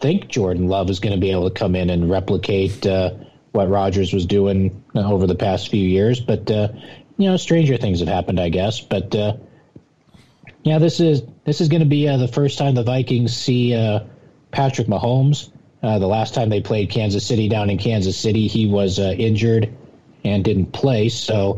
think 0.00 0.28
Jordan 0.28 0.68
Love 0.68 0.90
is 0.90 1.00
going 1.00 1.14
to 1.14 1.20
be 1.20 1.30
able 1.30 1.50
to 1.50 1.54
come 1.54 1.74
in 1.74 1.90
and 1.90 2.10
replicate 2.10 2.86
uh, 2.86 3.14
what 3.52 3.68
Rodgers 3.68 4.12
was 4.12 4.26
doing 4.26 4.82
over 4.94 5.26
the 5.26 5.34
past 5.34 5.68
few 5.68 5.86
years. 5.86 6.20
But 6.20 6.50
uh, 6.50 6.68
you 7.16 7.28
know, 7.28 7.36
stranger 7.36 7.76
things 7.76 8.00
have 8.00 8.08
happened, 8.08 8.40
I 8.40 8.48
guess. 8.48 8.80
But 8.80 9.14
uh, 9.14 9.36
yeah, 10.62 10.78
this 10.78 11.00
is 11.00 11.22
this 11.44 11.60
is 11.60 11.68
going 11.68 11.82
to 11.82 11.88
be 11.88 12.08
uh, 12.08 12.16
the 12.16 12.28
first 12.28 12.58
time 12.58 12.74
the 12.74 12.82
Vikings 12.82 13.36
see 13.36 13.74
uh, 13.74 14.00
Patrick 14.50 14.86
Mahomes. 14.86 15.50
Uh, 15.82 15.98
the 15.98 16.08
last 16.08 16.34
time 16.34 16.48
they 16.48 16.60
played 16.60 16.90
Kansas 16.90 17.24
City 17.24 17.48
down 17.48 17.70
in 17.70 17.78
Kansas 17.78 18.16
City, 18.16 18.48
he 18.48 18.66
was 18.66 18.98
uh, 18.98 19.14
injured 19.16 19.76
and 20.24 20.44
didn't 20.44 20.72
play. 20.72 21.08
So, 21.08 21.56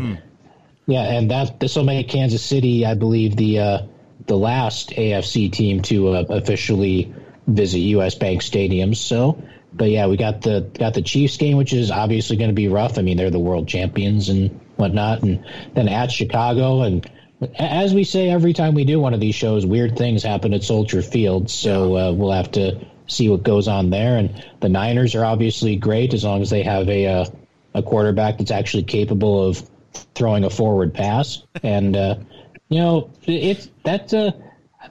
yeah, 0.86 1.02
and 1.02 1.30
that 1.30 1.58
this 1.58 1.76
will 1.76 1.84
make 1.84 2.08
Kansas 2.08 2.42
City, 2.42 2.84
I 2.84 2.94
believe, 2.94 3.36
the 3.36 3.58
uh, 3.58 3.78
the 4.26 4.36
last 4.36 4.90
AFC 4.90 5.50
team 5.50 5.82
to 5.82 6.08
uh, 6.08 6.24
officially 6.28 7.14
visit 7.54 7.78
U.S. 7.78 8.14
Bank 8.14 8.42
Stadium. 8.42 8.94
So, 8.94 9.42
but 9.72 9.90
yeah, 9.90 10.06
we 10.06 10.16
got 10.16 10.42
the 10.42 10.70
got 10.78 10.94
the 10.94 11.02
Chiefs 11.02 11.36
game, 11.36 11.56
which 11.56 11.72
is 11.72 11.90
obviously 11.90 12.36
going 12.36 12.50
to 12.50 12.54
be 12.54 12.68
rough. 12.68 12.98
I 12.98 13.02
mean, 13.02 13.16
they're 13.16 13.30
the 13.30 13.38
world 13.38 13.68
champions 13.68 14.28
and 14.28 14.50
whatnot, 14.76 15.22
and 15.22 15.44
then 15.74 15.88
at 15.88 16.10
Chicago 16.10 16.82
and. 16.82 17.08
As 17.58 17.94
we 17.94 18.04
say 18.04 18.28
every 18.28 18.52
time 18.52 18.74
we 18.74 18.84
do 18.84 19.00
one 19.00 19.14
of 19.14 19.20
these 19.20 19.34
shows, 19.34 19.64
weird 19.64 19.96
things 19.96 20.22
happen 20.22 20.52
at 20.52 20.62
Soldier 20.62 21.00
Field. 21.00 21.48
So 21.48 21.96
uh, 21.96 22.12
we'll 22.12 22.32
have 22.32 22.50
to 22.50 22.86
see 23.06 23.30
what 23.30 23.42
goes 23.42 23.66
on 23.66 23.88
there. 23.88 24.18
And 24.18 24.44
the 24.60 24.68
Niners 24.68 25.14
are 25.14 25.24
obviously 25.24 25.76
great 25.76 26.12
as 26.12 26.22
long 26.22 26.42
as 26.42 26.50
they 26.50 26.62
have 26.62 26.86
a 26.90 27.06
uh, 27.06 27.24
a 27.74 27.82
quarterback 27.82 28.38
that's 28.38 28.50
actually 28.50 28.82
capable 28.82 29.42
of 29.42 29.68
throwing 30.14 30.44
a 30.44 30.50
forward 30.50 30.94
pass. 30.94 31.42
And 31.62 31.96
uh, 31.96 32.16
you 32.68 32.78
know, 32.78 33.10
it's 33.24 33.68
that's 33.84 34.12
uh, 34.12 34.32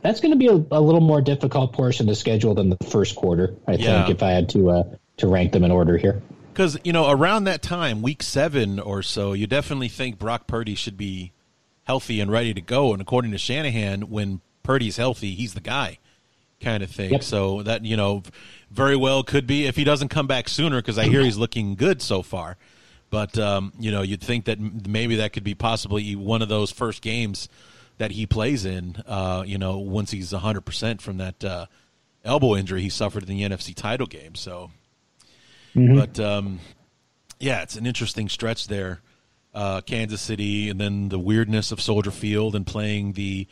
that's 0.02 0.20
going 0.20 0.32
to 0.32 0.38
be 0.38 0.48
a, 0.48 0.54
a 0.54 0.82
little 0.82 1.02
more 1.02 1.22
difficult 1.22 1.74
portion 1.74 2.08
of 2.08 2.10
the 2.10 2.16
schedule 2.16 2.54
than 2.56 2.70
the 2.70 2.78
first 2.90 3.16
quarter. 3.16 3.56
I 3.68 3.74
Yeah. 3.74 4.06
think 4.06 4.16
if 4.18 4.24
I 4.24 4.32
had 4.32 4.50
to 4.50 4.70
uh, 4.70 4.84
to 5.18 5.28
rank 5.28 5.52
them 5.52 5.64
in 5.64 5.72
order 5.72 5.98
here. 5.98 6.22
Because 6.54 6.78
you 6.84 6.94
know, 6.94 7.10
around 7.10 7.46
that 7.46 7.62
time, 7.62 8.02
week 8.02 8.24
seven 8.24 8.80
or 8.80 9.02
so, 9.04 9.34
you 9.34 9.48
definitely 9.48 9.88
think 9.90 10.18
Brock 10.20 10.48
Purdy 10.48 10.76
should 10.76 10.98
be 10.98 11.32
healthy 11.84 12.20
and 12.20 12.32
ready 12.32 12.54
to 12.54 12.62
go. 12.62 12.94
And 12.94 13.02
according 13.02 13.32
to 13.32 13.38
Shanahan, 13.38 14.04
when 14.10 14.42
Purdy's 14.64 14.98
healthy, 14.98 15.36
he's 15.36 15.54
the 15.54 15.62
guy, 15.62 16.00
kind 16.62 16.84
of 16.84 16.92
thing. 16.92 17.12
Yep. 17.12 17.24
So 17.24 17.64
that 17.64 17.86
you 17.86 17.96
know, 17.98 18.24
very 18.72 18.96
well 18.96 19.24
could 19.24 19.48
be 19.48 19.66
if 19.66 19.76
he 19.76 19.84
doesn't 19.84 20.10
come 20.10 20.28
back 20.28 20.50
sooner, 20.50 20.78
because 20.82 20.98
I 20.98 21.06
hear 21.06 21.22
he's 21.22 21.38
looking 21.38 21.76
good 21.76 22.02
so 22.02 22.22
far. 22.22 22.58
But 23.10 23.38
um, 23.40 23.74
you 23.80 23.92
know, 23.92 24.02
you'd 24.02 24.22
think 24.22 24.46
that 24.46 24.60
maybe 24.60 25.16
that 25.18 25.34
could 25.34 25.44
be 25.44 25.56
possibly 25.56 26.16
one 26.16 26.42
of 26.42 26.50
those 26.50 26.72
first 26.72 27.02
games 27.02 27.50
that 28.00 28.12
he 28.12 28.26
plays 28.26 28.66
in. 28.66 28.96
Uh, 29.06 29.44
you 29.46 29.58
know, 29.60 29.78
once 29.78 30.10
he's 30.12 30.32
hundred 30.32 30.62
percent 30.66 31.02
from 31.02 31.18
that 31.18 31.44
uh, 31.44 31.68
elbow 32.26 32.56
injury 32.56 32.82
he 32.82 32.90
suffered 32.90 33.24
in 33.24 33.30
the 33.30 33.44
NFC 33.44 33.74
title 33.76 34.08
game. 34.08 34.34
So, 34.36 34.72
but 35.76 36.20
um, 36.20 36.60
yeah, 37.40 37.62
it's 37.62 37.76
an 37.76 37.86
interesting 37.86 38.28
stretch 38.28 38.68
there. 38.68 39.02
Uh, 39.54 39.82
Kansas 39.82 40.22
City, 40.22 40.70
and 40.70 40.80
then 40.80 41.10
the 41.10 41.18
weirdness 41.20 41.72
of 41.72 41.82
Soldier 41.82 42.12
Field, 42.12 42.56
and 42.56 42.66
playing 42.68 43.14
the 43.14 43.48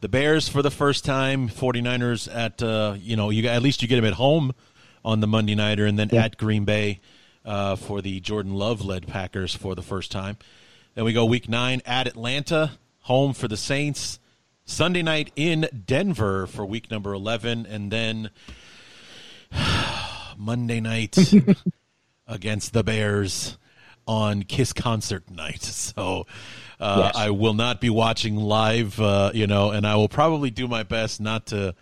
the 0.00 0.08
Bears 0.08 0.48
for 0.48 0.62
the 0.62 0.70
first 0.70 1.04
time. 1.04 1.48
49ers 1.48 2.34
at 2.34 2.62
uh, 2.62 2.94
you 2.98 3.16
know 3.16 3.30
you 3.30 3.46
at 3.48 3.62
least 3.62 3.82
you 3.82 3.88
get 3.88 3.96
them 3.96 4.04
at 4.06 4.14
home 4.14 4.52
on 5.04 5.20
the 5.20 5.26
Monday 5.26 5.54
nighter, 5.54 5.84
and 5.86 5.98
then 5.98 6.08
Yeah. 6.12 6.24
at 6.24 6.38
Green 6.38 6.64
Bay 6.64 7.00
uh, 7.44 7.76
for 7.76 8.00
the 8.00 8.20
Jordan 8.20 8.54
Love 8.54 8.84
led 8.84 9.06
Packers 9.06 9.54
for 9.54 9.74
the 9.74 9.82
first 9.82 10.10
time. 10.10 10.38
Then 10.94 11.04
we 11.04 11.12
go 11.12 11.24
week 11.26 11.46
nine 11.48 11.82
at 11.84 12.06
Atlanta, 12.06 12.72
home 13.04 13.32
for 13.34 13.48
the 13.48 13.56
Saints. 13.56 14.18
Sunday 14.64 15.02
night 15.02 15.30
in 15.36 15.68
Denver 15.86 16.46
for 16.46 16.64
week 16.64 16.90
number 16.90 17.12
11, 17.12 17.66
and 17.66 17.90
then 17.90 18.30
Monday 20.38 20.80
night 20.80 21.16
against 22.26 22.72
the 22.72 22.82
Bears 22.82 23.58
on 24.06 24.42
Kiss 24.42 24.72
concert 24.72 25.30
night. 25.30 25.62
So 25.74 26.26
uh, 26.80 27.02
Yes. 27.04 27.16
I 27.16 27.30
will 27.30 27.54
not 27.54 27.80
be 27.80 27.90
watching 27.90 28.36
live, 28.36 28.98
uh, 28.98 29.30
you 29.34 29.46
know, 29.46 29.70
and 29.70 29.86
I 29.86 29.96
will 29.96 30.08
probably 30.08 30.50
do 30.50 30.66
my 30.66 30.82
best 30.82 31.20
not 31.20 31.46
to, 31.46 31.74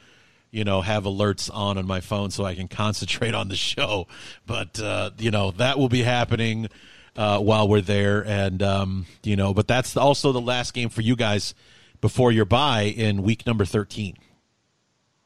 you 0.50 0.64
know, 0.64 0.82
have 0.82 1.04
alerts 1.04 1.48
on 1.52 1.78
on 1.78 1.86
my 1.86 2.00
phone 2.00 2.30
so 2.30 2.44
I 2.44 2.54
can 2.54 2.68
concentrate 2.68 3.34
on 3.34 3.48
the 3.48 3.56
show. 3.56 4.06
But 4.44 4.80
uh, 4.80 5.10
you 5.18 5.30
know 5.30 5.52
that 5.52 5.78
will 5.78 5.88
be 5.88 6.02
happening 6.02 6.68
uh, 7.16 7.38
while 7.38 7.68
we're 7.68 7.80
there, 7.80 8.24
and 8.26 8.62
um, 8.62 9.06
you 9.22 9.36
know, 9.36 9.52
but 9.54 9.68
that's 9.68 9.96
also 9.96 10.32
the 10.32 10.40
last 10.40 10.74
game 10.74 10.88
for 10.88 11.02
you 11.02 11.16
guys 11.16 11.54
before 12.00 12.32
your 12.32 12.44
bye 12.44 12.82
in 12.82 13.22
week 13.22 13.46
number 13.46 13.64
13. 13.64 14.16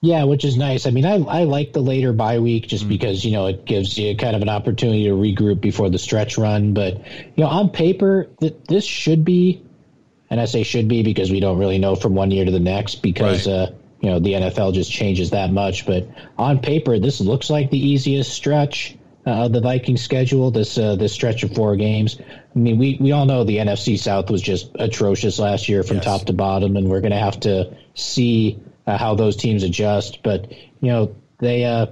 Yeah, 0.02 0.24
which 0.24 0.44
is 0.44 0.56
nice. 0.56 0.86
I 0.86 0.90
mean, 0.90 1.06
I, 1.06 1.14
I 1.14 1.44
like 1.44 1.72
the 1.72 1.80
later 1.80 2.12
bye 2.12 2.38
week 2.38 2.68
just 2.68 2.84
mm. 2.84 2.88
because, 2.90 3.24
you 3.24 3.32
know, 3.32 3.46
it 3.46 3.64
gives 3.64 3.96
you 3.96 4.14
kind 4.16 4.36
of 4.36 4.42
an 4.42 4.48
opportunity 4.48 5.04
to 5.04 5.10
regroup 5.10 5.60
before 5.60 5.88
the 5.88 5.98
stretch 5.98 6.36
run. 6.36 6.74
But, 6.74 6.98
you 6.98 7.42
know, 7.42 7.48
on 7.48 7.70
paper, 7.70 8.28
th- 8.38 8.54
this 8.68 8.84
should 8.84 9.24
be, 9.24 9.64
and 10.28 10.38
I 10.38 10.44
say 10.44 10.62
should 10.64 10.86
be 10.86 11.02
because 11.02 11.30
we 11.30 11.40
don't 11.40 11.58
really 11.58 11.78
know 11.78 11.96
from 11.96 12.14
one 12.14 12.30
year 12.30 12.44
to 12.44 12.50
the 12.50 12.60
next 12.60 12.96
because, 12.96 13.46
right. 13.46 13.54
uh, 13.54 13.70
you 14.00 14.10
know, 14.10 14.20
the 14.20 14.34
NFL 14.34 14.74
just 14.74 14.92
changes 14.92 15.30
that 15.30 15.50
much. 15.50 15.86
But 15.86 16.08
on 16.38 16.60
paper, 16.60 16.98
this 16.98 17.20
looks 17.20 17.48
like 17.48 17.70
the 17.70 17.78
easiest 17.78 18.32
stretch 18.32 18.96
uh, 19.26 19.48
the 19.48 19.60
Vikings 19.60 20.02
schedule 20.02 20.52
this 20.52 20.78
uh, 20.78 20.94
this 20.94 21.12
stretch 21.12 21.42
of 21.42 21.52
four 21.52 21.74
games. 21.74 22.18
I 22.20 22.58
mean, 22.58 22.78
we 22.78 22.96
we 23.00 23.10
all 23.10 23.26
know 23.26 23.42
the 23.42 23.56
NFC 23.56 23.98
South 23.98 24.30
was 24.30 24.40
just 24.40 24.70
atrocious 24.76 25.40
last 25.40 25.68
year 25.68 25.82
from 25.82 25.96
yes. 25.96 26.04
top 26.04 26.26
to 26.26 26.32
bottom, 26.32 26.76
and 26.76 26.88
we're 26.88 27.00
going 27.00 27.12
to 27.12 27.18
have 27.18 27.40
to 27.40 27.76
see 27.94 28.60
uh, 28.86 28.96
how 28.96 29.16
those 29.16 29.36
teams 29.36 29.64
adjust. 29.64 30.22
But 30.22 30.52
you 30.52 30.92
know, 30.92 31.16
they 31.38 31.64
uh, 31.64 31.86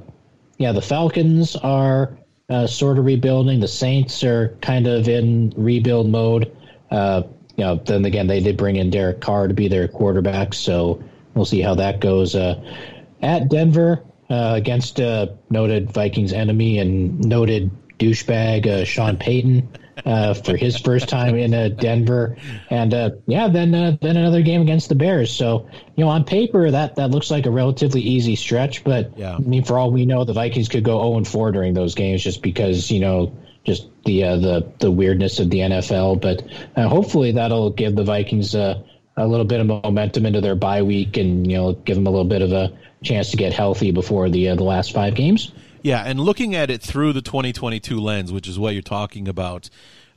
yeah, 0.59 0.71
the 0.71 0.81
Falcons 0.81 1.57
are 1.57 2.17
uh, 2.49 2.69
sort 2.69 2.99
of 2.99 3.05
rebuilding. 3.05 3.59
The 3.59 3.69
Saints 3.69 4.23
are 4.23 4.57
kind 4.63 4.87
of 4.87 5.09
in 5.09 5.53
rebuild 5.57 6.09
mode. 6.09 6.57
Uh, 6.89 7.25
you 7.57 7.65
know, 7.65 7.77
then 7.77 8.05
again, 8.05 8.29
they 8.29 8.41
did 8.41 8.57
bring 8.57 8.77
in 8.77 8.91
Derek 8.91 9.21
Carr 9.21 9.49
to 9.49 9.55
be 9.55 9.67
their 9.67 9.89
quarterback, 9.89 10.55
so 10.55 11.03
we'll 11.35 11.45
see 11.45 11.61
how 11.61 11.75
that 11.75 12.01
goes. 12.01 12.37
at 12.37 13.49
Denver, 13.49 14.05
uh, 14.31 14.53
against 14.57 14.99
a 14.99 15.37
noted 15.51 15.93
Vikings 15.93 16.33
enemy 16.33 16.79
and 16.79 17.21
noted 17.21 17.71
douchebag 17.99 18.67
uh, 18.67 18.85
Sean 18.85 19.17
Payton 19.17 19.69
uh, 20.05 20.35
for 20.35 20.57
his 20.57 20.77
first 20.77 21.09
time 21.09 21.37
in 21.37 21.55
uh, 21.55 21.69
Denver, 21.69 22.37
and 22.71 22.93
uh, 22.93 23.11
yeah, 23.27 23.49
then 23.49 23.75
uh, 23.75 23.97
then 24.01 24.17
another 24.17 24.43
game 24.43 24.61
against 24.61 24.89
the 24.89 24.95
Bears. 24.95 25.33
So 25.33 25.69
you 25.97 26.05
know, 26.05 26.11
on 26.11 26.25
paper 26.25 26.71
that 26.71 26.97
that 26.97 27.11
looks 27.11 27.31
like 27.31 27.47
a 27.47 27.51
relatively 27.51 28.01
easy 28.01 28.37
stretch, 28.37 28.85
but 28.85 29.17
yeah. 29.17 29.37
I 29.37 29.39
mean, 29.39 29.65
for 29.65 29.79
all 29.79 29.91
we 29.91 30.05
know, 30.07 30.25
the 30.25 30.33
Vikings 30.33 30.69
could 30.69 30.85
go 30.85 31.01
zero 31.01 31.17
and 31.17 31.27
four 31.27 31.53
during 31.53 31.75
those 31.75 31.95
games 31.95 32.23
just 32.23 32.43
because 32.43 32.91
you 32.91 33.01
know 33.01 33.37
just 33.65 33.89
the 34.05 34.25
uh, 34.25 34.37
the 34.37 34.73
the 34.81 34.91
weirdness 34.91 35.39
of 35.39 35.51
the 35.51 35.59
NFL. 35.59 36.21
But 36.21 36.43
uh, 36.77 36.89
hopefully 36.89 37.33
that'll 37.33 37.71
give 37.71 37.95
the 37.95 38.05
Vikings 38.05 38.55
uh, 38.55 38.83
a 39.17 39.27
little 39.27 39.47
bit 39.47 39.61
of 39.61 39.67
momentum 39.67 40.27
into 40.27 40.41
their 40.41 40.57
bye 40.57 40.83
week, 40.83 41.17
and 41.17 41.51
you 41.51 41.57
know 41.57 41.73
give 41.73 41.97
them 41.97 42.07
a 42.07 42.11
little 42.11 42.29
bit 42.29 42.43
of 42.43 42.53
a 42.53 42.77
chance 43.05 43.31
to 43.31 43.37
get 43.37 43.53
healthy 43.53 43.91
before 43.91 44.29
the 44.29 44.51
uh, 44.51 44.55
the 44.55 44.65
last 44.65 44.93
five 44.93 45.15
games. 45.15 45.53
Yeah, 45.83 46.03
and 46.03 46.19
looking 46.19 46.55
at 46.55 46.71
it 46.71 46.81
through 46.81 47.13
the 47.13 47.21
2022 47.21 48.01
lens, 48.01 48.33
which 48.33 48.49
is 48.49 48.59
what 48.59 48.73
you're 48.73 48.83
talking 48.83 49.29
about, 49.29 49.69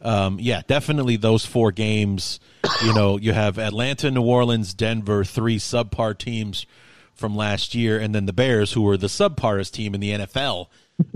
um, 0.01 0.38
yeah, 0.39 0.61
definitely 0.65 1.17
those 1.17 1.45
four 1.45 1.71
games. 1.71 2.39
You 2.83 2.93
know, 2.93 3.17
you 3.17 3.33
have 3.33 3.57
Atlanta, 3.57 4.09
New 4.09 4.21
Orleans, 4.21 4.73
Denver, 4.73 5.23
three 5.23 5.57
subpar 5.57 6.17
teams 6.17 6.65
from 7.13 7.35
last 7.35 7.75
year, 7.75 7.99
and 7.99 8.13
then 8.13 8.25
the 8.25 8.33
Bears, 8.33 8.73
who 8.73 8.83
were 8.83 8.97
the 8.97 9.07
subparest 9.07 9.73
team 9.73 9.93
in 9.93 9.99
the 9.99 10.11
NFL 10.11 10.67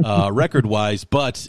uh, 0.03 0.30
record 0.34 0.65
wise. 0.65 1.03
But 1.03 1.47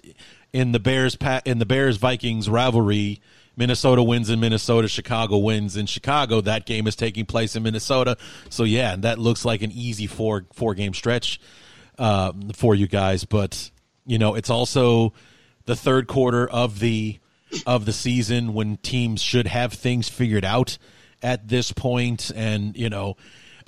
in 0.52 0.72
the 0.72 0.78
Bears 0.78 1.16
in 1.44 1.58
the 1.58 1.66
Bears 1.66 1.96
Vikings 1.96 2.48
rivalry, 2.48 3.20
Minnesota 3.56 4.02
wins 4.02 4.30
in 4.30 4.40
Minnesota, 4.40 4.88
Chicago 4.88 5.38
wins 5.38 5.76
in 5.76 5.86
Chicago. 5.86 6.40
That 6.40 6.66
game 6.66 6.86
is 6.86 6.96
taking 6.96 7.26
place 7.26 7.54
in 7.56 7.62
Minnesota. 7.62 8.16
So 8.48 8.64
yeah, 8.64 8.96
that 8.96 9.18
looks 9.18 9.44
like 9.44 9.62
an 9.62 9.72
easy 9.72 10.06
four 10.06 10.46
four 10.52 10.74
game 10.74 10.94
stretch 10.94 11.40
uh, 11.98 12.32
for 12.54 12.74
you 12.74 12.86
guys. 12.86 13.24
But 13.24 13.70
you 14.06 14.18
know, 14.18 14.34
it's 14.34 14.50
also 14.50 15.12
the 15.66 15.76
third 15.76 16.08
quarter 16.08 16.48
of 16.48 16.78
the 16.78 17.18
of 17.66 17.84
the 17.84 17.92
season 17.92 18.54
when 18.54 18.78
teams 18.78 19.20
should 19.20 19.46
have 19.46 19.74
things 19.74 20.08
figured 20.08 20.44
out 20.44 20.78
at 21.22 21.48
this 21.48 21.72
point, 21.72 22.30
and 22.34 22.76
you 22.76 22.90
know. 22.90 23.16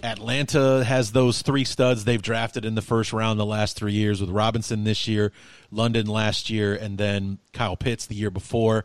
Atlanta 0.02 0.84
has 0.84 1.12
those 1.12 1.40
three 1.40 1.64
studs 1.64 2.04
they've 2.04 2.20
drafted 2.20 2.66
in 2.66 2.74
the 2.74 2.82
first 2.82 3.14
round 3.14 3.40
the 3.40 3.46
last 3.46 3.74
three 3.74 3.94
years 3.94 4.20
with 4.20 4.28
Robinson 4.28 4.84
this 4.84 5.08
year, 5.08 5.32
London 5.70 6.06
last 6.06 6.50
year, 6.50 6.74
and 6.74 6.98
then 6.98 7.38
Kyle 7.54 7.76
Pitts 7.76 8.04
the 8.04 8.14
year 8.14 8.30
before 8.30 8.84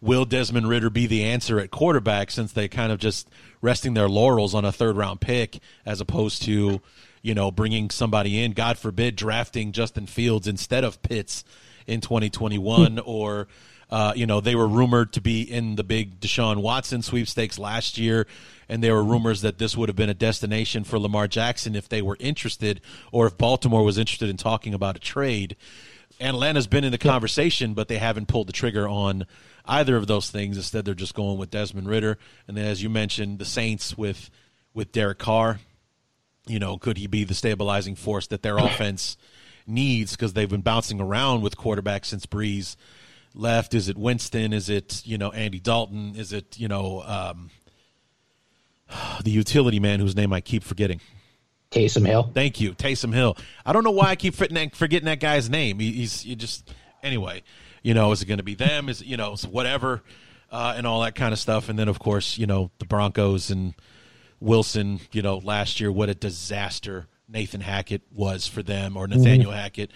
will 0.00 0.24
Desmond 0.24 0.68
Ridder 0.68 0.90
be 0.90 1.06
the 1.06 1.24
answer 1.24 1.58
at 1.60 1.70
quarterback 1.70 2.30
since 2.30 2.52
they 2.52 2.68
kind 2.68 2.90
of 2.92 2.98
just 2.98 3.28
resting 3.60 3.94
their 3.94 4.08
laurels 4.08 4.54
on 4.54 4.64
a 4.64 4.72
third 4.72 4.96
round 4.96 5.20
pick 5.20 5.60
as 5.84 6.00
opposed 6.00 6.42
to, 6.42 6.80
you 7.22 7.34
know, 7.34 7.50
bringing 7.50 7.90
somebody 7.90 8.42
in, 8.42 8.52
God 8.52 8.78
forbid, 8.78 9.16
drafting 9.16 9.72
Justin 9.72 10.06
Fields 10.06 10.46
instead 10.46 10.84
of 10.84 11.02
Pitts 11.02 11.44
in 11.86 12.00
2021 12.00 12.92
hmm. 12.92 12.98
or 13.04 13.48
uh, 13.90 14.12
you 14.14 14.26
know, 14.26 14.40
they 14.40 14.54
were 14.54 14.68
rumored 14.68 15.12
to 15.12 15.20
be 15.20 15.42
in 15.42 15.74
the 15.74 15.82
big 15.82 16.20
Deshaun 16.20 16.62
Watson 16.62 17.02
sweepstakes 17.02 17.58
last 17.58 17.98
year, 17.98 18.26
and 18.68 18.84
there 18.84 18.94
were 18.94 19.02
rumors 19.02 19.40
that 19.40 19.58
this 19.58 19.76
would 19.76 19.88
have 19.88 19.96
been 19.96 20.08
a 20.08 20.14
destination 20.14 20.84
for 20.84 20.98
Lamar 20.98 21.26
Jackson 21.26 21.74
if 21.74 21.88
they 21.88 22.00
were 22.00 22.16
interested, 22.20 22.80
or 23.10 23.26
if 23.26 23.36
Baltimore 23.36 23.82
was 23.82 23.98
interested 23.98 24.28
in 24.28 24.36
talking 24.36 24.74
about 24.74 24.96
a 24.96 25.00
trade. 25.00 25.56
Atlanta's 26.18 26.66
been 26.66 26.84
in 26.84 26.92
the 26.92 26.98
conversation, 26.98 27.74
but 27.74 27.88
they 27.88 27.98
haven't 27.98 28.26
pulled 28.26 28.48
the 28.48 28.52
trigger 28.52 28.88
on 28.88 29.26
either 29.64 29.96
of 29.96 30.06
those 30.06 30.30
things. 30.30 30.56
Instead, 30.56 30.84
they're 30.84 30.94
just 30.94 31.14
going 31.14 31.38
with 31.38 31.50
Desmond 31.50 31.88
Ridder, 31.88 32.18
and 32.48 32.56
then 32.56 32.66
as 32.66 32.82
you 32.82 32.90
mentioned, 32.90 33.38
the 33.38 33.44
Saints 33.44 33.96
with 33.96 34.30
with 34.74 34.92
Derek 34.92 35.18
Carr. 35.18 35.60
You 36.46 36.58
know, 36.58 36.78
could 36.78 36.96
he 36.96 37.06
be 37.06 37.24
the 37.24 37.34
stabilizing 37.34 37.94
force 37.94 38.26
that 38.28 38.42
their 38.42 38.58
offense 38.58 39.16
needs? 39.66 40.12
Because 40.12 40.32
they've 40.32 40.48
been 40.48 40.62
bouncing 40.62 41.00
around 41.00 41.42
with 41.42 41.56
quarterbacks 41.56 42.06
since 42.06 42.26
Brees 42.26 42.76
left. 43.34 43.74
Is 43.74 43.88
it 43.88 43.96
Winston? 43.96 44.52
Is 44.52 44.68
it 44.68 45.02
you 45.04 45.18
know 45.18 45.30
Andy 45.30 45.60
Dalton? 45.60 46.14
Is 46.16 46.32
it 46.32 46.58
you 46.58 46.68
know 46.68 47.02
um, 47.02 47.50
the 49.22 49.30
utility 49.30 49.80
man 49.80 50.00
whose 50.00 50.16
name 50.16 50.32
I 50.32 50.40
keep 50.40 50.64
forgetting? 50.64 51.00
Taysom 51.70 52.04
Hill. 52.04 52.30
Thank 52.34 52.60
you, 52.60 52.74
Taysom 52.74 53.14
Hill. 53.14 53.36
I 53.64 53.72
don't 53.72 53.84
know 53.84 53.92
why 53.92 54.06
I 54.06 54.16
keep 54.16 54.34
forgetting 54.34 55.04
that 55.04 55.20
guy's 55.20 55.48
name. 55.48 55.78
he's 55.78 56.20
he 56.22 56.34
just 56.34 56.72
anyway. 57.02 57.42
You 57.82 57.94
know, 57.94 58.12
is 58.12 58.20
it 58.20 58.26
going 58.26 58.38
to 58.38 58.44
be 58.44 58.56
them? 58.56 58.88
Is 58.88 59.00
it, 59.00 59.06
you 59.06 59.16
know 59.16 59.36
whatever, 59.48 60.02
uh, 60.50 60.74
and 60.76 60.86
all 60.86 61.00
that 61.02 61.14
kind 61.14 61.32
of 61.32 61.38
stuff. 61.38 61.68
And 61.68 61.78
then 61.78 61.88
of 61.88 61.98
course, 61.98 62.36
you 62.36 62.46
know, 62.46 62.70
the 62.78 62.86
Broncos 62.86 63.50
and 63.50 63.74
Wilson. 64.40 65.00
You 65.12 65.22
know, 65.22 65.38
last 65.38 65.80
year 65.80 65.92
what 65.92 66.08
a 66.08 66.14
disaster 66.14 67.06
Nathan 67.28 67.60
Hackett 67.60 68.02
was 68.12 68.48
for 68.48 68.62
them, 68.64 68.96
or 68.96 69.06
Nathaniel 69.06 69.52
mm-hmm. 69.52 69.60
Hackett 69.60 69.92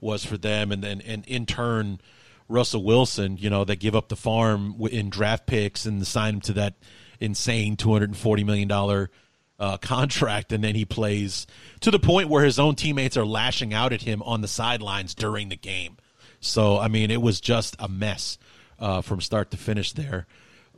was 0.00 0.24
for 0.24 0.38
them, 0.38 0.70
and 0.70 0.82
then 0.82 1.00
and 1.00 1.26
in 1.26 1.46
turn. 1.46 2.00
Russell 2.48 2.84
Wilson, 2.84 3.36
you 3.38 3.50
know, 3.50 3.64
they 3.64 3.74
give 3.74 3.96
up 3.96 4.08
the 4.08 4.14
farm 4.14 4.76
in 4.92 5.10
draft 5.10 5.46
picks 5.46 5.84
and 5.84 6.06
sign 6.06 6.34
him 6.34 6.40
to 6.42 6.52
that 6.52 6.74
insane 7.18 7.74
two 7.74 7.92
hundred 7.92 8.10
and 8.10 8.16
forty 8.16 8.44
million 8.44 8.68
dollar 8.68 9.10
uh, 9.58 9.76
contract, 9.78 10.52
and 10.52 10.62
then 10.62 10.74
he 10.74 10.84
plays 10.84 11.46
to 11.80 11.90
the 11.90 11.98
point 11.98 12.28
where 12.28 12.44
his 12.44 12.58
own 12.58 12.74
teammates 12.74 13.16
are 13.16 13.26
lashing 13.26 13.72
out 13.72 13.92
at 13.92 14.02
him 14.02 14.22
on 14.22 14.40
the 14.40 14.48
sidelines 14.48 15.14
during 15.14 15.48
the 15.48 15.56
game. 15.56 15.96
So, 16.40 16.78
I 16.78 16.88
mean, 16.88 17.10
it 17.10 17.22
was 17.22 17.40
just 17.40 17.76
a 17.78 17.88
mess 17.88 18.38
uh, 18.78 19.00
from 19.00 19.20
start 19.20 19.50
to 19.52 19.56
finish 19.56 19.92
there. 19.92 20.26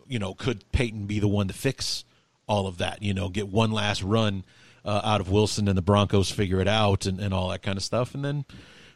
You 0.07 0.19
know, 0.19 0.35
could 0.35 0.71
Payton 0.73 1.07
be 1.07 1.19
the 1.19 1.29
one 1.29 1.49
to 1.49 1.55
fix 1.55 2.05
all 2.47 2.67
of 2.67 2.79
that? 2.79 3.03
You 3.03 3.15
know, 3.15 3.29
get 3.29 3.49
one 3.49 3.73
last 3.73 4.03
run 4.03 4.45
uh, 4.85 5.01
out 5.05 5.21
of 5.21 5.31
Wilson 5.31 5.69
and 5.69 5.77
the 5.77 5.83
Broncos 5.83 6.31
figure 6.31 6.61
it 6.61 6.69
out 6.69 7.07
and, 7.07 7.21
and 7.21 7.35
all 7.35 7.49
that 7.51 7.63
kind 7.63 7.77
of 7.77 7.83
stuff. 7.83 8.15
And 8.15 8.25
then 8.25 8.45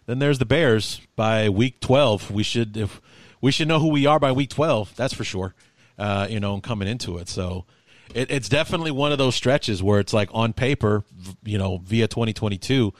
then 0.06 0.18
there's 0.18 0.38
the 0.38 0.46
Bears 0.46 1.00
by 1.16 1.48
week 1.48 1.80
12. 1.80 2.30
We 2.30 2.42
should 2.42 2.76
if 2.76 3.00
we 3.40 3.52
should 3.52 3.68
know 3.68 3.78
who 3.78 3.88
we 3.88 4.06
are 4.06 4.18
by 4.18 4.32
week 4.32 4.50
12. 4.50 4.96
That's 4.96 5.14
for 5.14 5.24
sure. 5.24 5.54
Uh, 5.98 6.26
you 6.30 6.40
know, 6.40 6.60
coming 6.60 6.88
into 6.88 7.18
it. 7.18 7.28
So 7.28 7.66
it, 8.14 8.30
it's 8.30 8.48
definitely 8.48 8.90
one 8.90 9.12
of 9.12 9.18
those 9.18 9.34
stretches 9.34 9.82
where 9.82 10.00
it's 10.00 10.12
like 10.12 10.28
on 10.32 10.52
paper, 10.52 11.04
you 11.44 11.58
know, 11.58 11.78
via 11.78 12.08
2022 12.08 12.92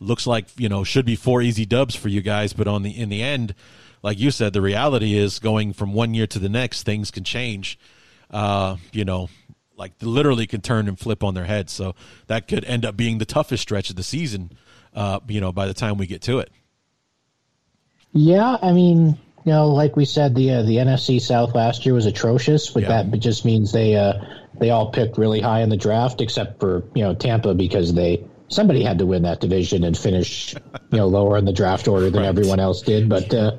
looks 0.00 0.26
like 0.26 0.46
you 0.56 0.68
know 0.68 0.82
should 0.84 1.06
be 1.06 1.16
four 1.16 1.40
easy 1.40 1.64
dubs 1.64 1.94
for 1.94 2.08
you 2.08 2.20
guys, 2.20 2.52
but 2.52 2.66
on 2.66 2.82
the 2.82 2.90
in 2.90 3.08
the 3.08 3.22
end, 3.22 3.54
like 4.02 4.18
you 4.18 4.30
said, 4.30 4.52
the 4.52 4.60
reality 4.60 5.14
is 5.14 5.38
going 5.38 5.72
from 5.72 5.92
one 5.92 6.14
year 6.14 6.26
to 6.26 6.38
the 6.38 6.48
next, 6.48 6.82
things 6.82 7.10
can 7.10 7.24
change. 7.24 7.78
Uh, 8.30 8.76
you 8.92 9.04
know, 9.04 9.28
like 9.76 9.92
literally 10.00 10.46
can 10.46 10.60
turn 10.60 10.88
and 10.88 10.98
flip 10.98 11.22
on 11.22 11.34
their 11.34 11.44
heads. 11.44 11.72
So 11.72 11.94
that 12.26 12.48
could 12.48 12.64
end 12.64 12.84
up 12.84 12.96
being 12.96 13.18
the 13.18 13.24
toughest 13.24 13.62
stretch 13.62 13.90
of 13.90 13.96
the 13.96 14.02
season. 14.02 14.52
Uh, 14.94 15.20
you 15.26 15.40
know, 15.40 15.52
by 15.52 15.66
the 15.66 15.74
time 15.74 15.98
we 15.98 16.06
get 16.06 16.22
to 16.22 16.38
it. 16.38 16.50
Yeah, 18.12 18.58
I 18.62 18.72
mean, 18.72 19.18
you 19.44 19.52
know, 19.52 19.68
like 19.68 19.94
we 19.96 20.06
said, 20.06 20.34
the 20.34 20.50
uh, 20.52 20.62
the 20.62 20.76
NFC 20.76 21.20
South 21.20 21.54
last 21.54 21.84
year 21.84 21.94
was 21.94 22.06
atrocious, 22.06 22.70
but 22.70 22.84
yeah. 22.84 23.02
that 23.02 23.18
just 23.18 23.44
means 23.44 23.72
they 23.72 23.94
uh, 23.94 24.14
they 24.58 24.70
all 24.70 24.90
picked 24.90 25.18
really 25.18 25.40
high 25.40 25.60
in 25.60 25.68
the 25.68 25.76
draft, 25.76 26.20
except 26.20 26.60
for 26.60 26.84
you 26.94 27.02
know 27.02 27.14
Tampa 27.14 27.54
because 27.54 27.92
they 27.92 28.24
somebody 28.48 28.82
had 28.82 28.98
to 28.98 29.06
win 29.06 29.22
that 29.22 29.40
division 29.40 29.84
and 29.84 29.96
finish, 29.96 30.54
you 30.54 30.98
know, 30.98 31.06
lower 31.08 31.36
in 31.36 31.44
the 31.44 31.52
draft 31.52 31.88
order 31.88 32.08
than 32.10 32.22
right. 32.22 32.28
everyone 32.28 32.60
else 32.60 32.82
did. 32.82 33.08
But 33.08 33.34
uh, 33.34 33.58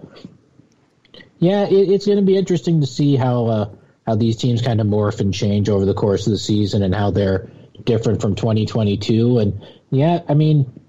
yeah, 1.38 1.65
it, 1.65 1.89
it's 1.89 2.05
going 2.05 2.17
to 2.17 2.25
be 2.25 2.38
interesting 2.38 2.81
to 2.81 2.88
see 2.88 3.15
how 3.15 3.45
uh, 3.45 3.69
how 4.07 4.15
these 4.15 4.38
teams 4.38 4.61
kind 4.61 4.81
of 4.81 4.88
morph 4.88 5.19
and 5.19 5.33
change 5.33 5.69
over 5.69 5.86
the 5.86 5.93
course 5.93 6.25
of 6.25 6.31
the 6.31 6.39
season 6.39 6.81
and 6.81 6.95
how 6.95 7.11
they're 7.11 7.51
different 7.83 8.21
from 8.21 8.36
2022. 8.36 9.39
And 9.39 9.61
yeah, 9.91 10.21
I 10.27 10.33
mean, 10.33 10.81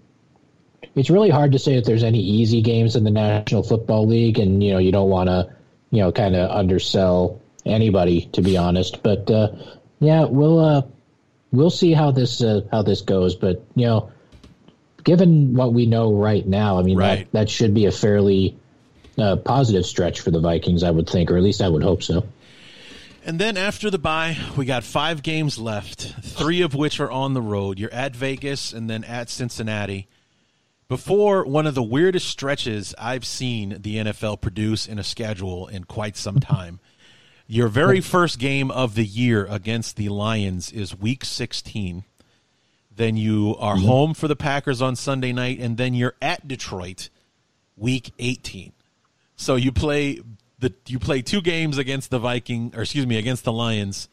it's 0.97 1.11
really 1.11 1.31
hard 1.31 1.53
to 1.53 1.59
say 1.59 1.75
if 1.75 1.85
there's 1.85 2.03
any 2.03 2.21
easy 2.21 2.63
games 2.63 2.97
in 2.97 3.05
the 3.05 3.11
National 3.11 3.63
Football 3.63 4.07
League, 4.07 4.39
and 4.39 4.63
you 4.65 4.73
know, 4.73 4.79
you 4.79 4.91
don't 4.91 5.11
want 5.11 5.29
to, 5.29 5.55
you 5.91 6.01
know, 6.03 6.11
kind 6.11 6.35
of 6.35 6.51
undersell 6.51 7.41
anybody 7.65 8.23
to 8.33 8.43
be 8.43 8.57
honest. 8.57 9.03
But 9.03 9.31
uh, 9.31 9.49
Yeah, 10.01 10.25
we'll 10.25 10.59
uh, 10.59 10.83
we'll 11.53 11.71
see 11.71 11.93
how 11.93 12.11
this 12.11 12.43
uh, 12.43 12.63
how 12.73 12.83
this 12.83 13.03
goes, 13.03 13.35
but 13.37 13.63
you 13.75 13.87
know, 13.87 14.11
given 15.05 15.55
what 15.55 15.73
we 15.73 15.87
know 15.87 16.13
right 16.13 16.47
now, 16.47 16.79
I 16.79 16.83
mean 16.83 16.97
Right. 16.99 17.31
that 17.33 17.33
that 17.47 17.51
should 17.51 17.75
be 17.75 17.87
a 17.87 17.93
fairly 17.93 18.57
uh, 19.19 19.37
positive 19.37 19.87
stretch 19.87 20.21
for 20.21 20.31
the 20.31 20.41
Vikings, 20.41 20.83
I 20.83 20.91
would 20.91 21.09
think, 21.09 21.31
or 21.31 21.37
at 21.37 21.43
least 21.43 21.63
I 21.63 21.69
would 21.69 21.83
hope 21.83 22.03
so. 22.03 22.27
And 23.25 23.41
then 23.41 23.57
after 23.57 23.91
the 23.91 23.99
bye, 23.99 24.37
we 24.57 24.67
got 24.67 24.85
five 24.85 25.21
games 25.23 25.59
left, 25.59 26.01
three 26.23 26.63
of 26.63 26.75
which 26.77 27.01
are 27.01 27.11
on 27.11 27.35
the 27.35 27.43
road. 27.43 27.79
You're 27.79 27.93
at 27.93 28.15
Vegas 28.15 28.73
and 28.73 28.89
then 28.89 29.03
at 29.03 29.29
Cincinnati. 29.29 30.07
Before 30.89 31.45
one 31.45 31.67
of 31.67 31.75
the 31.75 31.83
weirdest 31.83 32.29
stretches 32.29 32.95
I've 32.97 33.25
seen 33.25 33.79
the 33.81 33.97
NFL 33.97 34.41
produce 34.41 34.87
in 34.87 35.01
a 35.01 35.05
schedule 35.05 35.67
in 35.67 35.83
quite 35.83 36.17
some 36.17 36.39
time. 36.39 36.79
Your 37.49 37.67
very 37.67 38.01
first 38.13 38.39
game 38.39 38.71
of 38.71 38.95
the 38.95 39.05
year 39.05 39.47
against 39.47 39.97
the 39.97 40.09
Lions 40.11 40.71
is 40.71 40.97
week 40.97 41.25
16. 41.25 42.05
Then 42.95 43.17
you 43.17 43.57
are 43.59 43.77
home 43.77 44.15
for 44.15 44.29
the 44.29 44.37
Packers 44.37 44.81
on 44.81 44.95
Sunday 44.95 45.33
night, 45.33 45.59
and 45.59 45.77
then 45.77 45.93
you're 45.93 46.15
at 46.23 46.47
Detroit 46.47 47.11
week 47.77 48.13
18. 48.21 48.73
So 49.35 49.57
you 49.57 49.73
play 49.73 50.21
the 50.61 50.73
you 50.87 51.01
play 51.01 51.21
two 51.21 51.43
games 51.43 51.79
against 51.79 52.11
the 52.11 52.21
Viking, 52.21 52.73
or 52.77 52.83
excuse 52.83 53.07
me, 53.07 53.19
against 53.19 53.43
the 53.43 53.53
Lions. 53.53 54.09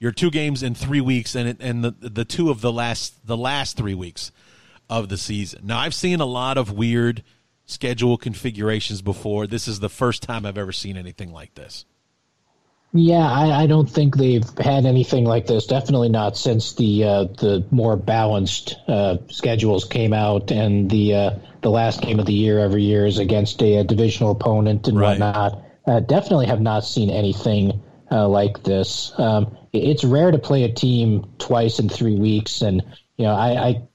Your 0.00 0.12
two 0.12 0.30
games 0.30 0.64
in 0.64 0.74
three 0.74 1.00
weeks, 1.00 1.36
and 1.36 1.48
it, 1.48 1.56
and 1.60 1.84
the 1.84 1.92
the 1.92 2.24
two 2.24 2.50
of 2.50 2.60
the 2.60 2.72
last 2.72 3.24
the 3.26 3.36
last 3.36 3.76
three 3.76 3.94
weeks 3.94 4.32
of 4.90 5.08
the 5.08 5.16
season. 5.16 5.60
Now 5.64 5.78
I've 5.78 5.94
seen 5.94 6.20
a 6.20 6.26
lot 6.26 6.56
of 6.58 6.72
weird 6.72 7.22
schedule 7.66 8.16
configurations 8.16 9.02
before. 9.02 9.46
This 9.46 9.68
is 9.68 9.80
the 9.80 9.90
first 9.90 10.22
time 10.22 10.46
I've 10.46 10.58
ever 10.58 10.72
seen 10.72 10.96
anything 10.96 11.32
like 11.32 11.54
this. 11.54 11.84
Yeah, 12.94 13.30
I, 13.30 13.64
I 13.64 13.66
don't 13.66 13.88
think 13.88 14.16
they've 14.16 14.48
had 14.58 14.86
anything 14.86 15.24
like 15.24 15.46
this. 15.46 15.66
Definitely 15.66 16.08
not 16.08 16.38
since 16.38 16.72
the 16.72 17.04
uh, 17.04 17.24
the 17.24 17.66
more 17.70 17.96
balanced 17.96 18.76
uh, 18.88 19.18
schedules 19.28 19.84
came 19.84 20.14
out, 20.14 20.50
and 20.50 20.90
the 20.90 21.14
uh, 21.14 21.30
the 21.60 21.70
last 21.70 22.00
game 22.00 22.18
of 22.18 22.24
the 22.24 22.32
year 22.32 22.58
every 22.58 22.82
year 22.82 23.04
is 23.04 23.18
against 23.18 23.62
a, 23.62 23.84
divisional 23.84 24.30
opponent 24.30 24.88
and 24.88 24.98
Right. 24.98 25.10
whatnot. 25.20 25.62
Uh, 25.86 26.00
definitely 26.00 26.46
have 26.46 26.62
not 26.62 26.82
seen 26.82 27.10
anything 27.10 27.82
uh, 28.10 28.26
like 28.26 28.62
this. 28.62 29.12
Um, 29.18 29.54
it's 29.74 30.02
rare 30.04 30.30
to 30.30 30.38
play 30.38 30.64
a 30.64 30.72
team 30.72 31.26
twice 31.38 31.78
in 31.80 31.90
three 31.90 32.16
weeks, 32.18 32.62
and 32.62 32.82
you 33.18 33.26
know, 33.26 33.34
I, 33.34 33.68
I 33.68 33.87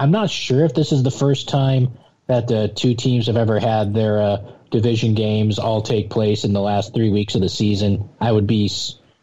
I'm 0.00 0.12
not 0.12 0.30
sure 0.30 0.64
if 0.64 0.72
this 0.72 0.92
is 0.92 1.02
the 1.02 1.10
first 1.10 1.50
time 1.50 1.98
that 2.26 2.48
the 2.48 2.68
two 2.68 2.94
teams 2.94 3.26
have 3.26 3.36
ever 3.36 3.60
had 3.60 3.92
their 3.92 4.18
uh, 4.18 4.38
division 4.70 5.12
games 5.12 5.58
all 5.58 5.82
take 5.82 6.08
place 6.08 6.44
in 6.44 6.54
the 6.54 6.60
last 6.60 6.94
three 6.94 7.10
weeks 7.10 7.34
of 7.34 7.42
the 7.42 7.50
season. 7.50 8.08
I 8.18 8.32
would 8.32 8.46
be 8.46 8.70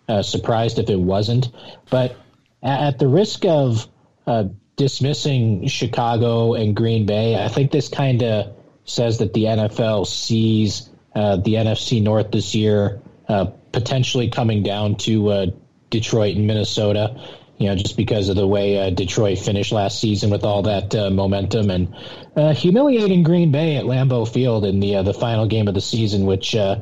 uh, 0.08 0.22
surprised 0.22 0.78
if 0.78 0.92
it 0.92 1.00
wasn't. 1.00 1.50
But 1.90 2.16
at 2.62 3.00
the 3.00 3.08
risk 3.08 3.44
of 3.46 3.88
uh, 4.28 4.50
dismissing 4.76 5.66
Chicago 5.66 6.54
and 6.54 6.76
Green 6.76 7.08
Bay, 7.08 7.44
I 7.44 7.48
think 7.48 7.72
this 7.72 7.90
kind 7.90 8.22
of 8.22 8.56
says 8.86 9.18
that 9.18 9.34
the 9.34 9.46
NFL 9.46 10.06
sees 10.06 10.92
uh, 11.16 11.38
the 11.38 11.56
NFC 11.56 12.04
North 12.04 12.30
this 12.30 12.54
year 12.54 13.02
uh, 13.28 13.46
potentially 13.72 14.30
coming 14.30 14.62
down 14.62 14.96
to 14.98 15.30
uh, 15.30 15.46
Detroit 15.90 16.36
and 16.36 16.46
Minnesota. 16.46 17.20
You 17.60 17.70
know, 17.70 17.76
just 17.76 17.98
because 17.98 18.30
of 18.30 18.36
the 18.36 18.46
way 18.48 18.78
uh, 18.78 18.90
Detroit 18.92 19.40
finished 19.40 19.72
last 19.72 20.00
season 20.00 20.30
with 20.30 20.44
all 20.44 20.62
that 20.64 20.94
uh, 20.94 21.10
momentum 21.10 21.72
and 21.72 21.96
uh, 22.36 22.54
humiliating 22.54 23.24
Green 23.24 23.52
Bay 23.52 23.78
at 23.78 23.86
Lambeau 23.86 24.28
Field 24.32 24.64
in 24.66 24.80
the 24.80 24.98
uh, 24.98 25.04
the 25.04 25.14
final 25.14 25.48
game 25.48 25.68
of 25.68 25.74
the 25.74 25.82
season, 25.82 26.26
which 26.28 26.56
uh, 26.56 26.78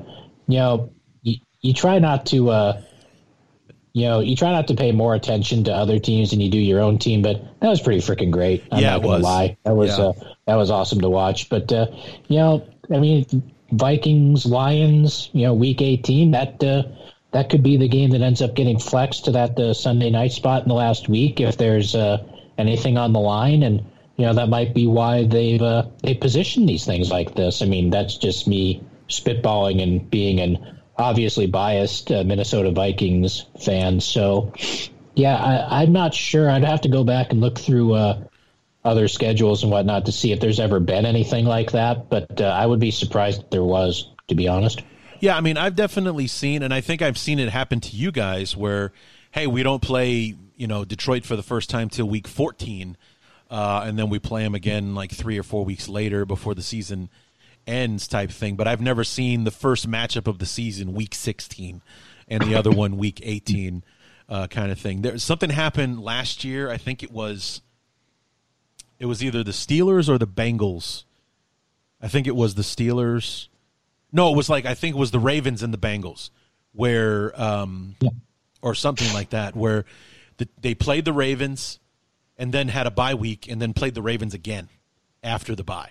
you 0.48 0.58
know 0.58 0.92
you, 1.22 1.38
you 1.62 1.74
try 1.74 2.00
not 2.00 2.26
to 2.28 2.50
uh, 2.50 2.82
you 3.94 4.06
know 4.06 4.20
you 4.20 4.36
try 4.36 4.52
not 4.52 4.68
to 4.68 4.76
pay 4.76 4.92
more 4.92 5.16
attention 5.16 5.64
to 5.64 5.72
other 5.74 5.98
teams 6.00 6.32
than 6.32 6.42
you 6.42 6.50
do 6.52 6.60
your 6.60 6.82
own 6.82 6.98
team, 6.98 7.22
but 7.22 7.42
that 7.62 7.70
was 7.70 7.80
pretty 7.82 8.02
freaking 8.02 8.32
great. 8.32 8.68
I'm 8.72 8.82
Yeah, 8.82 8.92
not 8.92 9.02
gonna 9.02 9.14
was. 9.16 9.24
lie, 9.24 9.58
that 9.64 9.76
was 9.76 9.98
Yeah. 9.98 10.06
uh, 10.08 10.14
that 10.48 10.56
was 10.56 10.72
awesome 10.72 11.00
to 11.02 11.10
watch. 11.10 11.50
But 11.50 11.72
uh, 11.72 11.88
you 12.28 12.38
know, 12.38 12.68
I 12.94 13.00
mean, 13.00 13.26
Vikings 13.72 14.46
Lions, 14.46 15.30
you 15.32 15.44
know, 15.44 15.54
Week 15.54 15.82
18 15.82 16.32
that. 16.32 16.62
That 17.36 17.50
could 17.50 17.64
be 17.64 17.76
the 17.76 17.90
game 17.90 18.12
that 18.12 18.22
ends 18.22 18.42
up 18.42 18.56
getting 18.56 18.80
flexed 18.80 19.26
to 19.26 19.32
that 19.32 19.60
uh, 19.60 19.74
Sunday 19.74 20.10
night 20.10 20.32
spot 20.32 20.64
in 20.64 20.70
the 20.70 20.74
last 20.74 21.10
week 21.10 21.42
if 21.42 21.58
there's 21.58 21.94
uh, 21.94 22.24
anything 22.58 22.98
on 22.98 23.12
the 23.12 23.20
line, 23.20 23.62
and 23.62 23.84
you 24.16 24.26
know 24.26 24.36
that 24.36 24.48
might 24.48 24.74
be 24.74 24.88
why 24.88 25.26
they've 25.26 25.62
uh, 25.62 25.84
they 26.02 26.14
position 26.14 26.66
these 26.66 26.86
things 26.86 27.12
like 27.12 27.36
this. 27.36 27.62
I 27.62 27.66
mean, 27.66 27.90
that's 27.90 28.16
just 28.16 28.48
me 28.48 28.82
spitballing 29.10 29.84
and 29.84 30.10
being 30.10 30.40
an 30.40 30.80
obviously 30.98 31.46
biased 31.46 32.10
uh, 32.10 32.24
Minnesota 32.24 32.72
Vikings 32.72 33.48
fan. 33.60 34.00
So, 34.00 34.54
yeah, 35.14 35.36
I, 35.36 35.82
I'm 35.82 35.92
not 35.92 36.14
sure. 36.14 36.50
I'd 36.50 36.64
have 36.64 36.84
to 36.84 36.90
go 36.90 37.04
back 37.04 37.34
and 37.34 37.42
look 37.42 37.60
through 37.60 37.96
uh, 37.96 38.24
other 38.86 39.10
schedules 39.10 39.62
and 39.64 39.74
whatnot 39.74 40.06
to 40.06 40.14
see 40.14 40.32
if 40.32 40.40
there's 40.40 40.62
ever 40.62 40.80
been 40.80 41.06
anything 41.06 41.44
like 41.44 41.74
that. 41.74 42.10
But 42.10 42.40
uh, 42.40 42.46
I 42.46 42.66
would 42.66 42.80
be 42.80 42.92
surprised 42.92 43.44
if 43.44 43.50
there 43.50 43.62
was, 43.62 44.10
to 44.30 44.36
be 44.36 44.48
honest. 44.48 44.84
Yeah, 45.20 45.38
I 45.38 45.42
mean, 45.42 45.58
I've 45.58 45.76
definitely 45.76 46.28
seen, 46.28 46.62
and 46.62 46.74
I 46.74 46.82
think 46.82 47.02
I've 47.02 47.18
seen 47.18 47.40
it 47.40 47.50
happen 47.50 47.80
to 47.82 47.96
you 47.96 48.12
guys 48.12 48.56
where, 48.56 48.92
hey, 49.32 49.48
we 49.48 49.64
don't 49.64 49.82
play, 49.82 50.36
you 50.56 50.68
know, 50.68 50.86
Detroit 50.86 51.26
for 51.26 51.36
the 51.36 51.44
first 51.44 51.70
time 51.70 51.90
till 51.90 52.08
week 52.08 52.28
14, 52.28 52.98
uh, 53.50 53.84
and 53.86 53.98
then 53.98 54.10
we 54.10 54.20
play 54.20 54.44
them 54.44 54.56
again 54.56 54.96
like 54.96 55.12
three 55.12 55.38
or 55.38 55.44
four 55.44 55.64
weeks 55.64 55.88
later 55.88 56.26
before 56.26 56.54
the 56.54 56.62
season 56.62 57.10
ends 57.68 58.08
type 58.08 58.32
thing. 58.32 58.56
But 58.56 58.68
I've 58.68 58.82
never 58.82 59.04
seen 59.04 59.44
the 59.44 59.52
first 59.52 59.90
matchup 59.90 60.28
of 60.28 60.40
the 60.40 60.46
season 60.46 60.94
week 60.94 61.16
16 61.16 61.82
and 62.28 62.44
the 62.44 62.56
other 62.56 62.72
one 62.72 62.98
week 62.98 63.20
18 63.24 63.84
uh, 64.30 64.48
kind 64.48 64.72
of 64.72 64.80
thing. 64.80 65.02
There 65.02 65.18
something 65.18 65.50
happened 65.50 66.02
last 66.02 66.44
year. 66.44 66.70
I 66.70 66.78
think 66.78 67.04
it 67.04 67.12
was 67.12 67.62
it 69.00 69.06
was 69.06 69.24
either 69.24 69.44
the 69.44 69.52
Steelers 69.52 70.10
or 70.10 70.18
the 70.18 70.28
Bengals. 70.28 71.04
I 72.02 72.08
think 72.08 72.28
it 72.28 72.36
was 72.36 72.56
the 72.56 72.62
Steelers. 72.62 73.48
No, 74.16 74.32
it 74.32 74.38
was 74.38 74.50
like 74.50 74.66
I 74.66 74.74
think 74.76 74.96
it 74.96 75.00
was 75.00 75.12
the 75.12 75.20
Ravens 75.20 75.62
and 75.62 75.74
the 75.74 75.78
Bengals, 75.78 76.30
where 76.72 77.40
um, 77.40 77.96
or 78.62 78.74
something 78.74 79.14
like 79.14 79.32
that, 79.32 79.56
where 79.56 79.84
the, 80.38 80.48
they 80.62 80.74
played 80.74 81.04
the 81.06 81.12
Ravens 81.14 81.80
and 82.38 82.54
then 82.54 82.70
had 82.70 82.88
a 82.88 82.92
bye 82.92 83.14
week 83.14 83.48
and 83.50 83.62
then 83.62 83.74
played 83.74 83.94
the 83.94 84.02
Ravens 84.02 84.34
again 84.34 84.70
after 85.24 85.54
the 85.56 85.64
bye. 85.64 85.90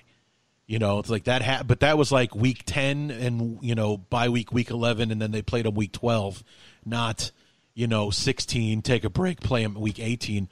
You 0.66 0.78
know, 0.78 0.98
it's 1.00 1.10
like 1.10 1.24
that. 1.24 1.42
Ha- 1.42 1.62
but 1.66 1.80
that 1.80 1.98
was 1.98 2.10
like 2.10 2.34
week 2.34 2.62
ten 2.64 3.10
and 3.10 3.58
you 3.62 3.74
know 3.74 3.98
bye 3.98 4.30
week 4.30 4.50
week 4.52 4.70
eleven, 4.70 5.10
and 5.10 5.20
then 5.20 5.30
they 5.30 5.42
played 5.42 5.66
them 5.66 5.74
week 5.74 5.92
twelve, 5.92 6.42
not 6.86 7.30
you 7.74 7.86
know 7.86 8.08
sixteen. 8.08 8.80
Take 8.80 9.04
a 9.04 9.10
break, 9.10 9.40
play 9.40 9.62
them 9.62 9.74
week 9.74 10.00
eighteen. 10.00 10.48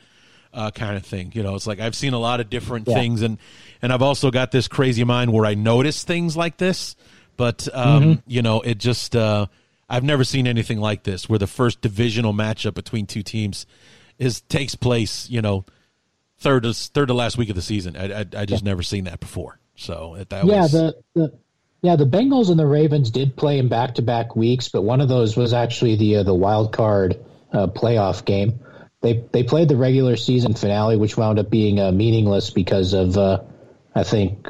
Uh, 0.54 0.70
kind 0.70 0.98
of 0.98 1.06
thing, 1.06 1.32
you 1.34 1.42
know. 1.42 1.54
It's 1.54 1.66
like 1.66 1.80
I've 1.80 1.94
seen 1.94 2.12
a 2.12 2.18
lot 2.18 2.40
of 2.40 2.50
different 2.50 2.86
Yeah. 2.86 2.96
things, 2.96 3.22
and 3.22 3.38
and 3.80 3.90
I've 3.90 4.02
also 4.02 4.30
got 4.30 4.50
this 4.50 4.68
crazy 4.68 5.02
mind 5.02 5.32
where 5.32 5.46
I 5.46 5.54
notice 5.54 6.04
things 6.04 6.36
like 6.36 6.58
this, 6.58 6.94
but 7.43 7.66
um, 7.74 8.22
you 8.24 8.40
know, 8.40 8.61
it 8.61 8.78
just 8.78 9.16
uh, 9.16 9.47
I've 9.88 10.05
never 10.05 10.22
seen 10.22 10.47
anything 10.47 10.78
like 10.78 11.03
this 11.03 11.28
where 11.28 11.40
the 11.40 11.49
first 11.49 11.80
divisional 11.80 12.32
matchup 12.32 12.74
between 12.74 13.05
two 13.05 13.24
teams 13.24 13.66
is 14.16 14.43
takes 14.43 14.76
place, 14.76 15.28
you 15.28 15.43
know, 15.43 15.64
third 16.38 16.62
to 16.62 16.72
third 16.72 17.09
to 17.09 17.14
last 17.14 17.36
week 17.36 17.49
of 17.49 17.57
the 17.57 17.62
season. 17.62 17.97
I 17.97 18.20
I, 18.20 18.24
I 18.36 18.47
just 18.47 18.62
never 18.62 18.84
seen 18.84 19.07
that 19.07 19.18
before. 19.18 19.59
So 19.74 20.24
that 20.28 20.45
yeah, 20.45 20.62
was 20.62 20.70
the, 20.70 20.95
the 21.14 21.32
yeah 21.80 21.97
the 21.97 22.07
Bengals 22.07 22.49
and 22.49 22.61
the 22.61 22.66
Ravens 22.66 23.11
did 23.11 23.36
play 23.36 23.59
in 23.59 23.66
back 23.66 23.97
to 23.97 24.03
back 24.03 24.36
weeks, 24.36 24.68
but 24.68 24.82
one 24.82 25.01
of 25.01 25.09
those 25.09 25.36
was 25.36 25.53
actually 25.53 25.97
the 25.97 26.18
uh, 26.18 26.22
the 26.22 26.34
wild 26.34 26.72
card 26.72 27.18
uh, 27.53 27.66
playoff 27.66 28.24
game. 28.24 28.61
They 29.01 29.24
they 29.32 29.43
played 29.43 29.66
the 29.66 29.76
regular 29.76 30.14
season 30.14 30.55
finale, 30.55 30.97
which 30.97 31.16
wound 31.16 31.40
up 31.40 31.51
being 31.51 31.80
uh, 31.80 31.90
meaningless 31.90 32.51
because 32.51 32.93
of 32.93 33.18
uh, 33.18 33.43
I 33.97 34.05
think 34.05 34.49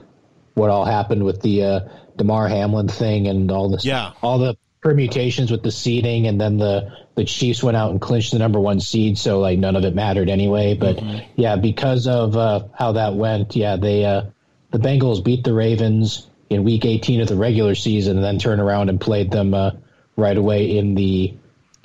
what 0.53 0.69
all 0.69 0.85
happened 0.85 1.25
with 1.25 1.41
the 1.41 1.65
uh, 1.65 1.81
Damar 2.17 2.49
Hamlin 2.49 2.89
thing 2.89 3.27
and 3.29 3.51
all 3.51 3.69
this 3.69 3.85
Yeah. 3.85 4.13
all 4.23 4.39
the 4.39 4.57
permutations 4.83 5.51
with 5.51 5.63
the 5.63 5.71
seeding, 5.71 6.27
and 6.27 6.41
then 6.41 6.59
the 6.59 6.93
the 7.15 7.25
Chiefs 7.25 7.63
went 7.63 7.77
out 7.77 7.91
and 7.91 8.01
clinched 8.01 8.33
the 8.33 8.39
number 8.39 8.59
one 8.59 8.81
seed, 8.81 9.17
so 9.19 9.39
like 9.39 9.59
none 9.59 9.77
of 9.77 9.85
it 9.85 9.95
mattered 9.95 10.29
anyway. 10.29 10.75
But 10.75 11.03
yeah, 11.37 11.57
because 11.57 12.07
of 12.07 12.37
uh, 12.37 12.65
how 12.75 12.93
that 12.93 13.15
went, 13.15 13.55
yeah, 13.55 13.77
they 13.77 14.05
uh, 14.05 14.25
the 14.71 14.79
Bengals 14.79 15.23
beat 15.25 15.45
the 15.45 15.55
Ravens 15.55 16.29
in 16.51 16.65
Week 16.65 16.85
18 16.85 17.21
of 17.21 17.29
the 17.29 17.37
regular 17.37 17.75
season, 17.75 18.17
and 18.17 18.25
then 18.25 18.39
turned 18.39 18.61
around 18.61 18.89
and 18.89 19.01
played 19.01 19.31
them 19.31 19.55
uh, 19.55 19.71
right 20.17 20.37
away 20.37 20.77
in 20.77 20.95
the 20.95 21.35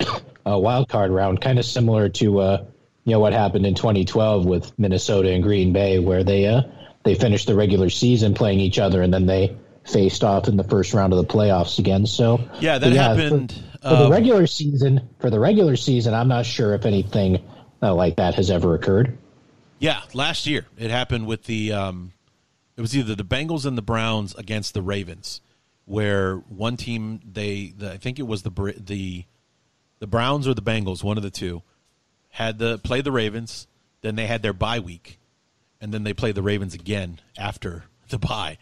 uh, 0.00 0.58
wild 0.58 0.88
card 0.88 1.10
round, 1.10 1.40
kind 1.40 1.58
of 1.58 1.64
similar 1.64 2.08
to 2.08 2.40
uh, 2.40 2.64
you 3.04 3.12
know 3.12 3.20
what 3.20 3.32
happened 3.32 3.64
in 3.64 3.74
2012 3.74 4.44
with 4.44 4.76
Minnesota 4.78 5.30
and 5.30 5.42
Green 5.42 5.72
Bay, 5.72 5.98
where 5.98 6.24
they 6.24 6.46
uh, 6.46 6.62
they 7.04 7.14
finished 7.14 7.46
the 7.46 7.54
regular 7.54 7.90
season 7.90 8.34
playing 8.34 8.60
each 8.60 8.78
other, 8.78 9.02
and 9.02 9.14
then 9.14 9.26
they 9.26 9.56
faced 9.88 10.24
off 10.24 10.48
in 10.48 10.56
the 10.56 10.64
first 10.64 10.94
round 10.94 11.12
of 11.12 11.18
the 11.18 11.24
playoffs 11.24 11.78
again. 11.78 12.06
So 12.06 12.40
Yeah, 12.60 12.78
that 12.78 12.90
but 12.90 12.96
happened, 12.96 13.52
for, 13.52 13.88
for 13.88 13.96
the 13.96 14.06
uh, 14.06 14.10
regular 14.10 14.46
season. 14.46 15.08
For 15.20 15.30
the 15.30 15.40
regular 15.40 15.76
season, 15.76 16.14
I'm 16.14 16.28
not 16.28 16.46
sure 16.46 16.74
if 16.74 16.84
anything 16.84 17.42
uh, 17.82 17.94
like 17.94 18.16
that 18.16 18.34
has 18.34 18.50
ever 18.50 18.74
occurred. 18.74 19.16
Yeah, 19.78 20.00
last 20.12 20.46
year 20.46 20.66
it 20.76 20.90
happened 20.90 21.26
with 21.26 21.44
the. 21.44 21.72
Um, 21.72 22.12
it 22.76 22.80
was 22.80 22.96
either 22.96 23.16
the 23.16 23.24
Bengals 23.24 23.66
and 23.66 23.76
the 23.76 23.82
Browns 23.82 24.34
against 24.36 24.72
the 24.72 24.82
Ravens, 24.82 25.40
where 25.84 26.36
one 26.36 26.76
team 26.76 27.20
they, 27.24 27.72
the, 27.76 27.92
I 27.92 27.96
think 27.96 28.18
it 28.18 28.26
was 28.26 28.42
the 28.42 28.74
the 28.76 29.24
the 29.98 30.06
Browns 30.06 30.46
or 30.46 30.54
the 30.54 30.62
Bengals, 30.62 31.02
one 31.02 31.16
of 31.16 31.22
the 31.22 31.30
two, 31.30 31.62
had 32.30 32.58
the 32.58 32.78
play 32.78 33.00
the 33.00 33.12
Ravens, 33.12 33.66
then 34.00 34.16
they 34.16 34.26
had 34.26 34.42
their 34.42 34.52
bye 34.52 34.78
week, 34.78 35.18
and 35.80 35.92
then 35.92 36.04
they 36.04 36.14
played 36.14 36.34
the 36.34 36.42
Ravens 36.42 36.74
again 36.74 37.20
after 37.36 37.84
the 38.08 38.18
bye, 38.18 38.58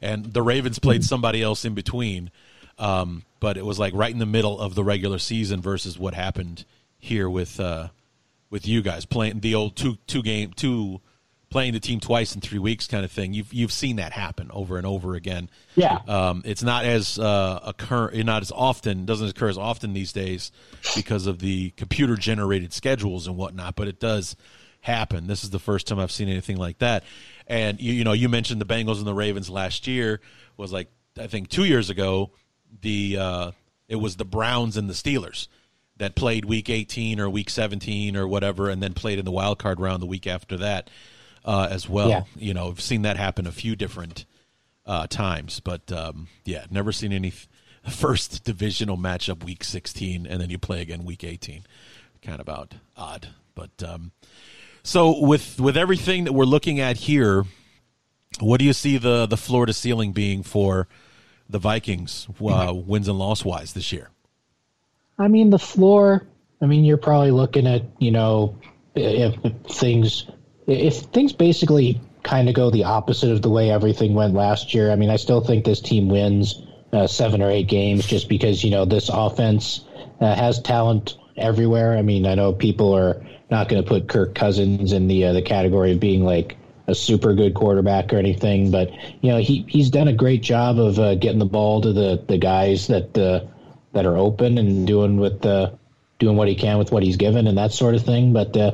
and 0.00 0.32
the 0.32 0.42
Ravens 0.42 0.78
played 0.78 1.04
somebody 1.04 1.42
else 1.42 1.64
in 1.64 1.74
between. 1.74 2.30
Um, 2.78 3.24
but 3.40 3.56
it 3.56 3.64
was 3.64 3.78
like 3.78 3.92
right 3.94 4.12
in 4.12 4.18
the 4.18 4.26
middle 4.26 4.58
of 4.58 4.74
the 4.74 4.82
regular 4.82 5.18
season 5.18 5.60
versus 5.60 5.98
what 5.98 6.14
happened 6.14 6.64
here 6.98 7.28
with 7.28 7.60
uh, 7.60 7.88
with 8.48 8.66
you 8.66 8.82
guys 8.82 9.04
playing 9.04 9.40
the 9.40 9.54
old 9.54 9.76
two 9.76 9.98
two 10.06 10.22
game 10.22 10.52
two 10.54 11.00
playing 11.50 11.72
the 11.72 11.80
team 11.80 11.98
twice 11.98 12.34
in 12.34 12.40
three 12.40 12.58
weeks 12.58 12.86
kind 12.86 13.04
of 13.04 13.10
thing. 13.10 13.34
You've 13.34 13.52
you've 13.52 13.72
seen 13.72 13.96
that 13.96 14.12
happen 14.12 14.50
over 14.52 14.78
and 14.78 14.86
over 14.86 15.14
again. 15.14 15.50
Yeah, 15.74 15.98
um, 16.08 16.42
it's 16.44 16.62
not 16.62 16.84
as 16.84 17.18
uh, 17.18 17.60
occur 17.64 18.10
not 18.12 18.42
as 18.42 18.52
often 18.52 19.04
doesn't 19.04 19.28
occur 19.28 19.48
as 19.48 19.58
often 19.58 19.92
these 19.92 20.12
days 20.12 20.52
because 20.96 21.26
of 21.26 21.40
the 21.40 21.70
computer 21.70 22.16
generated 22.16 22.72
schedules 22.72 23.26
and 23.26 23.36
whatnot. 23.36 23.76
But 23.76 23.88
it 23.88 24.00
does 24.00 24.36
happen. 24.80 25.26
This 25.26 25.44
is 25.44 25.50
the 25.50 25.58
first 25.58 25.86
time 25.86 25.98
I've 25.98 26.12
seen 26.12 26.28
anything 26.28 26.56
like 26.56 26.78
that. 26.78 27.04
And 27.46 27.80
you, 27.80 27.92
you 27.92 28.04
know, 28.04 28.12
you 28.12 28.28
mentioned 28.28 28.60
the 28.60 28.66
Bengals 28.66 28.98
and 28.98 29.06
the 29.06 29.14
Ravens 29.14 29.50
last 29.50 29.86
year 29.86 30.20
was 30.56 30.72
like 30.72 30.88
I 31.18 31.26
think 31.26 31.48
two 31.48 31.64
years 31.64 31.90
ago. 31.90 32.30
The 32.82 33.16
uh, 33.18 33.50
it 33.88 33.96
was 33.96 34.16
the 34.16 34.24
Browns 34.24 34.76
and 34.76 34.88
the 34.88 34.94
Steelers 34.94 35.48
that 35.96 36.14
played 36.14 36.44
week 36.44 36.70
18 36.70 37.20
or 37.20 37.28
week 37.28 37.50
17 37.50 38.16
or 38.16 38.26
whatever, 38.26 38.70
and 38.70 38.82
then 38.82 38.94
played 38.94 39.18
in 39.18 39.24
the 39.24 39.30
wild 39.30 39.58
card 39.58 39.80
round 39.80 40.00
the 40.00 40.06
week 40.06 40.26
after 40.26 40.56
that 40.56 40.88
uh, 41.44 41.68
as 41.70 41.88
well. 41.88 42.08
Yeah. 42.08 42.22
You 42.36 42.54
know, 42.54 42.68
I've 42.68 42.80
seen 42.80 43.02
that 43.02 43.16
happen 43.16 43.46
a 43.46 43.52
few 43.52 43.76
different 43.76 44.24
uh, 44.86 45.06
times, 45.08 45.60
but 45.60 45.92
um, 45.92 46.28
yeah, 46.44 46.64
never 46.70 46.92
seen 46.92 47.12
any 47.12 47.32
first 47.90 48.44
divisional 48.44 48.96
matchup 48.96 49.44
week 49.44 49.64
16 49.64 50.26
and 50.26 50.40
then 50.40 50.50
you 50.50 50.58
play 50.58 50.80
again 50.80 51.04
week 51.04 51.24
18. 51.24 51.64
Kind 52.22 52.34
of 52.34 52.40
about 52.40 52.74
odd, 52.96 53.28
but 53.54 53.82
um, 53.82 54.12
so 54.82 55.20
with 55.20 55.60
with 55.60 55.76
everything 55.76 56.24
that 56.24 56.32
we're 56.32 56.44
looking 56.44 56.80
at 56.80 56.96
here, 56.96 57.44
what 58.40 58.58
do 58.58 58.64
you 58.64 58.72
see 58.72 58.96
the 58.96 59.26
the 59.26 59.36
floor 59.36 59.66
to 59.66 59.72
ceiling 59.72 60.12
being 60.12 60.42
for 60.42 60.88
the 61.48 61.58
Vikings 61.58 62.28
uh, 62.40 62.72
wins 62.74 63.08
and 63.08 63.18
loss 63.18 63.44
wise 63.44 63.72
this 63.72 63.92
year? 63.92 64.10
I 65.18 65.28
mean, 65.28 65.50
the 65.50 65.58
floor. 65.58 66.26
I 66.62 66.66
mean, 66.66 66.84
you're 66.84 66.98
probably 66.98 67.30
looking 67.30 67.66
at 67.66 67.82
you 67.98 68.10
know 68.10 68.58
if, 68.94 69.34
things 69.64 70.26
if 70.66 70.96
things 70.96 71.32
basically 71.32 72.00
kind 72.22 72.48
of 72.48 72.54
go 72.54 72.70
the 72.70 72.84
opposite 72.84 73.30
of 73.30 73.42
the 73.42 73.50
way 73.50 73.70
everything 73.70 74.14
went 74.14 74.34
last 74.34 74.74
year. 74.74 74.90
I 74.90 74.96
mean, 74.96 75.10
I 75.10 75.16
still 75.16 75.40
think 75.40 75.64
this 75.64 75.80
team 75.80 76.08
wins 76.08 76.62
uh, 76.92 77.06
seven 77.06 77.42
or 77.42 77.50
eight 77.50 77.68
games 77.68 78.06
just 78.06 78.28
because 78.28 78.64
you 78.64 78.70
know 78.70 78.84
this 78.84 79.08
offense 79.12 79.84
uh, 80.20 80.34
has 80.34 80.60
talent 80.60 81.16
everywhere. 81.36 81.96
I 81.96 82.02
mean, 82.02 82.26
I 82.26 82.34
know 82.34 82.52
people 82.52 82.94
are 82.94 83.24
not 83.50 83.68
going 83.68 83.82
to 83.82 83.88
put 83.88 84.08
Kirk 84.08 84.34
Cousins 84.34 84.92
in 84.92 85.08
the 85.08 85.26
uh, 85.26 85.32
the 85.32 85.42
category 85.42 85.92
of 85.92 86.00
being 86.00 86.24
like 86.24 86.56
a 86.86 86.94
super 86.94 87.34
good 87.34 87.54
quarterback 87.54 88.12
or 88.12 88.16
anything, 88.16 88.70
but 88.70 88.90
you 89.22 89.30
know 89.30 89.38
he 89.38 89.64
he's 89.68 89.90
done 89.90 90.08
a 90.08 90.12
great 90.12 90.42
job 90.42 90.78
of 90.78 90.98
uh, 90.98 91.14
getting 91.14 91.38
the 91.38 91.46
ball 91.46 91.80
to 91.80 91.92
the 91.92 92.22
the 92.26 92.38
guys 92.38 92.88
that 92.88 93.16
uh, 93.16 93.46
that 93.92 94.06
are 94.06 94.16
open 94.16 94.58
and 94.58 94.86
doing 94.86 95.18
with 95.18 95.40
the 95.40 95.78
doing 96.18 96.36
what 96.36 96.48
he 96.48 96.54
can 96.54 96.78
with 96.78 96.92
what 96.92 97.02
he's 97.02 97.16
given 97.16 97.46
and 97.46 97.58
that 97.58 97.72
sort 97.72 97.94
of 97.94 98.04
thing. 98.04 98.32
But 98.32 98.56
uh, 98.56 98.72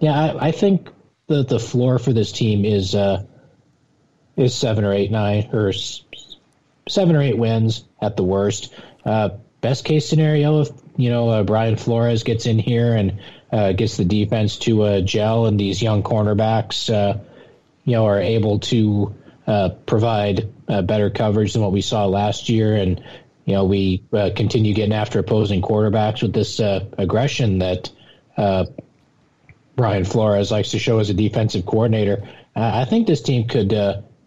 yeah, 0.00 0.12
I, 0.12 0.48
I, 0.48 0.52
think 0.52 0.90
the 1.28 1.44
the 1.44 1.60
floor 1.60 1.98
for 1.98 2.12
this 2.12 2.32
team 2.32 2.64
is 2.64 2.94
uh, 2.94 3.24
is 4.36 4.54
seven 4.54 4.84
or 4.84 4.92
eight 4.92 5.10
nine 5.10 5.50
or 5.52 5.72
seven 6.88 7.16
or 7.16 7.22
eight 7.22 7.38
wins 7.38 7.84
at 8.02 8.16
the 8.16 8.24
worst. 8.24 8.74
Uh, 9.04 9.30
best 9.60 9.84
case 9.84 10.08
scenario, 10.08 10.62
if 10.62 10.70
you 10.96 11.10
know 11.10 11.44
Brian 11.44 11.76
Flores 11.76 12.22
gets 12.22 12.46
in 12.46 12.58
here 12.58 12.94
and 12.94 13.20
uh, 13.52 13.72
gets 13.72 13.96
the 13.96 14.04
defense 14.04 14.56
to 14.58 14.82
uh, 14.82 15.00
gel, 15.00 15.46
and 15.46 15.58
these 15.58 15.82
young 15.82 16.02
cornerbacks, 16.02 16.92
uh, 16.92 17.18
you 17.84 17.92
know, 17.92 18.06
are 18.06 18.20
able 18.20 18.60
to 18.60 19.14
uh, 19.46 19.70
provide 19.86 20.52
uh, 20.68 20.82
better 20.82 21.10
coverage 21.10 21.52
than 21.52 21.62
what 21.62 21.72
we 21.72 21.80
saw 21.80 22.06
last 22.06 22.48
year, 22.48 22.76
and 22.76 23.02
you 23.44 23.54
know, 23.54 23.64
we 23.64 24.04
uh, 24.12 24.30
continue 24.36 24.74
getting 24.74 24.92
after 24.94 25.18
opposing 25.18 25.62
quarterbacks 25.62 26.22
with 26.22 26.32
this 26.32 26.60
aggression 26.60 27.58
that 27.58 27.90
Brian 29.76 30.04
Flores 30.04 30.50
likes 30.50 30.70
to 30.72 30.78
show 30.78 30.98
as 30.98 31.10
a 31.10 31.14
defensive 31.14 31.66
coordinator. 31.66 32.28
I 32.54 32.84
think 32.84 33.06
this 33.06 33.22
team 33.22 33.48
could 33.48 33.72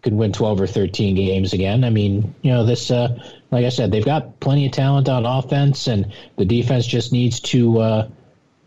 could 0.04 0.12
win 0.12 0.32
12 0.32 0.60
or 0.60 0.66
13 0.66 1.16
games 1.16 1.54
again. 1.54 1.82
I 1.82 1.90
mean, 1.90 2.34
you 2.42 2.52
know, 2.52 2.64
this, 2.64 2.90
uh, 2.90 3.18
like 3.50 3.64
I 3.64 3.70
said, 3.70 3.90
they've 3.90 4.04
got 4.04 4.38
plenty 4.38 4.66
of 4.66 4.72
talent 4.72 5.08
on 5.08 5.24
offense, 5.24 5.88
and 5.88 6.12
the 6.36 6.44
defense 6.44 6.86
just 6.86 7.10
needs 7.10 7.40
to 7.40 7.80
uh, 7.80 8.08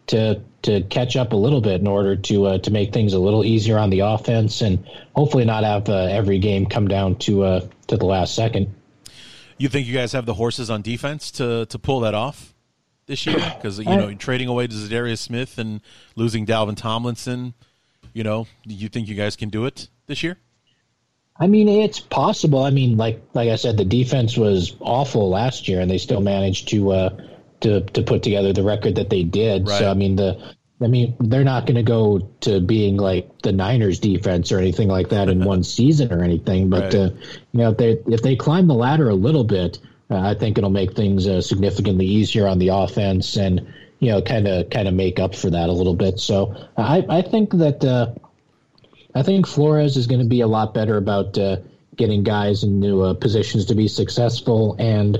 to 0.07 0.41
to 0.63 0.81
catch 0.83 1.15
up 1.15 1.33
a 1.33 1.35
little 1.35 1.61
bit 1.61 1.79
in 1.79 1.87
order 1.87 2.15
to 2.15 2.45
uh, 2.45 2.57
to 2.59 2.71
make 2.71 2.93
things 2.93 3.13
a 3.13 3.19
little 3.19 3.45
easier 3.45 3.77
on 3.77 3.89
the 3.89 3.99
offense, 3.99 4.61
and 4.61 4.85
hopefully 5.15 5.45
not 5.45 5.63
have 5.63 5.87
uh, 5.89 5.95
every 5.95 6.39
game 6.39 6.65
come 6.65 6.87
down 6.87 7.15
to 7.15 7.43
uh, 7.43 7.67
to 7.87 7.97
the 7.97 8.05
last 8.05 8.35
second. 8.35 8.73
You 9.57 9.69
think 9.69 9.87
you 9.87 9.93
guys 9.93 10.11
have 10.11 10.25
the 10.25 10.35
horses 10.35 10.69
on 10.69 10.81
defense 10.81 11.31
to 11.31 11.65
to 11.67 11.79
pull 11.79 12.01
that 12.01 12.13
off 12.13 12.53
this 13.05 13.25
year? 13.25 13.35
Because 13.55 13.79
you 13.79 13.85
know, 13.85 14.13
trading 14.13 14.47
away 14.47 14.67
to 14.67 14.73
Za'Darius 14.73 15.19
Smith 15.19 15.57
and 15.57 15.81
losing 16.15 16.45
Dalvin 16.45 16.77
Tomlinson, 16.77 17.53
you 18.13 18.23
know, 18.23 18.47
do 18.67 18.73
you 18.73 18.89
think 18.89 19.07
you 19.07 19.15
guys 19.15 19.35
can 19.35 19.49
do 19.49 19.65
it 19.65 19.89
this 20.05 20.23
year? 20.23 20.37
I 21.39 21.47
mean, 21.47 21.67
it's 21.69 21.99
possible. 21.99 22.63
I 22.63 22.71
mean, 22.71 22.97
like 22.97 23.21
like 23.33 23.49
I 23.49 23.55
said, 23.55 23.77
the 23.77 23.85
defense 23.85 24.37
was 24.37 24.75
awful 24.79 25.29
last 25.29 25.67
year, 25.67 25.81
and 25.81 25.89
they 25.89 25.97
still 25.97 26.21
managed 26.21 26.69
to 26.69 26.91
uh, 26.91 27.09
to 27.61 27.81
to 27.81 28.03
put 28.03 28.23
together 28.23 28.53
the 28.53 28.63
record 28.63 28.95
that 28.95 29.09
they 29.09 29.23
did. 29.23 29.67
Right. 29.67 29.79
So 29.79 29.91
I 29.91 29.93
mean 29.93 30.15
the 30.15 30.55
I 30.81 30.87
mean 30.87 31.15
they're 31.19 31.43
not 31.43 31.65
going 31.65 31.75
to 31.75 31.83
go 31.83 32.29
to 32.41 32.59
being 32.59 32.97
like 32.97 33.41
the 33.41 33.51
Niners 33.51 33.99
defense 33.99 34.51
or 34.51 34.59
anything 34.59 34.87
like 34.87 35.09
that 35.09 35.29
in 35.29 35.43
one 35.53 35.63
season 35.63 36.13
or 36.13 36.23
anything. 36.23 36.69
But 36.69 36.93
right. 36.93 36.95
uh, 36.95 37.09
you 37.51 37.59
know 37.59 37.71
if 37.71 37.77
they 37.77 37.91
if 38.07 38.21
they 38.21 38.35
climb 38.35 38.67
the 38.67 38.75
ladder 38.75 39.09
a 39.09 39.15
little 39.15 39.43
bit, 39.43 39.79
uh, 40.09 40.19
I 40.19 40.35
think 40.35 40.57
it'll 40.57 40.69
make 40.69 40.95
things 40.95 41.27
uh, 41.27 41.41
significantly 41.41 42.05
easier 42.05 42.47
on 42.47 42.59
the 42.59 42.69
offense 42.69 43.37
and 43.37 43.73
you 43.99 44.11
know 44.11 44.21
kind 44.21 44.47
of 44.47 44.69
kind 44.69 44.87
of 44.87 44.93
make 44.93 45.19
up 45.19 45.35
for 45.35 45.49
that 45.49 45.69
a 45.69 45.73
little 45.73 45.95
bit. 45.95 46.19
So 46.19 46.55
I 46.77 47.05
I 47.09 47.21
think 47.21 47.51
that. 47.53 47.83
Uh, 47.83 48.13
I 49.15 49.23
think 49.23 49.47
Flores 49.47 49.97
is 49.97 50.05
going 50.05 50.21
to 50.21 50.27
be 50.27 50.41
a 50.41 50.47
lot 50.47 50.75
better 50.75 50.95
about 50.95 51.35
uh, 51.39 51.57
getting 51.95 52.21
guys 52.21 52.63
into 52.63 53.01
uh, 53.01 53.15
positions 53.15 53.65
to 53.65 53.75
be 53.75 53.87
successful 53.87 54.75
and 54.77 55.17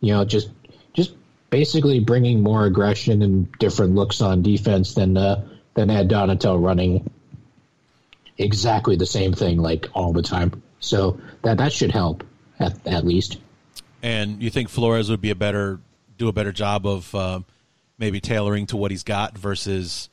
you 0.00 0.12
know 0.12 0.24
just 0.24 0.50
basically 1.50 2.00
bringing 2.00 2.42
more 2.42 2.66
aggression 2.66 3.22
and 3.22 3.50
different 3.58 3.94
looks 3.94 4.20
on 4.20 4.42
defense 4.42 4.94
than 4.94 5.16
uh, 5.16 5.46
than 5.74 5.90
Ed 5.90 6.08
Donatell 6.08 6.62
running 6.62 7.10
exactly 8.36 8.96
the 8.96 9.06
same 9.06 9.32
thing 9.32 9.58
like 9.58 9.86
all 9.94 10.12
the 10.12 10.22
time. 10.22 10.62
So 10.80 11.20
that 11.42 11.58
that 11.58 11.72
should 11.72 11.90
help 11.90 12.24
at 12.58 12.86
at 12.86 13.04
least. 13.04 13.38
And 14.02 14.42
you 14.42 14.50
think 14.50 14.68
Flores 14.68 15.10
would 15.10 15.20
be 15.20 15.30
a 15.30 15.34
better 15.34 15.80
do 16.16 16.28
a 16.28 16.32
better 16.32 16.52
job 16.52 16.86
of 16.86 17.14
uh, 17.14 17.40
maybe 17.98 18.20
tailoring 18.20 18.66
to 18.66 18.76
what 18.76 18.90
he's 18.90 19.02
got 19.02 19.36
versus 19.36 20.08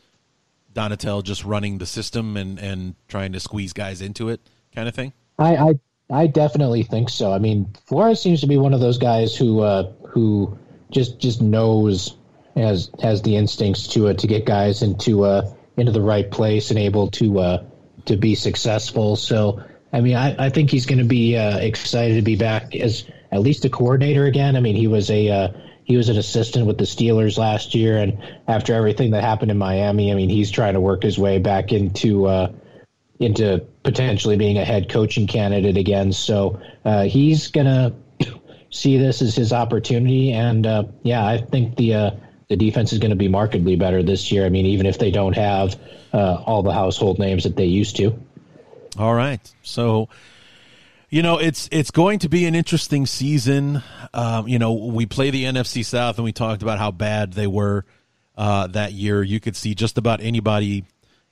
Donatell 0.74 1.24
just 1.24 1.44
running 1.44 1.78
the 1.78 1.86
system 1.86 2.38
and 2.38 2.60
and 2.60 2.96
trying 3.08 3.34
to 3.34 3.40
squeeze 3.40 3.74
guys 3.74 4.02
into 4.02 4.30
it, 4.30 4.42
kind 4.74 4.88
of 4.88 4.96
thing. 4.96 5.14
I 5.38 5.56
I, 5.56 5.80
I 6.12 6.28
definitely 6.28 6.84
think 6.84 7.10
so. 7.10 7.32
I 7.32 7.40
mean, 7.40 7.74
Flores 7.86 8.22
seems 8.22 8.42
to 8.42 8.48
be 8.48 8.58
one 8.58 8.74
of 8.74 8.80
those 8.80 8.98
guys 8.98 9.36
who 9.36 9.62
uh, 9.62 9.92
who 10.08 10.58
just 10.92 11.20
just 11.20 11.42
knows 11.42 12.16
has 12.56 12.90
has 13.02 13.22
the 13.22 13.36
instincts 13.36 13.88
to 13.88 14.08
uh, 14.08 14.14
to 14.14 14.28
get 14.28 14.46
guys 14.46 14.82
into 14.82 15.24
uh 15.24 15.54
into 15.78 15.92
the 15.92 16.02
right 16.02 16.32
place 16.32 16.70
and 16.70 16.80
able 16.80 17.10
to 17.12 17.40
uh 17.40 17.64
to 18.06 18.18
be 18.18 18.36
successful. 18.36 19.16
So 19.16 19.64
I 19.96 20.02
mean, 20.02 20.16
I, 20.16 20.48
I 20.48 20.50
think 20.50 20.70
he's 20.70 20.86
going 20.86 21.00
to 21.00 21.06
be 21.06 21.38
uh, 21.38 21.58
excited 21.58 22.16
to 22.16 22.22
be 22.22 22.36
back 22.36 22.76
as 22.76 23.06
at 23.32 23.42
least 23.42 23.64
a 23.64 23.70
coordinator 23.70 24.26
again. 24.26 24.58
I 24.58 24.60
mean, 24.60 24.76
he 24.76 24.88
was 24.88 25.10
a 25.10 25.30
uh, 25.30 25.48
he 25.86 25.96
was 25.96 26.10
an 26.10 26.18
assistant 26.18 26.66
with 26.66 26.78
the 26.78 26.84
Steelers 26.84 27.38
last 27.38 27.76
year, 27.76 27.98
and 27.98 28.18
after 28.48 28.74
everything 28.74 29.12
that 29.12 29.24
happened 29.24 29.52
in 29.52 29.58
Miami, 29.58 30.12
I 30.12 30.16
mean, 30.16 30.30
he's 30.30 30.52
trying 30.52 30.74
to 30.74 30.82
work 30.82 31.04
his 31.04 31.18
way 31.18 31.38
back 31.38 31.72
into 31.72 32.26
uh, 32.26 32.52
into 33.20 33.66
potentially 33.84 34.36
being 34.36 34.58
a 34.58 34.66
head 34.66 34.90
coaching 34.90 35.28
candidate 35.28 35.78
again. 35.78 36.12
So 36.12 36.60
he's 37.06 37.48
gonna 37.48 37.94
see 38.76 38.98
this 38.98 39.22
as 39.22 39.36
his 39.36 39.54
opportunity. 39.54 40.32
And 40.32 40.68
uh, 40.68 40.84
yeah, 41.04 41.26
I 41.26 41.38
think 41.38 41.76
the 41.78 41.94
uh, 41.94 42.12
the 42.50 42.56
defense 42.56 42.94
is 42.94 43.00
going 43.00 43.12
to 43.12 43.16
be 43.16 43.28
markedly 43.28 43.76
better 43.76 44.04
this 44.04 44.32
year. 44.32 44.46
I 44.46 44.50
mean, 44.50 44.66
even 44.68 44.86
if 44.86 45.00
they 45.00 45.12
don't 45.12 45.36
have 45.36 45.80
uh, 46.14 46.44
all 46.46 46.62
the 46.62 46.74
household 46.74 47.18
names 47.18 47.44
that 47.44 47.56
they 47.56 47.66
used 47.66 47.96
to. 47.98 48.20
All 48.98 49.14
right, 49.14 49.42
so 49.62 50.10
you 51.10 51.22
know 51.22 51.38
it's 51.38 51.68
it's 51.72 51.92
going 51.92 52.20
to 52.20 52.30
be 52.30 52.46
an 52.46 52.56
interesting 52.56 53.06
season. 53.06 53.82
Um, 54.14 54.48
you 54.48 54.60
know, 54.60 54.74
we 54.74 55.06
play 55.06 55.32
the 55.32 55.46
NFC 55.46 55.84
South, 55.84 56.18
and 56.18 56.24
we 56.24 56.32
talked 56.32 56.62
about 56.62 56.80
how 56.80 56.92
bad 56.92 57.34
they 57.34 57.48
were 57.48 57.86
uh, 58.38 58.68
that 58.68 58.94
year. 58.94 59.24
You 59.24 59.40
could 59.40 59.56
see 59.56 59.76
just 59.76 59.98
about 59.98 60.22
anybody, 60.22 60.86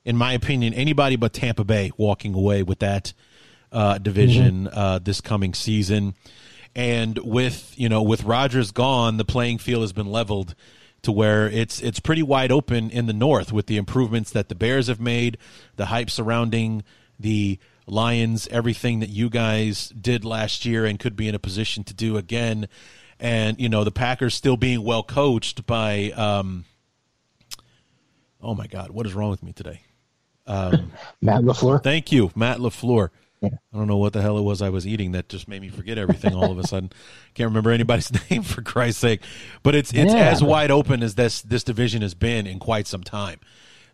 in 0.04 0.18
my 0.18 0.34
opinion, 0.34 0.74
anybody 0.74 1.16
but 1.16 1.32
Tampa 1.34 1.64
Bay 1.64 1.92
walking 1.96 2.34
away 2.34 2.64
with 2.64 2.80
that 2.80 3.14
uh, 3.72 3.98
division 3.98 4.66
mm-hmm. 4.66 4.78
Uh, 4.78 5.00
this 5.00 5.22
coming 5.22 5.54
season 5.54 6.16
And 6.76 7.18
with 7.20 7.74
you 7.78 7.88
know 7.90 8.02
with 8.02 8.24
Rodgers 8.24 8.72
gone, 8.72 9.18
the 9.18 9.26
playing 9.26 9.60
field 9.60 9.82
has 9.82 9.94
been 9.94 10.12
leveled 10.12 10.56
to 11.04 11.12
where 11.12 11.48
it's 11.48 11.82
it's 11.82 12.00
pretty 12.00 12.24
wide 12.24 12.52
open 12.52 12.90
in 12.90 13.06
the 13.06 13.14
north 13.14 13.54
with 13.54 13.68
the 13.68 13.78
improvements 13.78 14.32
that 14.32 14.50
the 14.50 14.56
Bears 14.56 14.88
have 14.88 15.00
made, 15.00 15.38
the 15.76 15.88
hype 15.88 16.10
surrounding 16.10 16.84
the 17.20 17.60
Lions, 17.86 18.48
everything 18.48 19.02
that 19.02 19.10
you 19.10 19.30
guys 19.30 19.90
did 19.90 20.24
last 20.24 20.66
year 20.66 20.86
and 20.86 20.98
could 20.98 21.16
be 21.16 21.28
in 21.28 21.36
a 21.36 21.40
position 21.40 21.84
to 21.84 21.94
do 21.94 22.16
again, 22.16 22.68
and 23.20 23.60
you 23.60 23.68
know 23.70 23.84
the 23.84 23.92
Packers 23.92 24.34
still 24.34 24.58
being 24.58 24.84
well 24.84 25.04
coached 25.04 25.66
by. 25.66 26.12
Um, 26.12 26.66
oh 28.42 28.56
my 28.56 28.68
God, 28.68 28.92
what 28.92 29.06
is 29.06 29.14
wrong 29.14 29.30
with 29.30 29.44
me 29.44 29.52
today? 29.52 29.82
Um, 30.48 30.94
Matt 31.22 31.42
LaFleur. 31.42 31.84
Thank 31.84 32.12
you, 32.12 32.32
Matt 32.36 32.60
LaFleur. 32.60 33.10
I 33.44 33.78
don't 33.78 33.88
know 33.88 33.98
what 33.98 34.14
the 34.14 34.22
hell 34.22 34.38
it 34.38 34.44
was 34.44 34.62
I 34.62 34.70
was 34.70 34.88
eating 34.88 35.12
that 35.14 35.30
just 35.30 35.48
made 35.48 35.62
me 35.62 35.70
forget 35.70 35.98
everything 35.98 36.34
all 36.34 36.52
of 36.52 36.58
a 36.58 36.66
sudden. 36.66 36.92
Can't 37.34 37.50
remember 37.50 37.72
anybody's 37.72 38.12
name 38.30 38.44
for 38.44 38.62
Christ's 38.62 39.02
sake. 39.02 39.22
But 39.64 39.76
it's 39.76 39.94
it's 39.94 40.14
yeah. 40.14 40.30
as 40.30 40.44
wide 40.44 40.72
open 40.72 41.04
as 41.04 41.16
this 41.16 41.42
this 41.42 41.64
division 41.64 42.02
has 42.02 42.14
been 42.14 42.48
in 42.48 42.60
quite 42.60 42.88
some 42.88 43.04
time. 43.04 43.40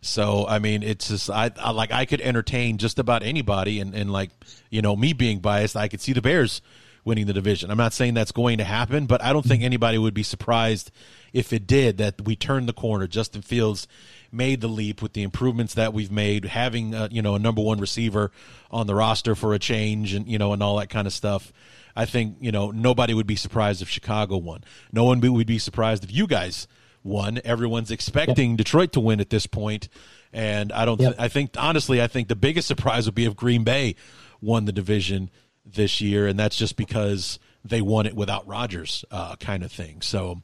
So 0.01 0.45
I 0.47 0.59
mean, 0.59 0.83
it's 0.83 1.09
just 1.09 1.29
I, 1.29 1.51
I 1.59 1.71
like 1.71 1.91
I 1.91 2.05
could 2.05 2.21
entertain 2.21 2.77
just 2.77 2.99
about 2.99 3.23
anybody, 3.23 3.79
and 3.79 3.93
and 3.93 4.11
like 4.11 4.31
you 4.69 4.81
know 4.81 4.95
me 4.95 5.13
being 5.13 5.39
biased, 5.39 5.75
I 5.75 5.87
could 5.87 6.01
see 6.01 6.13
the 6.13 6.21
Bears 6.21 6.61
winning 7.03 7.25
the 7.25 7.33
division. 7.33 7.71
I'm 7.71 7.77
not 7.77 7.93
saying 7.93 8.13
that's 8.13 8.31
going 8.31 8.59
to 8.59 8.63
happen, 8.63 9.05
but 9.05 9.23
I 9.23 9.33
don't 9.33 9.45
think 9.45 9.59
mm-hmm. 9.59 9.65
anybody 9.65 9.97
would 9.97 10.13
be 10.13 10.23
surprised 10.23 10.91
if 11.33 11.51
it 11.53 11.65
did 11.65 11.97
that 11.97 12.21
we 12.21 12.35
turned 12.35 12.69
the 12.69 12.73
corner. 12.73 13.07
Justin 13.07 13.41
Fields 13.41 13.87
made 14.31 14.61
the 14.61 14.67
leap 14.67 15.01
with 15.01 15.13
the 15.13 15.23
improvements 15.23 15.73
that 15.73 15.93
we've 15.93 16.11
made, 16.11 16.45
having 16.45 16.93
uh, 16.93 17.07
you 17.11 17.21
know 17.21 17.35
a 17.35 17.39
number 17.39 17.61
one 17.61 17.79
receiver 17.79 18.31
on 18.71 18.87
the 18.87 18.95
roster 18.95 19.35
for 19.35 19.53
a 19.53 19.59
change, 19.59 20.13
and 20.13 20.27
you 20.27 20.37
know 20.37 20.53
and 20.53 20.61
all 20.61 20.77
that 20.77 20.89
kind 20.89 21.07
of 21.07 21.13
stuff. 21.13 21.51
I 21.95 22.05
think 22.05 22.37
you 22.39 22.51
know 22.51 22.71
nobody 22.71 23.13
would 23.13 23.27
be 23.27 23.35
surprised 23.35 23.81
if 23.81 23.89
Chicago 23.89 24.37
won. 24.37 24.63
No 24.91 25.03
one 25.05 25.19
would 25.19 25.47
be 25.47 25.59
surprised 25.59 26.03
if 26.03 26.13
you 26.13 26.27
guys 26.27 26.67
won. 27.03 27.39
Everyone's 27.43 27.91
expecting 27.91 28.51
yep. 28.51 28.57
Detroit 28.57 28.91
to 28.93 28.99
win 28.99 29.19
at 29.19 29.29
this 29.29 29.47
point, 29.47 29.89
and 30.31 30.71
I 30.71 30.85
don't. 30.85 30.99
Yep. 30.99 31.11
Th- 31.11 31.21
I 31.21 31.27
think 31.27 31.51
honestly, 31.57 32.01
I 32.01 32.07
think 32.07 32.27
the 32.27 32.35
biggest 32.35 32.67
surprise 32.67 33.05
would 33.05 33.15
be 33.15 33.25
if 33.25 33.35
Green 33.35 33.63
Bay 33.63 33.95
won 34.41 34.65
the 34.65 34.71
division 34.71 35.29
this 35.65 36.01
year, 36.01 36.27
and 36.27 36.39
that's 36.39 36.55
just 36.55 36.75
because 36.75 37.39
they 37.63 37.81
won 37.81 38.05
it 38.05 38.15
without 38.15 38.47
Rodgers, 38.47 39.03
uh, 39.11 39.35
kind 39.35 39.63
of 39.63 39.71
thing. 39.71 40.01
So 40.01 40.41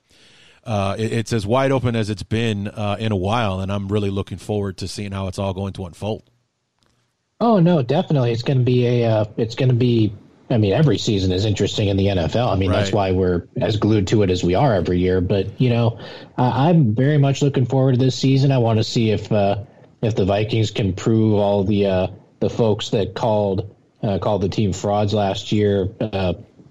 uh, 0.66 0.96
it, 0.98 1.12
it's 1.12 1.34
as 1.34 1.46
wide 1.46 1.72
open 1.72 1.96
as 1.96 2.10
it's 2.10 2.24
been 2.24 2.68
uh, 2.68 2.98
in 3.00 3.12
a 3.12 3.16
while, 3.16 3.60
and 3.60 3.72
I'm 3.72 3.88
really 3.88 4.10
looking 4.10 4.38
forward 4.38 4.78
to 4.78 4.88
seeing 4.88 5.12
how 5.12 5.28
it's 5.28 5.38
all 5.40 5.54
going 5.54 5.74
to 5.74 5.86
unfold. 5.86 6.24
Oh 7.40 7.60
no, 7.60 7.82
definitely, 7.82 8.32
it's 8.32 8.44
going 8.44 8.60
to 8.60 8.64
be 8.64 8.86
a. 8.88 9.10
Uh, 9.10 9.26
it's 9.38 9.56
going 9.56 9.70
to 9.70 9.76
be. 9.76 10.14
I 10.50 10.58
mean, 10.58 10.74
every 10.74 11.00
season 11.00 11.32
is 11.32 11.44
interesting 11.46 11.88
in 11.88 11.98
the 11.98 12.06
NFL. 12.06 12.52
I 12.52 12.56
mean, 12.56 12.70
right. 12.70 12.78
that's 12.78 12.92
why 12.92 13.12
we're 13.12 13.48
as 13.60 13.78
glued 13.78 14.08
to 14.08 14.22
it 14.22 14.30
as 14.30 14.44
we 14.44 14.54
are 14.54 14.74
every 14.76 15.00
year. 15.00 15.20
But 15.20 15.60
you 15.60 15.70
know, 15.70 16.00
I'm 16.38 16.96
very 16.96 17.18
much 17.18 17.42
looking 17.42 17.66
forward 17.66 17.94
to 17.94 17.98
this 17.98 18.16
season. 18.16 18.52
I 18.52 18.60
want 18.60 18.78
to 18.78 18.84
see 18.84 19.12
if 19.12 19.32
uh, 19.32 19.64
if 20.02 20.16
the 20.16 20.26
Vikings 20.26 20.72
can 20.72 20.94
prove 20.94 21.36
all 21.36 21.64
the 21.64 21.86
uh, 21.88 22.08
the 22.40 22.50
folks 22.50 22.90
that 22.90 23.16
called 23.16 23.76
uh, 24.02 24.20
called 24.20 24.42
the 24.42 24.50
team 24.50 24.72
frauds 24.72 25.14
last 25.14 25.52
year 25.52 25.90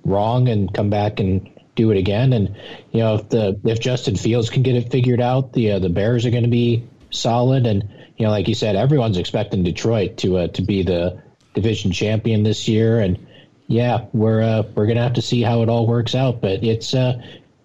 wrong 0.04 0.48
and 0.48 0.72
come 0.72 0.90
back 0.90 1.20
and 1.20 1.50
do 1.74 1.90
it 1.90 1.98
again. 1.98 2.32
And 2.32 2.56
you 2.92 3.00
know, 3.00 3.16
if 3.16 3.28
the 3.28 3.60
if 3.64 3.80
Justin 3.80 4.16
Fields 4.16 4.50
can 4.50 4.62
get 4.62 4.76
it 4.76 4.90
figured 4.90 5.20
out, 5.20 5.52
the 5.52 5.72
uh, 5.72 5.78
the 5.78 5.88
Bears 5.88 6.26
are 6.26 6.30
going 6.30 6.44
to 6.44 6.50
be 6.50 6.88
solid. 7.10 7.66
And 7.66 7.88
you 8.16 8.26
know, 8.26 8.30
like 8.30 8.48
you 8.48 8.54
said, 8.54 8.76
everyone's 8.76 9.18
expecting 9.18 9.62
Detroit 9.62 10.18
to 10.18 10.38
uh, 10.38 10.48
to 10.48 10.62
be 10.62 10.82
the 10.82 11.22
division 11.54 11.92
champion 11.92 12.42
this 12.42 12.68
year. 12.68 13.00
And 13.00 13.26
yeah, 13.66 14.06
we're 14.12 14.42
uh, 14.42 14.62
we're 14.74 14.86
going 14.86 14.96
to 14.96 15.02
have 15.02 15.14
to 15.14 15.22
see 15.22 15.42
how 15.42 15.62
it 15.62 15.68
all 15.68 15.86
works 15.86 16.14
out. 16.14 16.40
But 16.40 16.64
it's 16.64 16.94
uh, 16.94 17.20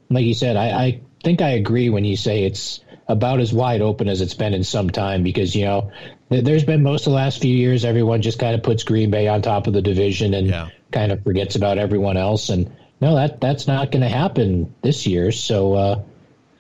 like 0.10 0.26
you 0.26 0.34
said, 0.34 0.56
I, 0.56 0.70
I 0.70 1.02
think 1.24 1.42
I 1.42 1.50
agree 1.50 1.90
when 1.90 2.06
you 2.06 2.18
say 2.18 2.44
it's 2.44 2.80
about 3.08 3.40
as 3.40 3.52
wide 3.52 3.82
open 3.82 4.08
as 4.08 4.22
it's 4.22 4.36
been 4.36 4.54
in 4.54 4.64
some 4.64 4.90
time 4.90 5.24
because 5.24 5.56
you 5.56 5.66
know 5.66 5.92
there's 6.30 6.64
been 6.64 6.84
most 6.84 7.08
of 7.08 7.12
the 7.12 7.16
last 7.16 7.42
few 7.42 7.54
years 7.54 7.84
everyone 7.84 8.22
just 8.22 8.38
kind 8.38 8.54
of 8.56 8.62
puts 8.62 8.84
Green 8.84 9.10
Bay 9.10 9.28
on 9.28 9.42
top 9.42 9.66
of 9.66 9.74
the 9.74 9.82
division 9.82 10.36
and 10.36 10.48
yeah. 10.48 10.70
kind 10.92 11.12
of 11.12 11.24
forgets 11.24 11.56
about 11.56 11.80
everyone 11.80 12.18
else 12.18 12.50
and 12.50 12.72
no, 13.02 13.16
that 13.16 13.40
that's 13.40 13.68
not 13.68 13.92
going 13.92 14.02
to 14.02 14.10
happen 14.10 14.74
this 14.82 15.08
year. 15.08 15.32
So, 15.32 15.74
uh, 15.74 16.02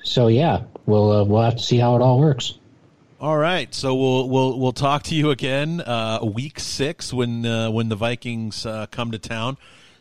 so 0.04 0.28
yeah, 0.28 0.64
we'll 0.86 1.12
uh, 1.12 1.24
we'll 1.26 1.42
have 1.42 1.58
to 1.58 1.64
see 1.64 1.78
how 1.78 1.96
it 1.96 2.02
all 2.02 2.20
works. 2.20 2.54
All 3.22 3.38
right, 3.38 3.74
so 3.76 3.96
we'll 3.96 4.30
we'll 4.30 4.58
we'll 4.58 4.72
talk 4.72 5.04
to 5.04 5.16
you 5.16 5.32
again 5.32 5.82
uh, 5.82 6.20
week 6.24 6.58
six 6.58 7.12
when 7.14 7.46
uh, 7.46 7.70
when 7.70 7.90
the 7.90 7.98
Vikings 7.98 8.66
uh, 8.66 8.86
come 8.92 9.12
to 9.12 9.20
town, 9.20 9.58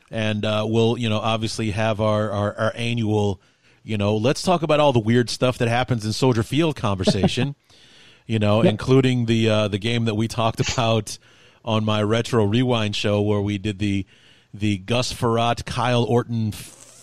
and 0.08 0.44
uh, 0.44 0.64
we'll 0.68 0.96
you 0.96 1.08
know 1.08 1.18
obviously 1.18 1.72
have 1.72 2.00
our, 2.00 2.30
our, 2.30 2.56
our 2.56 2.72
annual 2.76 3.40
you 3.82 3.98
know 3.98 4.16
let's 4.16 4.42
talk 4.42 4.62
about 4.62 4.78
all 4.78 4.92
the 4.92 5.00
weird 5.00 5.30
stuff 5.30 5.58
that 5.58 5.66
happens 5.66 6.06
in 6.06 6.12
Soldier 6.12 6.44
Field 6.44 6.76
conversation, 6.76 7.56
you 8.26 8.38
know, 8.38 8.62
yep. 8.62 8.70
including 8.70 9.26
the 9.26 9.50
uh, 9.50 9.66
the 9.66 9.78
game 9.78 10.04
that 10.04 10.14
we 10.14 10.28
talked 10.28 10.60
about 10.72 11.18
on 11.64 11.84
my 11.84 12.00
retro 12.00 12.44
rewind 12.44 12.94
show 12.94 13.20
where 13.20 13.40
we 13.40 13.58
did 13.58 13.80
the 13.80 14.06
the 14.54 14.78
Gus 14.78 15.12
Frerotte, 15.12 15.64
Kyle 15.64 16.04
Orton, 16.04 16.52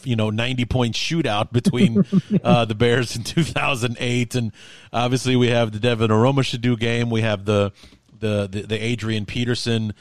you 0.04 0.16
know, 0.16 0.30
90 0.30 0.66
point 0.66 0.96
shootout 0.96 1.52
between 1.52 2.06
uh, 2.44 2.66
the 2.66 2.76
Bears 2.76 3.16
in 3.16 3.24
2008. 3.24 4.36
And 4.36 4.52
obviously, 4.92 5.36
we 5.36 5.50
have 5.50 5.72
the 5.72 5.80
Devin 5.80 6.12
Aromashodu 6.12 6.80
game. 6.80 7.10
We 7.10 7.22
have 7.22 7.46
the, 7.46 7.72
the, 8.20 8.48
the, 8.48 8.62
the 8.64 8.84
Adrian 8.84 9.26
Peterson 9.26 9.94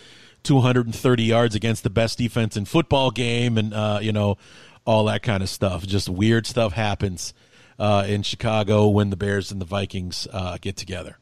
230 0.42 1.22
yards 1.22 1.54
against 1.54 1.82
the 1.82 1.90
best 1.90 2.18
defense 2.18 2.56
in 2.56 2.64
football 2.64 3.10
game. 3.10 3.58
And, 3.58 3.72
uh, 3.72 3.98
you 4.02 4.12
know, 4.12 4.36
all 4.84 5.04
that 5.04 5.22
kind 5.22 5.42
of 5.42 5.48
stuff. 5.48 5.86
Just 5.86 6.08
weird 6.08 6.46
stuff 6.46 6.72
happens 6.72 7.34
uh, 7.78 8.04
in 8.06 8.22
Chicago 8.22 8.88
when 8.88 9.10
the 9.10 9.16
Bears 9.16 9.50
and 9.50 9.60
the 9.60 9.66
Vikings 9.66 10.26
uh, 10.32 10.58
get 10.60 10.76
together. 10.76 11.18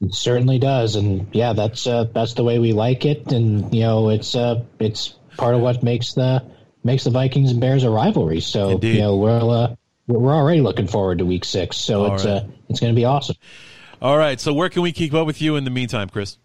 It 0.00 0.14
certainly 0.14 0.58
does, 0.58 0.94
and 0.94 1.26
yeah, 1.32 1.54
that's 1.54 1.86
uh, 1.86 2.04
that's 2.12 2.34
the 2.34 2.44
way 2.44 2.58
we 2.58 2.74
like 2.74 3.06
it, 3.06 3.32
and 3.32 3.74
you 3.74 3.80
know, 3.80 4.10
it's 4.10 4.34
uh, 4.34 4.62
it's 4.78 5.14
part 5.36 5.54
of 5.54 5.60
what 5.60 5.82
makes 5.82 6.14
the 6.14 6.42
makes 6.84 7.04
the 7.04 7.10
Vikings 7.10 7.50
and 7.50 7.60
Bears 7.60 7.84
a 7.84 7.90
rivalry. 7.90 8.40
So 8.40 8.70
Indeed. 8.70 8.96
you 8.96 9.02
know 9.02 9.16
we're 9.16 9.38
uh, 9.38 9.76
we're 10.06 10.34
already 10.34 10.60
looking 10.60 10.86
forward 10.86 11.18
to 11.18 11.26
Week 11.26 11.44
Six. 11.44 11.76
So 11.76 12.04
All 12.04 12.14
it's 12.14 12.24
right. 12.24 12.42
uh, 12.42 12.46
it's 12.68 12.80
going 12.80 12.94
to 12.94 12.96
be 12.96 13.04
awesome. 13.04 13.36
All 14.00 14.16
right. 14.18 14.40
So 14.40 14.52
where 14.52 14.68
can 14.68 14.82
we 14.82 14.92
keep 14.92 15.14
up 15.14 15.26
with 15.26 15.42
you 15.42 15.56
in 15.56 15.64
the 15.64 15.70
meantime, 15.70 16.08
Chris? 16.08 16.38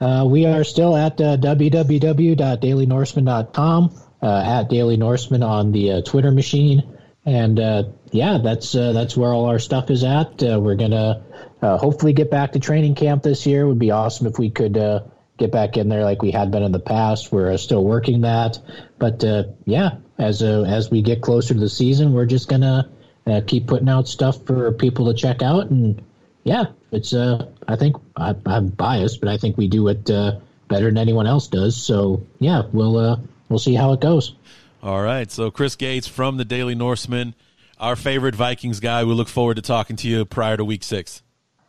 Uh, 0.00 0.26
we 0.28 0.46
are 0.46 0.64
still 0.64 0.96
at 0.96 1.20
uh, 1.20 1.36
www.dailynorseman.com, 1.36 4.00
uh, 4.22 4.26
at 4.26 4.68
Daily 4.68 4.96
Norseman 4.96 5.42
on 5.42 5.72
the 5.72 5.92
uh, 5.92 6.00
Twitter 6.02 6.30
machine, 6.30 6.98
and 7.24 7.58
uh, 7.60 7.84
yeah, 8.10 8.38
that's 8.42 8.74
uh, 8.74 8.92
that's 8.92 9.16
where 9.16 9.32
all 9.32 9.46
our 9.46 9.58
stuff 9.58 9.90
is 9.90 10.04
at. 10.04 10.42
Uh, 10.42 10.60
we're 10.60 10.74
gonna 10.74 11.24
uh, 11.62 11.78
hopefully 11.78 12.12
get 12.12 12.30
back 12.30 12.52
to 12.52 12.58
training 12.58 12.94
camp 12.96 13.22
this 13.22 13.46
year. 13.46 13.62
It 13.62 13.68
would 13.68 13.78
be 13.78 13.92
awesome 13.92 14.26
if 14.26 14.38
we 14.38 14.50
could 14.50 14.76
uh, 14.76 15.00
get 15.38 15.50
back 15.50 15.76
in 15.76 15.88
there 15.88 16.04
like 16.04 16.22
we 16.22 16.30
had 16.30 16.50
been 16.50 16.62
in 16.62 16.72
the 16.72 16.80
past. 16.80 17.32
We're 17.32 17.52
uh, 17.52 17.56
still 17.56 17.84
working 17.84 18.22
that, 18.22 18.58
but 18.98 19.22
uh, 19.24 19.44
yeah, 19.64 19.96
as 20.18 20.42
uh, 20.42 20.62
as 20.62 20.90
we 20.90 21.02
get 21.02 21.22
closer 21.22 21.54
to 21.54 21.60
the 21.60 21.68
season, 21.68 22.12
we're 22.12 22.26
just 22.26 22.48
gonna 22.48 22.90
uh, 23.26 23.40
keep 23.46 23.66
putting 23.66 23.88
out 23.88 24.08
stuff 24.08 24.44
for 24.46 24.72
people 24.72 25.06
to 25.06 25.14
check 25.14 25.42
out, 25.42 25.70
and 25.70 26.02
yeah, 26.44 26.66
it's 26.92 27.12
uh, 27.12 27.50
I 27.66 27.76
think 27.76 27.96
I, 28.16 28.34
am 28.46 28.68
biased, 28.68 29.20
but 29.20 29.28
I 29.28 29.36
think 29.36 29.56
we 29.56 29.68
do 29.68 29.88
it 29.88 30.08
uh, 30.10 30.38
better 30.68 30.86
than 30.86 30.98
anyone 30.98 31.26
else 31.26 31.48
does. 31.48 31.76
So 31.76 32.26
yeah, 32.38 32.62
we'll 32.72 33.20
we'll 33.48 33.58
see 33.58 33.74
how 33.74 33.92
it 33.92 34.00
goes. 34.00 34.34
All 34.82 35.02
right, 35.02 35.30
so 35.30 35.50
Chris 35.50 35.76
Gates 35.76 36.06
from 36.06 36.36
the 36.36 36.44
Daily 36.44 36.74
Norseman, 36.74 37.34
our 37.80 37.96
favorite 37.96 38.34
Vikings 38.34 38.80
guy. 38.80 39.02
We 39.02 39.14
look 39.14 39.28
forward 39.28 39.54
to 39.54 39.62
talking 39.62 39.96
to 39.96 40.08
you 40.08 40.24
prior 40.26 40.56
to 40.58 40.64
Week 40.64 40.84
Six. 40.84 41.23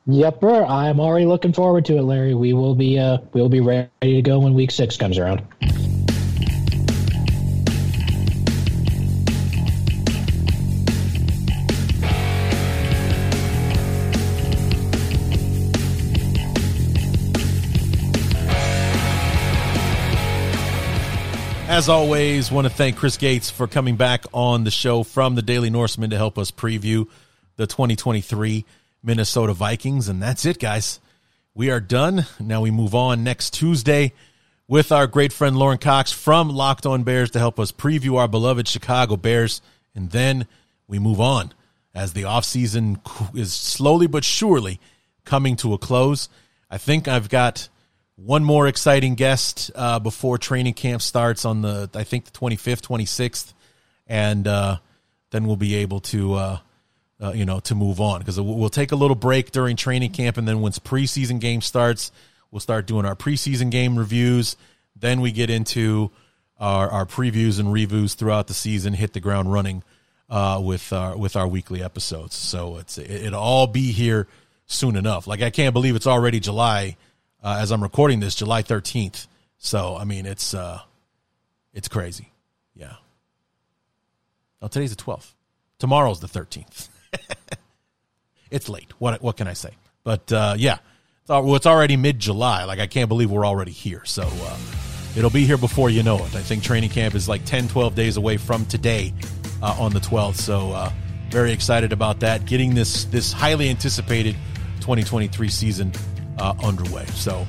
Yepper, 0.08 0.70
I'm 0.70 0.99
already 0.99 1.26
looking 1.26 1.51
forward 1.51 1.86
to 1.86 1.97
it, 1.97 2.03
Larry. 2.03 2.36
We 2.36 2.53
will 2.53 2.76
be 2.76 2.99
uh, 2.99 3.18
we'll 3.34 3.49
be 3.49 3.60
ready 3.60 3.89
to 4.01 4.22
go 4.22 4.39
when 4.39 4.53
week 4.53 4.70
six 4.70 4.97
comes 4.97 5.18
around. 5.18 5.41
As 21.68 21.89
always, 21.89 22.51
want 22.51 22.68
to 22.68 22.74
thank 22.74 22.95
Chris 22.95 23.18
Gates 23.18 23.49
for 23.49 23.68
coming 23.68 23.95
back 23.95 24.26
on 24.34 24.64
the 24.64 24.72
show 24.72 25.01
from 25.01 25.34
the 25.34 25.41
Daily 25.41 25.72
Norseman 25.72 26.12
to 26.12 26.16
help 26.16 26.38
us 26.38 26.51
preview 26.51 27.08
the 27.58 27.66
2023 27.66 28.66
Minnesota 29.06 29.53
Vikings. 29.53 30.10
And 30.10 30.22
that's 30.22 30.45
it, 30.45 30.60
guys. 30.60 30.99
We 31.53 31.70
are 31.70 31.80
done. 31.80 32.26
Now 32.39 32.62
we 32.62 32.72
move 32.72 32.95
on 32.95 33.24
next 33.24 33.53
Tuesday 33.53 34.14
with 34.68 34.91
our 34.91 35.08
great 35.08 35.32
friend 35.32 35.56
Lauren 35.56 35.78
Cox 35.78 36.12
from 36.12 36.49
Locked 36.49 36.86
On 36.86 37.03
Bears 37.03 37.32
to 37.32 37.39
help 37.39 37.60
us 37.60 37.72
preview 37.72 38.18
our 38.18 38.28
beloved 38.28 38.68
Chicago 38.68 39.16
Bears. 39.16 39.62
And 39.93 40.12
then 40.12 40.47
we 40.88 40.99
move 40.99 41.22
on 41.22 41.53
as 41.93 42.14
the 42.14 42.24
offseason 42.24 42.99
is 43.38 43.53
slowly 43.53 44.08
but 44.08 44.26
surely 44.26 44.80
coming 45.24 45.56
to 45.58 45.74
a 45.74 45.78
close. 45.78 46.28
I 46.70 46.78
think 46.78 47.08
I've 47.08 47.30
got 47.30 47.70
one 48.16 48.43
more 48.43 48.68
exciting 48.68 49.16
guest 49.16 49.72
uh, 49.76 49.99
before 49.99 50.38
training 50.38 50.74
camp 50.74 51.01
starts 51.01 51.45
on 51.45 51.62
the, 51.62 51.89
I 51.93 52.03
think, 52.03 52.26
the 52.26 52.32
25th, 52.32 52.82
26th 52.82 53.53
and 54.08 54.47
uh, 54.47 54.78
then 55.32 55.45
we'll 55.45 55.56
be 55.56 55.76
able 55.76 55.99
to. 55.99 56.34
Uh, 56.34 56.58
uh, 57.22 57.32
you 57.34 57.45
know, 57.45 57.59
to 57.61 57.76
move 57.76 58.01
on 58.01 58.20
because 58.20 58.39
we'll 58.39 58.70
take 58.70 58.91
a 58.91 58.95
little 58.95 59.16
break 59.16 59.51
during 59.51 59.76
training 59.76 60.11
camp, 60.11 60.38
and 60.38 60.47
then 60.47 60.61
once 60.61 60.80
preseason 60.80 61.39
game 61.39 61.61
starts, 61.61 62.11
we'll 62.51 62.59
start 62.59 62.86
doing 62.86 63.05
our 63.05 63.16
preseason 63.16 63.70
game 63.70 63.97
reviews. 63.97 64.57
Then 64.95 65.22
we 65.22 65.32
get 65.32 65.49
into 65.49 66.11
our, 66.59 66.89
our 66.89 67.05
previews 67.05 67.59
and 67.59 67.72
reviews 67.72 68.13
throughout 68.16 68.47
the 68.47 68.53
season, 68.53 68.93
hit 68.93 69.13
the 69.13 69.20
ground 69.20 69.51
running 69.51 69.84
uh, 70.30 70.61
with 70.63 70.91
our 70.91 71.18
with 71.18 71.36
our 71.36 71.47
weekly 71.47 71.84
episodes. 71.84 72.36
So 72.36 72.78
it's 72.78 72.97
it, 72.97 73.09
it'll 73.09 73.41
all 73.41 73.68
be 73.68 73.91
here 73.91 74.28
soon 74.66 74.95
enough. 74.95 75.28
Like 75.28 75.41
I 75.41 75.49
can't 75.49 75.74
believe 75.74 75.95
it's 75.95 76.07
already 76.07 76.39
July 76.39 76.97
uh, 77.43 77.57
as 77.59 77.72
I'm 77.72 77.84
recording 77.84 78.20
this, 78.20 78.36
July 78.36 78.63
13th. 78.63 79.28
So 79.57 79.95
I 79.95 80.03
mean, 80.03 80.26
it's 80.26 80.53
uh, 80.53 80.80
it's 81.74 81.88
crazy. 81.88 82.32
Yeah. 82.74 82.95
Oh, 84.61 84.68
today's 84.68 84.95
the 84.95 85.01
12th. 85.01 85.34
Tomorrow's 85.78 86.20
the 86.20 86.28
13th. 86.28 86.89
it's 88.51 88.70
late. 88.70 88.91
What 88.99 89.22
what 89.22 89.38
can 89.38 89.47
I 89.47 89.53
say? 89.53 89.72
But 90.03 90.32
uh, 90.32 90.55
yeah, 90.57 90.78
it's, 91.22 91.30
well, 91.30 91.55
it's 91.55 91.66
already 91.66 91.97
mid 91.97 92.20
July. 92.20 92.63
Like 92.66 92.80
I 92.80 92.88
can't 92.88 93.09
believe 93.09 93.32
we're 93.32 93.45
already 93.45 93.72
here. 93.72 94.03
So 94.05 94.24
uh, 94.24 94.57
it'll 95.16 95.30
be 95.30 95.45
here 95.45 95.57
before 95.57 95.89
you 95.89 96.03
know 96.03 96.18
it. 96.18 96.36
I 96.36 96.41
think 96.41 96.63
training 96.63 96.91
camp 96.91 97.16
is 97.16 97.28
like 97.28 97.45
10, 97.45 97.68
12 97.68 97.95
days 97.95 98.18
away 98.18 98.38
from 98.38 98.66
today 98.66 99.13
uh, 99.61 99.76
on 99.80 99.91
the 99.93 99.99
12th. 99.99 100.36
So 100.36 100.72
uh, 100.72 100.91
very 101.30 101.51
excited 101.51 101.91
about 101.91 102.20
that. 102.22 102.45
Getting 102.45 102.76
this 102.76 103.05
this 103.05 103.34
highly 103.34 103.70
anticipated 103.70 104.36
2023 104.82 105.49
season 105.49 105.91
uh, 106.38 106.53
underway. 106.63 107.05
So 107.07 107.45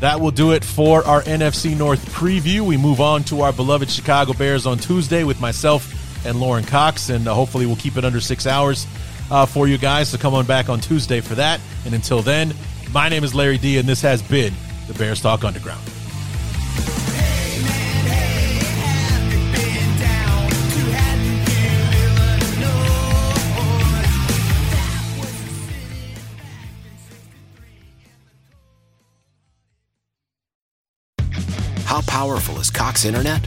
that 0.00 0.20
will 0.20 0.30
do 0.30 0.52
it 0.52 0.64
for 0.64 1.04
our 1.04 1.22
NFC 1.22 1.76
North 1.76 2.04
preview. 2.12 2.60
We 2.60 2.76
move 2.76 3.00
on 3.00 3.24
to 3.24 3.42
our 3.42 3.52
beloved 3.52 3.90
Chicago 3.90 4.32
Bears 4.32 4.66
on 4.66 4.78
Tuesday 4.78 5.24
with 5.24 5.40
myself 5.40 6.05
and 6.26 6.38
Lauren 6.40 6.64
Cox, 6.64 7.08
and 7.08 7.26
uh, 7.26 7.34
hopefully 7.34 7.64
we'll 7.64 7.76
keep 7.76 7.96
it 7.96 8.04
under 8.04 8.20
six 8.20 8.46
hours 8.46 8.86
uh, 9.30 9.46
for 9.46 9.66
you 9.68 9.78
guys. 9.78 10.08
So 10.10 10.18
come 10.18 10.34
on 10.34 10.44
back 10.44 10.68
on 10.68 10.80
Tuesday 10.80 11.20
for 11.20 11.34
that. 11.36 11.60
And 11.84 11.94
until 11.94 12.20
then, 12.20 12.54
my 12.92 13.08
name 13.08 13.24
is 13.24 13.34
Larry 13.34 13.58
D, 13.58 13.78
and 13.78 13.88
this 13.88 14.02
has 14.02 14.22
been 14.22 14.52
the 14.86 14.94
Bears 14.94 15.20
Talk 15.20 15.44
Underground. 15.44 15.80
How 31.84 32.02
powerful 32.02 32.58
is 32.58 32.70
Cox 32.70 33.04
Internet? 33.04 33.46